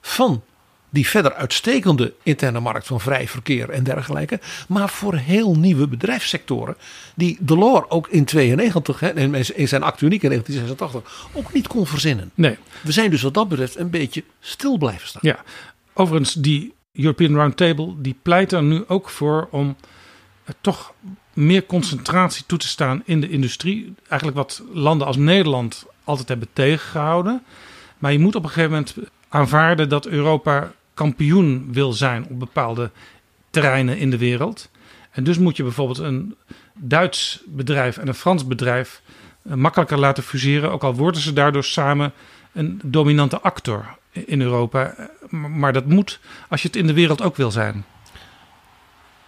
[0.00, 0.42] van
[0.90, 4.40] die verder uitstekende interne markt van vrij verkeer en dergelijke.
[4.68, 6.76] Maar voor heel nieuwe bedrijfssectoren.
[7.14, 11.66] Die Delors ook in 92 hè, en in zijn act uniek in 1986 ook niet
[11.66, 12.30] kon verzinnen.
[12.34, 12.56] Nee.
[12.80, 15.22] We zijn dus wat dat betreft een beetje stil blijven staan.
[15.24, 15.42] Ja,
[15.92, 19.76] overigens, die European Roundtable die pleit er nu ook voor om
[20.60, 20.94] toch
[21.32, 23.94] meer concentratie toe te staan in de industrie.
[24.08, 27.42] Eigenlijk wat landen als Nederland altijd hebben tegengehouden.
[27.98, 28.94] Maar je moet op een gegeven moment
[29.28, 32.90] aanvaarden dat Europa kampioen wil zijn op bepaalde
[33.50, 34.70] terreinen in de wereld.
[35.10, 36.34] En dus moet je bijvoorbeeld een
[36.74, 39.02] Duits bedrijf en een Frans bedrijf
[39.42, 40.72] eh, makkelijker laten fuseren.
[40.72, 42.12] Ook al worden ze daardoor samen
[42.52, 44.94] een dominante actor in Europa.
[44.94, 47.84] Eh, Maar dat moet als je het in de wereld ook wil zijn.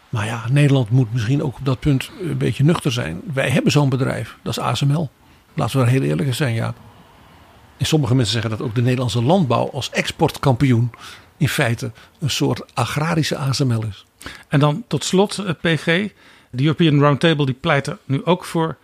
[0.08, 3.20] Maar ja, Nederland moet misschien ook op dat punt een beetje nuchter zijn.
[3.32, 5.10] Wij hebben zo'n bedrijf, dat is ASML.
[5.54, 6.74] Laten we er heel eerlijk zijn, ja.
[7.76, 10.90] En sommige mensen zeggen dat ook de Nederlandse landbouw als exportkampioen
[11.40, 14.04] in feite een soort agrarische ASML is.
[14.48, 15.84] En dan tot slot, eh, PG.
[16.50, 18.76] De European Roundtable die pleit er nu ook voor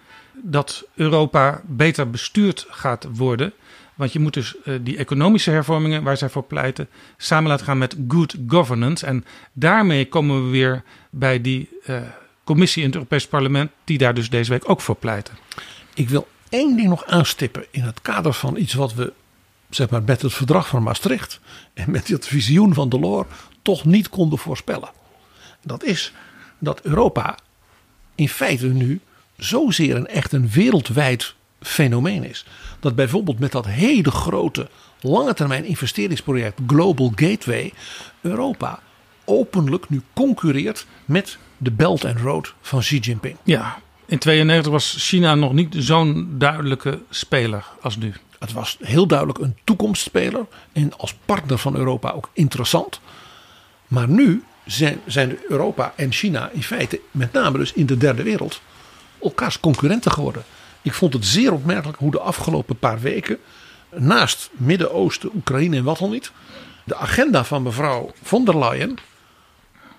[0.42, 3.52] dat Europa beter bestuurd gaat worden.
[3.94, 7.78] Want je moet dus eh, die economische hervormingen waar zij voor pleiten samen laten gaan
[7.78, 9.06] met good governance.
[9.06, 12.00] En daarmee komen we weer bij die eh,
[12.44, 15.34] commissie in het Europees Parlement, die daar dus deze week ook voor pleiten.
[15.94, 19.12] Ik wil één ding nog aanstippen in het kader van iets wat we
[19.76, 21.40] zeg maar, met het verdrag van Maastricht
[21.74, 23.28] en met het visioen van Delors
[23.62, 24.90] toch niet konden voorspellen.
[25.62, 26.12] Dat is
[26.58, 27.38] dat Europa
[28.14, 29.00] in feite nu
[29.36, 32.46] zozeer een echt een wereldwijd fenomeen is.
[32.80, 34.68] Dat bijvoorbeeld met dat hele grote
[35.00, 37.72] lange termijn investeringsproject Global Gateway
[38.20, 38.80] Europa
[39.24, 43.36] openlijk nu concurreert met de Belt and Road van Xi Jinping.
[43.44, 48.14] Ja, in 92 was China nog niet zo'n duidelijke speler als nu.
[48.38, 53.00] Het was heel duidelijk een toekomstspeler en als partner van Europa ook interessant.
[53.86, 58.22] Maar nu zijn, zijn Europa en China in feite, met name dus in de derde
[58.22, 58.60] wereld,
[59.22, 60.44] elkaars concurrenten geworden.
[60.82, 63.38] Ik vond het zeer opmerkelijk hoe de afgelopen paar weken,
[63.90, 66.32] naast Midden-Oosten, Oekraïne en wat al niet,
[66.84, 68.98] de agenda van mevrouw von der Leyen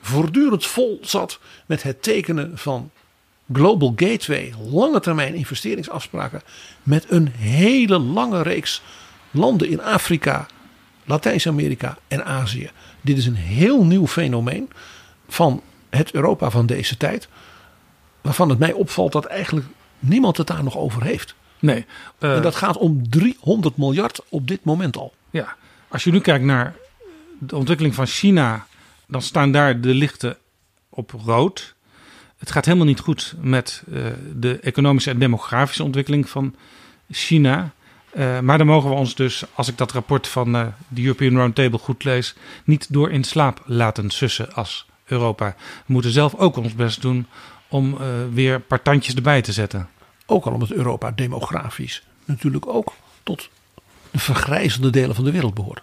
[0.01, 2.91] voortdurend vol zat met het tekenen van
[3.53, 6.41] Global Gateway, lange termijn investeringsafspraken
[6.83, 8.81] met een hele lange reeks
[9.31, 10.47] landen in Afrika,
[11.05, 12.69] Latijns-Amerika en Azië.
[13.01, 14.69] Dit is een heel nieuw fenomeen
[15.27, 17.27] van het Europa van deze tijd,
[18.21, 19.67] waarvan het mij opvalt dat eigenlijk
[19.99, 21.35] niemand het daar nog over heeft.
[21.59, 21.85] Nee.
[22.19, 25.13] eh, en dat gaat om 300 miljard op dit moment al.
[25.29, 25.55] Ja,
[25.87, 26.75] als je nu kijkt naar
[27.39, 28.65] de ontwikkeling van China,
[29.07, 30.37] dan staan daar de lichten
[30.89, 31.75] op rood.
[32.37, 34.05] Het gaat helemaal niet goed met eh,
[34.35, 36.55] de economische en demografische ontwikkeling van
[37.09, 37.71] China.
[38.17, 41.35] Eh, maar dan mogen we ons dus, als ik dat rapport van eh, de European
[41.35, 45.55] Roundtable goed lees, niet door in slaap laten sussen als Europa.
[45.57, 47.27] We moeten zelf ook ons best doen
[47.67, 49.89] om eh, weer een paar tandjes erbij te zetten.
[50.25, 52.93] Ook al omdat Europa demografisch natuurlijk ook
[53.23, 53.49] tot
[54.11, 55.81] de vergrijzende delen van de wereld behoort.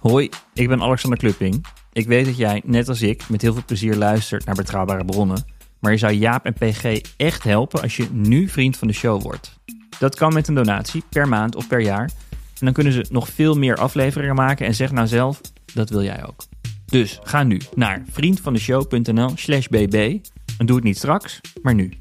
[0.00, 1.66] Hoi, ik ben Alexander Klupping.
[1.98, 5.44] Ik weet dat jij, net als ik, met heel veel plezier luistert naar betrouwbare bronnen.
[5.78, 9.22] Maar je zou Jaap en PG echt helpen als je nu vriend van de show
[9.22, 9.58] wordt.
[9.98, 12.10] Dat kan met een donatie, per maand of per jaar.
[12.30, 15.40] En dan kunnen ze nog veel meer afleveringen maken en zeg nou zelf,
[15.74, 16.44] dat wil jij ook.
[16.86, 20.18] Dus ga nu naar vriendvandeshow.nl slash bb.
[20.58, 21.92] En doe het niet straks, maar nu.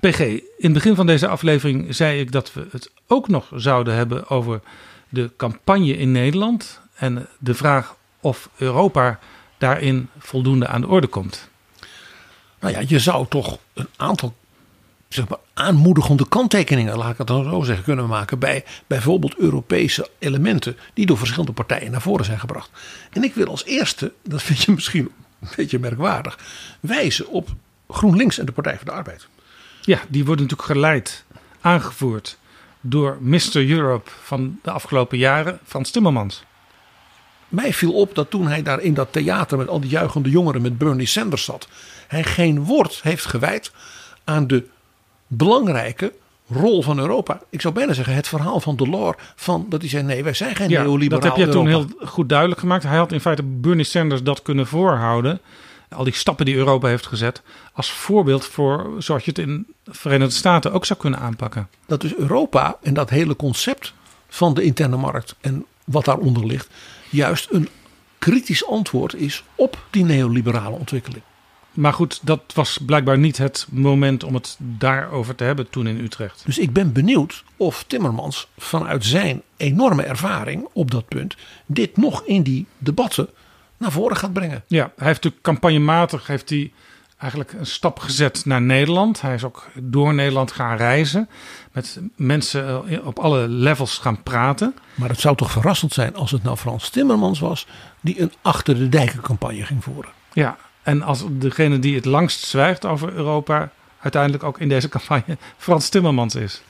[0.00, 3.94] PG, in het begin van deze aflevering zei ik dat we het ook nog zouden
[3.94, 4.60] hebben over
[5.08, 9.18] de campagne in Nederland en de vraag of Europa
[9.58, 11.48] daarin voldoende aan de orde komt.
[12.60, 14.34] Nou ja, je zou toch een aantal
[15.08, 20.10] zeg maar, aanmoedigende kanttekeningen, laat ik het dan zo zeggen, kunnen maken bij bijvoorbeeld Europese
[20.18, 22.70] elementen die door verschillende partijen naar voren zijn gebracht.
[23.10, 26.38] En ik wil als eerste, dat vind je misschien een beetje merkwaardig,
[26.80, 27.48] wijzen op
[27.88, 29.28] GroenLinks en de Partij van de Arbeid.
[29.80, 31.24] Ja, die worden natuurlijk geleid,
[31.60, 32.38] aangevoerd
[32.80, 33.70] door Mr.
[33.70, 36.44] Europe van de afgelopen jaren, Frans Timmermans.
[37.48, 40.62] Mij viel op dat toen hij daar in dat theater met al die juichende jongeren
[40.62, 41.68] met Bernie Sanders zat,
[42.06, 43.72] hij geen woord heeft gewijd
[44.24, 44.66] aan de
[45.26, 46.12] belangrijke
[46.48, 47.40] rol van Europa.
[47.50, 49.16] Ik zou bijna zeggen het verhaal van Delors.
[49.34, 51.86] Van, dat hij zei nee wij zijn geen Ja, neoliberaal dat heb je toen heel
[52.04, 52.82] goed duidelijk gemaakt.
[52.82, 55.40] Hij had in feite Bernie Sanders dat kunnen voorhouden.
[55.88, 57.42] Al die stappen die Europa heeft gezet.
[57.72, 61.68] Als voorbeeld voor zoals je het in de Verenigde Staten ook zou kunnen aanpakken.
[61.86, 63.92] Dat dus Europa en dat hele concept
[64.28, 66.68] van de interne markt en wat daaronder ligt,
[67.10, 67.68] juist een
[68.18, 71.22] kritisch antwoord is op die neoliberale ontwikkeling.
[71.72, 76.00] Maar goed, dat was blijkbaar niet het moment om het daarover te hebben toen in
[76.00, 76.42] Utrecht.
[76.44, 82.22] Dus ik ben benieuwd of Timmermans vanuit zijn enorme ervaring op dat punt dit nog
[82.24, 83.28] in die debatten
[83.76, 84.64] naar voren gaat brengen.
[84.66, 86.72] Ja, hij heeft natuurlijk campagnematig heeft hij
[87.16, 89.20] eigenlijk een stap gezet naar Nederland.
[89.20, 91.28] Hij is ook door Nederland gaan reizen.
[91.72, 94.74] Met mensen eh, op alle levels gaan praten.
[94.94, 97.66] Maar het zou toch verrassend zijn als het nou Frans Timmermans was
[98.00, 100.10] die een achter de dijken campagne ging voeren.
[100.32, 103.70] Ja, en als degene die het langst zwijgt over Europa
[104.00, 106.62] uiteindelijk ook in deze campagne Frans Timmermans is.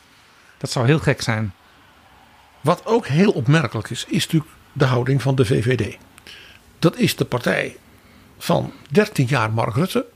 [0.59, 1.55] Dat zou heel gek zijn.
[2.61, 5.97] Wat ook heel opmerkelijk is, is natuurlijk de houding van de VVD.
[6.79, 7.77] Dat is de partij
[8.39, 10.07] van 13 jaar Mark Rutte,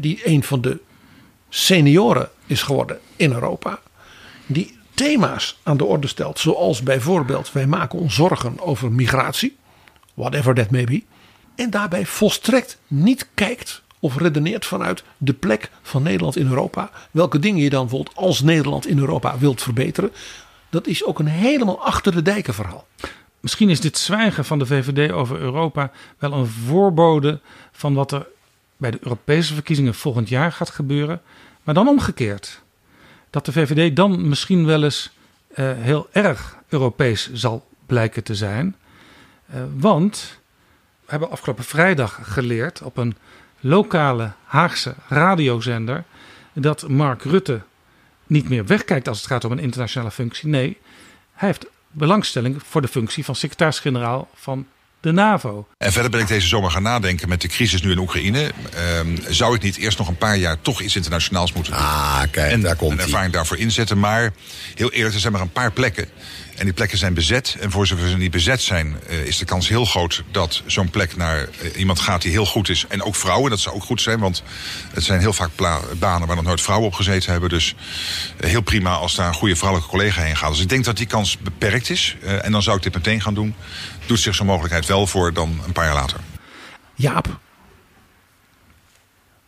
[0.00, 0.78] die een van de
[1.48, 3.80] senioren is geworden in Europa.
[4.46, 9.56] Die thema's aan de orde stelt, zoals bijvoorbeeld wij maken ons zorgen over migratie,
[10.14, 11.02] whatever that may be.
[11.54, 16.90] En daarbij volstrekt niet kijkt of redeneert vanuit de plek van Nederland in Europa.
[17.10, 20.12] Welke dingen je dan bijvoorbeeld als Nederland in Europa wilt verbeteren.
[20.70, 22.86] Dat is ook een helemaal achter de dijken verhaal.
[23.40, 27.40] Misschien is dit zwijgen van de VVD over Europa wel een voorbode
[27.72, 28.26] van wat er
[28.76, 31.22] bij de Europese verkiezingen volgend jaar gaat gebeuren.
[31.62, 32.62] Maar dan omgekeerd.
[33.30, 35.10] Dat de VVD dan misschien wel eens
[35.54, 38.76] eh, heel erg Europees zal blijken te zijn.
[39.46, 40.40] Eh, want
[41.04, 43.16] we hebben afgelopen vrijdag geleerd op een
[43.60, 46.04] lokale Haagse radiozender
[46.52, 47.60] dat Mark Rutte
[48.26, 50.48] niet meer wegkijkt als het gaat om een internationale functie.
[50.48, 50.78] Nee,
[51.32, 54.66] hij heeft belangstelling voor de functie van secretaris-generaal van
[55.06, 55.66] de NAVO.
[55.78, 58.52] En verder ben ik deze zomer gaan nadenken met de crisis nu in Oekraïne.
[58.74, 61.82] Ehm, zou ik niet eerst nog een paar jaar toch iets internationaals moeten doen?
[61.82, 63.98] Ah, kijk, en daar komt een ervaring daarvoor inzetten.
[63.98, 64.32] Maar
[64.74, 66.08] heel eerlijk, er zijn maar een paar plekken.
[66.56, 67.56] En die plekken zijn bezet.
[67.60, 70.90] En voor zover ze niet bezet zijn, eh, is de kans heel groot dat zo'n
[70.90, 72.84] plek naar eh, iemand gaat die heel goed is.
[72.88, 74.18] En ook vrouwen, dat zou ook goed zijn.
[74.18, 74.42] Want
[74.92, 75.50] het zijn heel vaak
[75.98, 77.48] banen waar nog nooit vrouwen op gezeten hebben.
[77.48, 77.74] Dus
[78.36, 80.50] eh, heel prima als daar een goede vrouwelijke collega heen gaat.
[80.50, 82.16] Dus ik denk dat die kans beperkt is.
[82.22, 83.54] Eh, en dan zou ik dit meteen gaan doen.
[84.06, 86.20] Doet zich zo'n mogelijkheid wel voor dan een paar jaar later.
[86.94, 87.38] Jaap,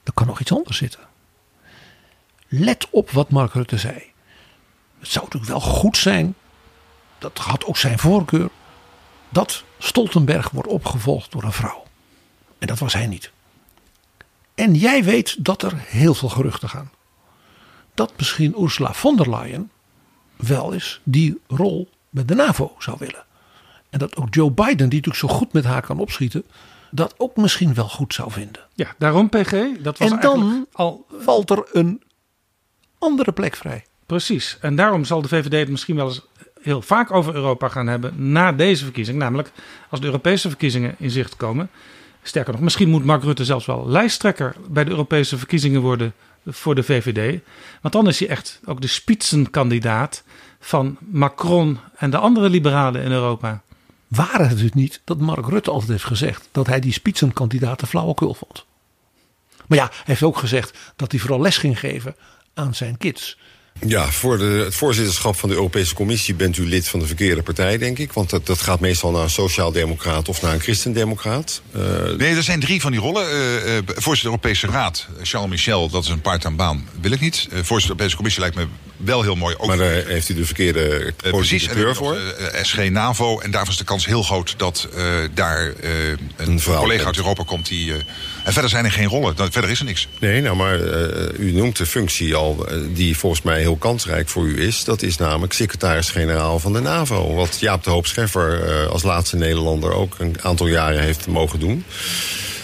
[0.03, 1.01] er kan nog iets anders zitten.
[2.49, 3.95] Let op wat Mark Rutte zei.
[4.99, 6.35] Het zou natuurlijk wel goed zijn,
[7.19, 8.51] dat had ook zijn voorkeur,
[9.29, 11.87] dat Stoltenberg wordt opgevolgd door een vrouw.
[12.59, 13.31] En dat was hij niet.
[14.55, 16.91] En jij weet dat er heel veel geruchten gaan.
[17.95, 19.71] Dat misschien Ursula von der Leyen
[20.37, 23.27] wel eens die rol bij de NAVO zou willen.
[23.91, 26.45] En dat ook Joe Biden, die natuurlijk zo goed met haar kan opschieten,
[26.91, 28.63] dat ook misschien wel goed zou vinden.
[28.75, 29.53] Ja, daarom PG.
[29.81, 32.03] Dat was en dan al valt er een
[32.99, 33.85] andere plek vrij.
[34.07, 34.59] Precies.
[34.61, 36.27] En daarom zal de VVD het misschien wel eens
[36.63, 39.19] heel vaak over Europa gaan hebben na deze verkiezing.
[39.19, 39.53] Namelijk
[39.89, 41.71] als de Europese verkiezingen in zicht komen.
[42.23, 46.13] Sterker nog, misschien moet Mark Rutte zelfs wel lijsttrekker bij de Europese verkiezingen worden
[46.47, 47.41] voor de VVD.
[47.81, 50.23] Want dan is hij echt ook de spitsenkandidaat
[50.61, 53.63] van Macron en de andere liberalen in Europa.
[54.09, 58.35] Waren het dus niet dat Mark Rutte altijd heeft gezegd dat hij die spitsenkandidaten flauwekul
[58.35, 58.65] vond.
[59.67, 62.17] Maar ja, hij heeft ook gezegd dat hij vooral les ging geven
[62.55, 63.39] aan zijn kids.
[63.87, 67.43] Ja, voor de, het voorzitterschap van de Europese Commissie bent u lid van de verkeerde
[67.43, 68.13] partij, denk ik.
[68.13, 71.63] Want dat, dat gaat meestal naar een sociaaldemocraat of naar een christendemocraat.
[71.77, 71.83] Uh,
[72.17, 73.33] Nee, er zijn drie van die rollen.
[73.33, 76.89] Uh, uh, voorzitter Europese Raad, Charles Michel, dat is een part-time baan.
[77.01, 77.49] Wil ik niet.
[77.51, 79.55] Voorzitter Europese Commissie lijkt me wel heel mooi.
[79.59, 82.19] Ook maar daar heeft u de verkeerde precies, kleur en voor.
[82.63, 83.41] SG NAVO.
[83.41, 84.89] En daarvoor is de kans heel groot dat
[85.35, 87.93] daar een, een collega uit Europa komt die.
[88.49, 89.37] En verder zijn er geen rollen.
[89.37, 90.09] Dan, verder is er niks.
[90.19, 94.45] Nee, nou, maar uh, u noemt de functie al die volgens mij heel kansrijk voor
[94.45, 94.85] u is.
[94.85, 97.35] Dat is namelijk secretaris-generaal van de NAVO.
[97.35, 101.61] Wat Jaap de Hoop Scheffer uh, als laatste Nederlander ook een aantal jaren heeft mogen
[101.61, 101.85] doen.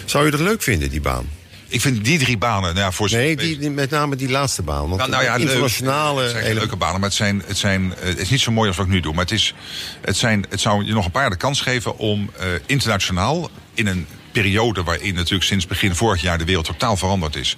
[0.05, 1.29] Zou u dat leuk vinden, die baan?
[1.69, 4.63] Ik vind die drie banen, nou ja, voor Nee, die, die, met name die laatste
[4.63, 4.89] baan.
[4.89, 6.23] Want nou, nou ja, internationale.
[6.23, 6.59] Het zijn hele...
[6.59, 8.93] leuke banen, maar het, zijn, het, zijn, het is niet zo mooi als wat ik
[8.93, 9.13] nu doe.
[9.13, 9.55] Maar het, is,
[10.01, 13.87] het, zijn, het zou je nog een paar de kans geven om uh, internationaal in
[13.87, 17.57] een periode waarin natuurlijk sinds begin vorig jaar de wereld totaal veranderd is.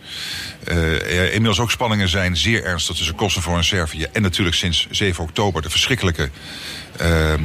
[0.69, 4.07] Uh, inmiddels ook spanningen zijn zeer ernstig tussen Kosovo en Servië.
[4.12, 6.31] En natuurlijk sinds 7 oktober de verschrikkelijke
[7.01, 7.39] uh, uh,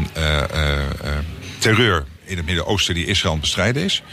[1.58, 4.03] terreur in het Midden-Oosten die Israël bestrijden is.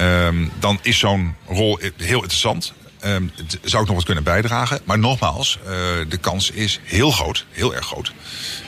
[0.00, 2.72] Um, dan is zo'n rol heel interessant.
[3.00, 4.80] Ehm, het zou ik nog wat kunnen bijdragen.
[4.84, 5.72] Maar nogmaals, eh,
[6.08, 8.12] de kans is heel groot, heel erg groot.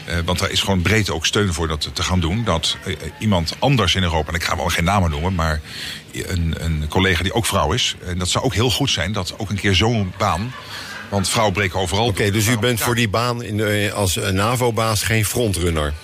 [0.05, 2.44] Eh, want er is gewoon breed ook steun voor dat te gaan doen.
[2.44, 5.60] Dat eh, iemand anders in Europa, en ik ga wel geen namen noemen, maar
[6.12, 7.96] een, een collega die ook vrouw is.
[8.06, 10.52] En dat zou ook heel goed zijn dat ook een keer zo'n baan.
[11.09, 12.06] Want vrouwen breken overal.
[12.06, 15.94] Oké, dus u bent voor die baan in de, als NAVO-baas geen frontrunner?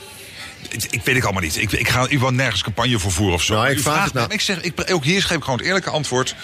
[0.71, 1.57] Ik, ik weet ik allemaal niet.
[1.57, 3.55] Ik, ik ga ik wil nergens campagne voor voeren of zo.
[3.55, 5.59] Nou, ik U vraag vraagt het nou- Ik zeg, ik, ook hier schreef ik gewoon
[5.59, 6.35] het eerlijke antwoord.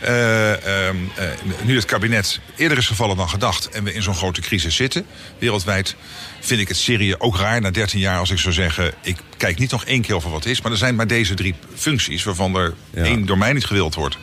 [0.00, 1.28] Eh, ehm, eh,
[1.62, 3.68] nu het kabinet eerder is gevallen dan gedacht...
[3.68, 5.06] en we in zo'n grote crisis zitten,
[5.38, 5.96] wereldwijd...
[6.40, 8.94] vind ik het Syrië ook raar na 13 jaar als ik zou zeggen...
[9.02, 10.60] ik kijk niet nog één keer of er wat is.
[10.62, 12.24] Maar er zijn maar deze drie functies...
[12.24, 14.18] waarvan er één door mij niet gewild wordt.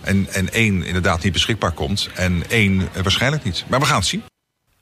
[0.00, 2.08] En, en één inderdaad niet beschikbaar komt.
[2.14, 3.64] En één eh, waarschijnlijk niet.
[3.68, 4.22] Maar we gaan het zien.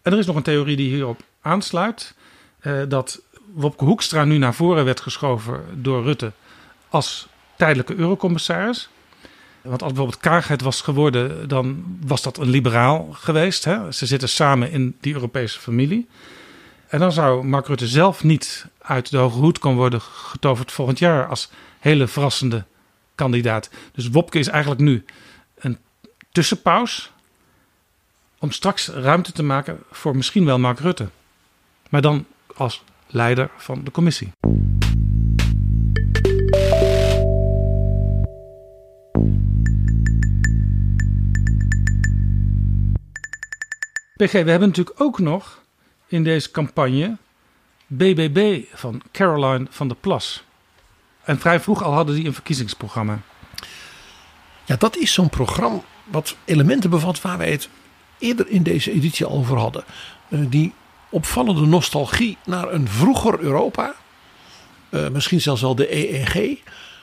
[0.03, 2.15] En er is nog een theorie die hierop aansluit.
[2.61, 3.21] eh, dat
[3.59, 6.33] Wopke Hoekstra nu naar voren werd geschoven door Rutte
[6.89, 8.89] als tijdelijke eurocommissaris.
[9.63, 13.65] Want als bijvoorbeeld Kaag het was geworden, dan was dat een liberaal geweest.
[13.65, 13.93] Hè?
[13.93, 16.09] Ze zitten samen in die Europese familie.
[16.89, 20.99] En dan zou Mark Rutte zelf niet uit de hoge hoed kunnen worden getoverd volgend
[20.99, 22.65] jaar als hele verrassende
[23.15, 23.71] kandidaat.
[23.93, 25.05] Dus Wopke is eigenlijk nu
[25.59, 25.79] een
[26.33, 27.13] tussenpaus
[28.39, 31.09] om straks ruimte te maken voor misschien wel Mark Rutte.
[31.89, 34.33] Maar dan als leider van de commissie.
[44.17, 45.63] PG, we hebben natuurlijk ook nog
[46.07, 47.17] in deze campagne
[47.87, 50.45] BBB van Caroline van der Plas.
[51.25, 53.21] En vrij vroeg al hadden die een verkiezingsprogramma.
[54.65, 57.69] Ja, dat is zo'n programma wat elementen bevat waar wij het
[58.19, 59.85] eerder in deze editie al over hadden.
[60.29, 60.73] Eh, die
[61.11, 63.95] opvallende nostalgie naar een vroeger Europa.
[64.89, 66.59] Eh, misschien zelfs wel de EEG.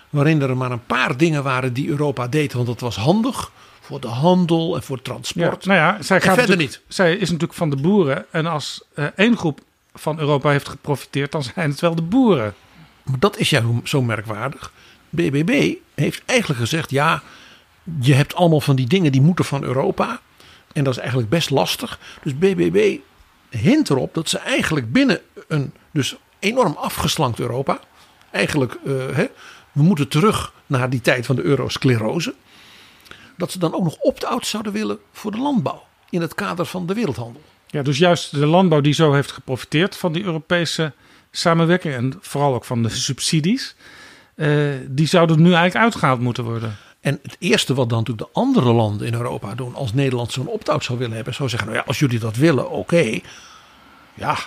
[0.09, 2.53] Waarin er maar een paar dingen waren die Europa deed.
[2.53, 3.51] Want dat was handig
[3.81, 5.63] voor de handel en voor transport.
[5.63, 8.25] Ja, nou ja, zij, gaat verder natuurlijk- Zij is natuurlijk van de boeren.
[8.31, 9.59] En als eh, één groep
[9.93, 12.53] van Europa heeft geprofiteerd, dan zijn het wel de boeren.
[13.03, 14.71] Maar dat is jou zo merkwaardig.
[15.09, 17.21] BBB heeft eigenlijk gezegd: ja,
[17.99, 20.19] je hebt allemaal van die dingen die moeten van Europa.
[20.73, 21.99] En dat is eigenlijk best lastig.
[22.23, 22.97] Dus BBB
[23.57, 27.79] hint erop dat ze eigenlijk binnen een dus enorm afgeslankt Europa.
[28.31, 29.25] Eigenlijk, eh, hè,
[29.71, 32.33] we moeten terug naar die tijd van de eurosclerose.
[33.37, 35.83] Dat ze dan ook nog opt-out zouden willen voor de landbouw.
[36.09, 37.41] In het kader van de wereldhandel.
[37.67, 40.93] Ja, dus juist de landbouw die zo heeft geprofiteerd van die Europese
[41.31, 41.93] samenwerking.
[41.93, 43.75] En vooral ook van de subsidies.
[44.35, 44.49] eh,
[44.87, 46.77] die zouden nu eigenlijk uitgehaald moeten worden.
[47.05, 50.47] En het eerste wat dan natuurlijk de andere landen in Europa doen als Nederland zo'n
[50.47, 53.19] opt-out zou willen hebben, zou zeggen: nou ja, als jullie dat willen, oké.
[54.13, 54.37] Ja,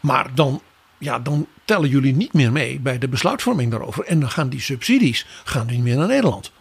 [0.00, 0.62] maar dan,
[0.98, 4.04] ja, dan tellen jullie niet meer mee bij de besluitvorming daarover.
[4.04, 6.52] En dan gaan die subsidies gaan niet meer naar Nederland.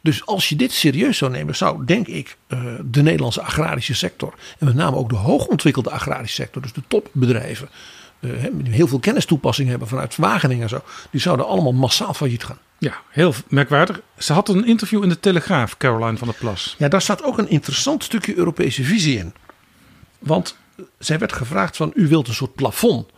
[0.00, 4.34] Dus als je dit serieus zou nemen, zou denk ik eh, de Nederlandse agrarische sector.
[4.58, 7.68] En met name ook de hoogontwikkelde agrarische sector, dus de topbedrijven.
[8.24, 10.82] Eh, heel veel kennistoepassing hebben vanuit Wageningen en zo.
[11.10, 12.58] Die zouden allemaal massaal failliet gaan.
[12.78, 14.00] Ja, heel merkwaardig.
[14.18, 16.74] Ze had een interview in de Telegraaf, Caroline van der Plas.
[16.78, 19.34] Ja, daar staat ook een interessant stukje Europese visie in.
[20.18, 20.56] Want
[20.98, 23.10] zij werd gevraagd van u wilt een soort plafond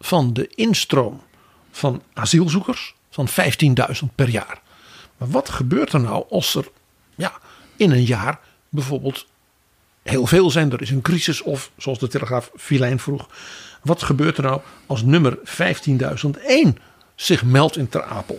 [0.00, 1.22] van de instroom
[1.70, 4.60] van asielzoekers van 15.000 per jaar.
[5.16, 6.68] Maar wat gebeurt er nou als er
[7.14, 7.32] ja,
[7.76, 9.26] in een jaar bijvoorbeeld
[10.02, 10.72] heel veel zijn?
[10.72, 13.28] Er is een crisis of zoals de Telegraaf Filijn vroeg.
[13.84, 15.42] Wat gebeurt er nou als nummer 15.001
[17.14, 18.38] zich meldt in Ter Apel?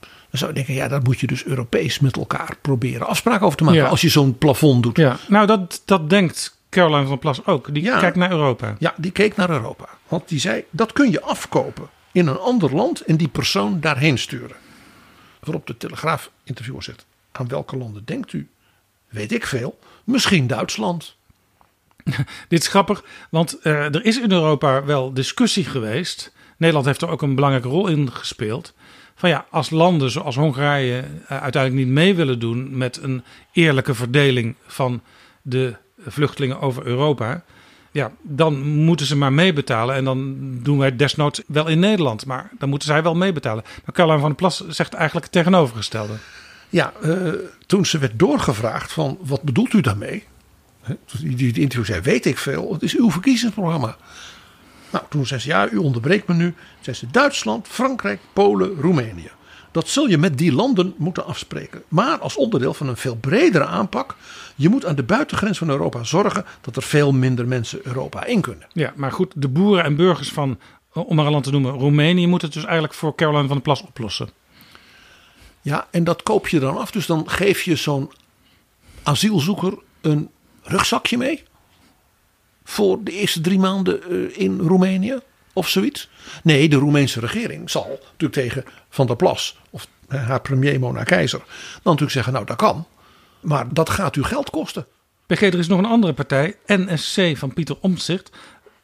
[0.00, 3.58] Dan zou je denken, ja, daar moet je dus Europees met elkaar proberen afspraken over
[3.58, 3.80] te maken.
[3.80, 3.88] Ja.
[3.88, 4.96] Als je zo'n plafond doet.
[4.96, 7.74] Ja, nou dat, dat denkt Caroline van Plas ook.
[7.74, 8.76] Die kijkt naar Europa.
[8.78, 9.88] Ja, die keek naar Europa.
[10.08, 14.18] Want die zei, dat kun je afkopen in een ander land en die persoon daarheen
[14.18, 14.56] sturen.
[15.40, 18.48] Waarop de Telegraaf interviewer zegt, aan welke landen denkt u?
[19.08, 19.78] Weet ik veel.
[20.04, 21.16] Misschien Duitsland.
[22.48, 26.32] Dit is grappig, want eh, er is in Europa wel discussie geweest.
[26.56, 28.74] Nederland heeft er ook een belangrijke rol in gespeeld.
[29.14, 33.22] Van ja, als landen zoals Hongarije eh, uiteindelijk niet mee willen doen met een
[33.52, 35.02] eerlijke verdeling van
[35.42, 35.76] de
[36.06, 37.44] vluchtelingen over Europa.
[37.90, 39.94] Ja, dan moeten ze maar meebetalen.
[39.94, 42.26] En dan doen wij desnoods wel in Nederland.
[42.26, 43.64] Maar dan moeten zij wel meebetalen.
[43.84, 46.14] Maar Caroline van der Plas zegt eigenlijk het tegenovergestelde.
[46.68, 47.32] Ja, eh,
[47.66, 50.24] toen ze werd doorgevraagd van wat bedoelt u daarmee?
[51.20, 52.72] Die, die interview zei, weet ik veel.
[52.72, 53.96] Het is uw verkiezingsprogramma.
[54.92, 56.54] Nou, toen zei ze, ja, u onderbreekt me nu.
[56.80, 59.30] Zei ze, Duitsland, Frankrijk, Polen, Roemenië.
[59.70, 61.82] Dat zul je met die landen moeten afspreken.
[61.88, 64.16] Maar als onderdeel van een veel bredere aanpak.
[64.54, 68.40] Je moet aan de buitengrens van Europa zorgen dat er veel minder mensen Europa in
[68.40, 68.66] kunnen.
[68.72, 70.58] Ja, maar goed, de boeren en burgers van,
[70.92, 73.62] om maar een land te noemen, Roemenië moeten het dus eigenlijk voor Caroline van der
[73.64, 74.30] Plas oplossen.
[75.60, 76.90] Ja, en dat koop je dan af.
[76.90, 78.10] Dus dan geef je zo'n
[79.02, 80.30] asielzoeker een
[80.62, 81.42] rugzakje mee?
[82.64, 85.18] Voor de eerste drie maanden eh, in Roemenië
[85.52, 86.08] of zoiets?
[86.42, 91.38] Nee, de Roemeense regering zal natuurlijk tegen Van der Plas of haar premier Mona Keizer
[91.38, 92.86] dan natuurlijk zeggen: Nou, dat kan.
[93.40, 94.86] Maar dat gaat u geld kosten.
[95.26, 98.30] PG, er is nog een andere partij, NSC van Pieter Omtzigt.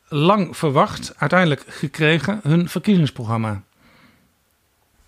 [0.09, 3.63] Lang verwacht, uiteindelijk gekregen, hun verkiezingsprogramma.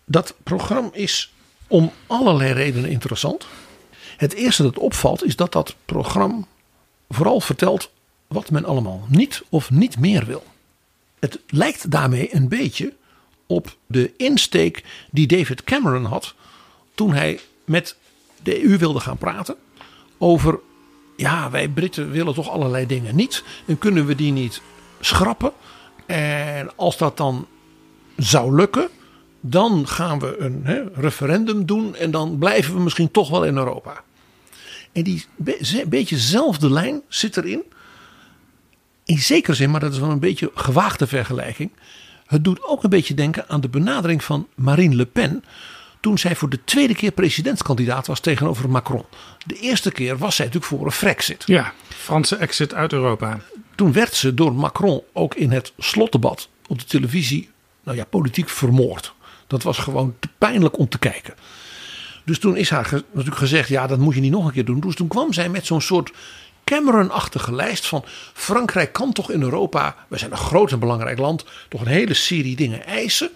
[0.05, 1.33] Dat programma is
[1.67, 3.47] om allerlei redenen interessant.
[4.17, 6.45] Het eerste dat opvalt is dat dat programma
[7.11, 7.91] vooral vertelt
[8.27, 10.45] wat men allemaal niet of niet meer wil.
[11.19, 12.93] Het lijkt daarmee een beetje
[13.47, 16.35] op de insteek die David Cameron had
[16.95, 17.97] toen hij met
[18.43, 19.57] de EU wilde gaan praten
[20.19, 20.61] over
[21.17, 24.63] ja, wij Britten willen toch allerlei dingen niet en kunnen we die niet
[25.01, 25.53] schrappen?
[26.07, 27.47] En als dat dan
[28.17, 28.89] zou lukken,
[29.41, 34.05] dan gaan we een referendum doen en dan blijven we misschien toch wel in Europa.
[34.93, 37.63] En die be beetje zelfde lijn zit erin.
[39.05, 41.71] In zekere zin, maar dat is wel een beetje gewaagde vergelijking.
[42.27, 45.45] Het doet ook een beetje denken aan de benadering van Marine Le Pen.
[46.01, 49.05] Toen zij voor de tweede keer presidentskandidaat was tegenover Macron.
[49.47, 51.43] De eerste keer was zij natuurlijk voor een Frexit.
[51.47, 53.41] Ja, Franse exit uit Europa.
[53.75, 57.51] Toen werd ze door Macron ook in het slotdebat op de televisie,
[57.83, 59.15] nou ja, politiek vermoord.
[59.47, 61.35] Dat was gewoon te pijnlijk om te kijken.
[62.31, 64.81] Dus toen is haar natuurlijk gezegd: ja, dat moet je niet nog een keer doen.
[64.81, 66.13] Dus toen kwam zij met zo'n soort
[66.65, 71.45] Cameron-achtige lijst van Frankrijk kan toch in Europa, we zijn een groot en belangrijk land,
[71.69, 73.31] toch een hele serie dingen eisen.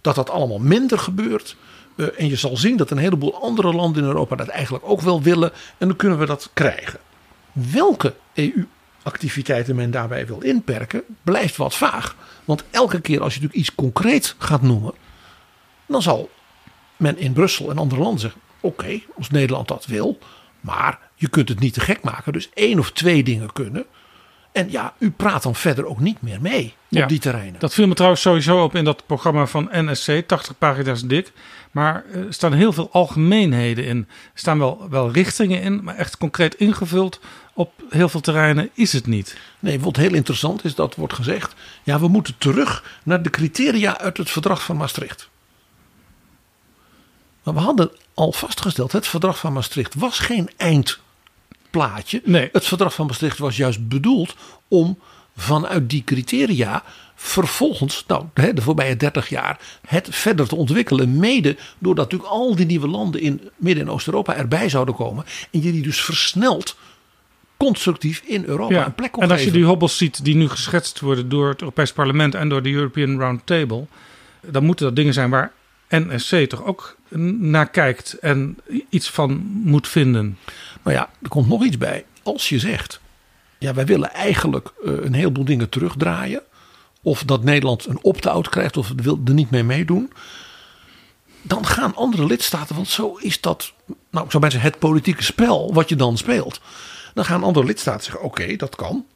[0.00, 1.56] Dat dat allemaal minder gebeurt.
[1.96, 5.00] Uh, en je zal zien dat een heleboel andere landen in Europa dat eigenlijk ook
[5.00, 5.52] wel willen.
[5.78, 7.00] En dan kunnen we dat krijgen.
[7.52, 12.16] Welke EU-activiteiten men daarbij wil inperken, blijft wat vaag.
[12.44, 14.94] Want elke keer als je natuurlijk iets concreet gaat noemen,
[15.86, 16.30] dan zal
[17.00, 20.18] men in Brussel en andere landen zeggen: oké, als Nederland dat wil,
[20.60, 22.32] maar je kunt het niet te gek maken.
[22.32, 23.86] Dus één of twee dingen kunnen.
[24.52, 27.60] En ja, u praat dan verder ook niet meer mee op die terreinen.
[27.60, 31.32] Dat viel me trouwens sowieso op in dat programma van NSC, 80 pagina's dik.
[31.70, 33.96] Maar er staan heel veel algemeenheden in.
[33.98, 37.20] Er staan wel, wel richtingen in, maar echt concreet ingevuld
[37.54, 39.36] op heel veel terreinen is het niet.
[39.58, 41.54] Nee, wat heel interessant is, dat wordt gezegd.
[41.82, 45.29] Ja, we moeten terug naar de criteria uit het verdrag van Maastricht.
[47.42, 52.20] Maar we hadden al vastgesteld, het verdrag van Maastricht was geen eindplaatje.
[52.24, 52.48] Nee.
[52.52, 54.34] Het verdrag van Maastricht was juist bedoeld
[54.68, 54.98] om
[55.36, 56.82] vanuit die criteria
[57.14, 61.18] vervolgens, nou, de voorbije 30 jaar, het verder te ontwikkelen.
[61.18, 65.24] Mede doordat natuurlijk al die nieuwe landen in Midden- en Oost-Europa erbij zouden komen.
[65.50, 66.76] En je die dus versneld
[67.56, 70.48] constructief in Europa Ja, een plek kon en als je die hobbels ziet die nu
[70.48, 73.86] geschetst worden door het Europees Parlement en door de European Round Table,
[74.40, 75.52] dan moeten dat dingen zijn waar
[75.90, 76.96] NSC toch ook
[77.38, 78.58] naar kijkt en
[78.88, 80.38] iets van moet vinden.
[80.82, 82.04] Maar ja, er komt nog iets bij.
[82.22, 83.00] Als je zegt,
[83.58, 86.42] ja, wij willen eigenlijk eh, een heleboel dingen terugdraaien.
[87.02, 90.12] Of dat Nederland een opt-out krijgt of wil er niet mee meedoen.
[91.42, 93.72] Dan gaan andere lidstaten, want zo is dat,
[94.10, 96.60] nou ik zou het politieke spel wat je dan speelt.
[97.14, 99.06] Dan gaan andere lidstaten zeggen, oké, dat kan.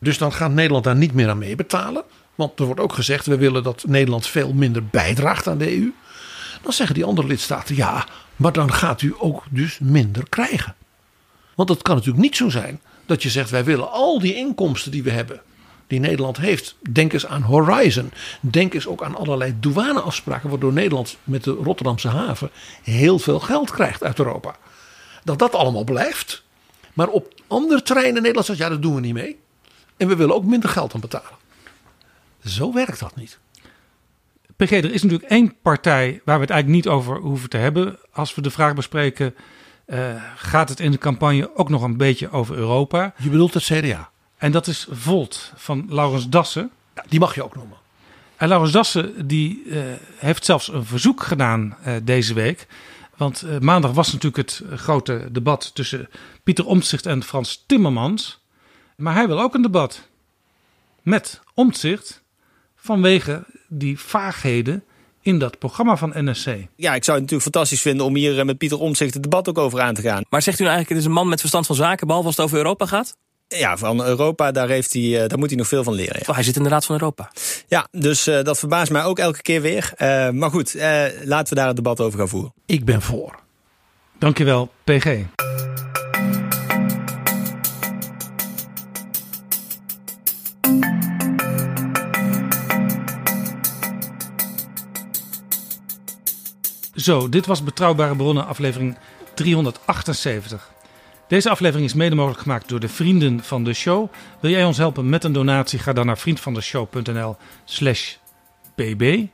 [0.00, 2.02] Dus dan gaat Nederland daar niet meer aan meebetalen.
[2.34, 5.92] Want er wordt ook gezegd, we willen dat Nederland veel minder bijdraagt aan de EU.
[6.62, 8.06] Dan zeggen die andere lidstaten, ja,
[8.36, 10.74] maar dan gaat u ook dus minder krijgen.
[11.54, 14.90] Want het kan natuurlijk niet zo zijn dat je zegt, wij willen al die inkomsten
[14.90, 15.40] die we hebben,
[15.86, 16.76] die Nederland heeft.
[16.90, 18.12] Denk eens aan Horizon.
[18.40, 22.50] Denk eens ook aan allerlei douaneafspraken, waardoor Nederland met de Rotterdamse haven
[22.82, 24.56] heel veel geld krijgt uit Europa.
[25.24, 26.42] Dat dat allemaal blijft.
[26.92, 29.38] Maar op andere terreinen in Nederland zegt, ja, dat doen we niet mee.
[29.96, 31.38] En we willen ook minder geld aan betalen.
[32.44, 33.38] Zo werkt dat niet.
[34.64, 37.98] PG, er is natuurlijk één partij waar we het eigenlijk niet over hoeven te hebben.
[38.12, 39.34] Als we de vraag bespreken,
[39.84, 39.98] eh,
[40.36, 43.14] gaat het in de campagne ook nog een beetje over Europa?
[43.16, 44.10] Je bedoelt het CDA?
[44.36, 46.70] En dat is Volt van Laurens Dassen.
[46.94, 47.76] Ja, die mag je ook noemen.
[48.36, 49.80] En Laurens Dassen die, eh,
[50.16, 52.66] heeft zelfs een verzoek gedaan eh, deze week.
[53.16, 56.08] Want maandag was natuurlijk het grote debat tussen
[56.42, 58.44] Pieter Omtzigt en Frans Timmermans.
[58.96, 60.08] Maar hij wil ook een debat
[61.02, 62.22] met Omtzigt
[62.76, 64.84] vanwege die vaagheden
[65.22, 66.46] in dat programma van NSC.
[66.76, 69.48] Ja, ik zou het natuurlijk fantastisch vinden om hier eh, met Pieter Omtzigt het debat
[69.48, 70.22] ook over aan te gaan.
[70.28, 72.36] Maar zegt u nou eigenlijk, het is een man met verstand van zaken, behalve als
[72.36, 73.16] het over Europa gaat?
[73.48, 76.16] Ja, van Europa, daar, heeft hij, eh, daar moet hij nog veel van leren.
[76.18, 76.24] ja.
[76.28, 77.30] Oh, hij zit in de Raad van Europa.
[77.68, 79.92] Ja, dus eh, dat verbaast mij ook elke keer weer.
[79.96, 82.52] Eh, maar goed, eh, laten we daar het debat over gaan voeren.
[82.66, 83.38] Ik ben voor.
[84.18, 85.06] Dankjewel, PG.
[97.02, 98.96] Zo, dit was Betrouwbare Bronnen, aflevering
[99.34, 100.70] 378.
[101.28, 104.12] Deze aflevering is mede mogelijk gemaakt door de vrienden van de show.
[104.40, 105.78] Wil jij ons helpen met een donatie?
[105.78, 108.14] Ga dan naar vriendvandeshow.nl slash
[108.74, 109.26] pb.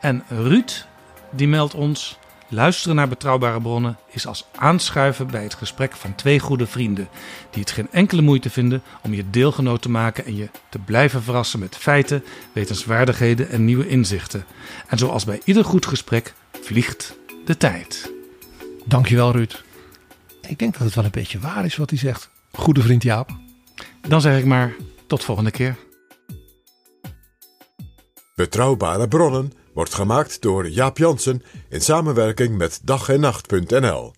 [0.00, 0.86] En Ruud,
[1.30, 2.18] die meldt ons...
[2.52, 7.08] Luisteren naar betrouwbare bronnen is als aanschuiven bij het gesprek van twee goede vrienden...
[7.50, 10.24] die het geen enkele moeite vinden om je deelgenoot te maken...
[10.24, 14.44] en je te blijven verrassen met feiten, wetenswaardigheden en nieuwe inzichten.
[14.86, 18.12] En zoals bij ieder goed gesprek vliegt de tijd.
[18.84, 19.62] Dankjewel Ruud.
[20.48, 22.30] Ik denk dat het wel een beetje waar is wat hij zegt.
[22.52, 23.30] Goede vriend Jaap.
[24.08, 24.74] Dan zeg ik maar
[25.06, 25.76] tot volgende keer.
[28.34, 34.12] Betrouwbare bronnen wordt gemaakt door Jaap Jansen in samenwerking met dag en nacht.nl.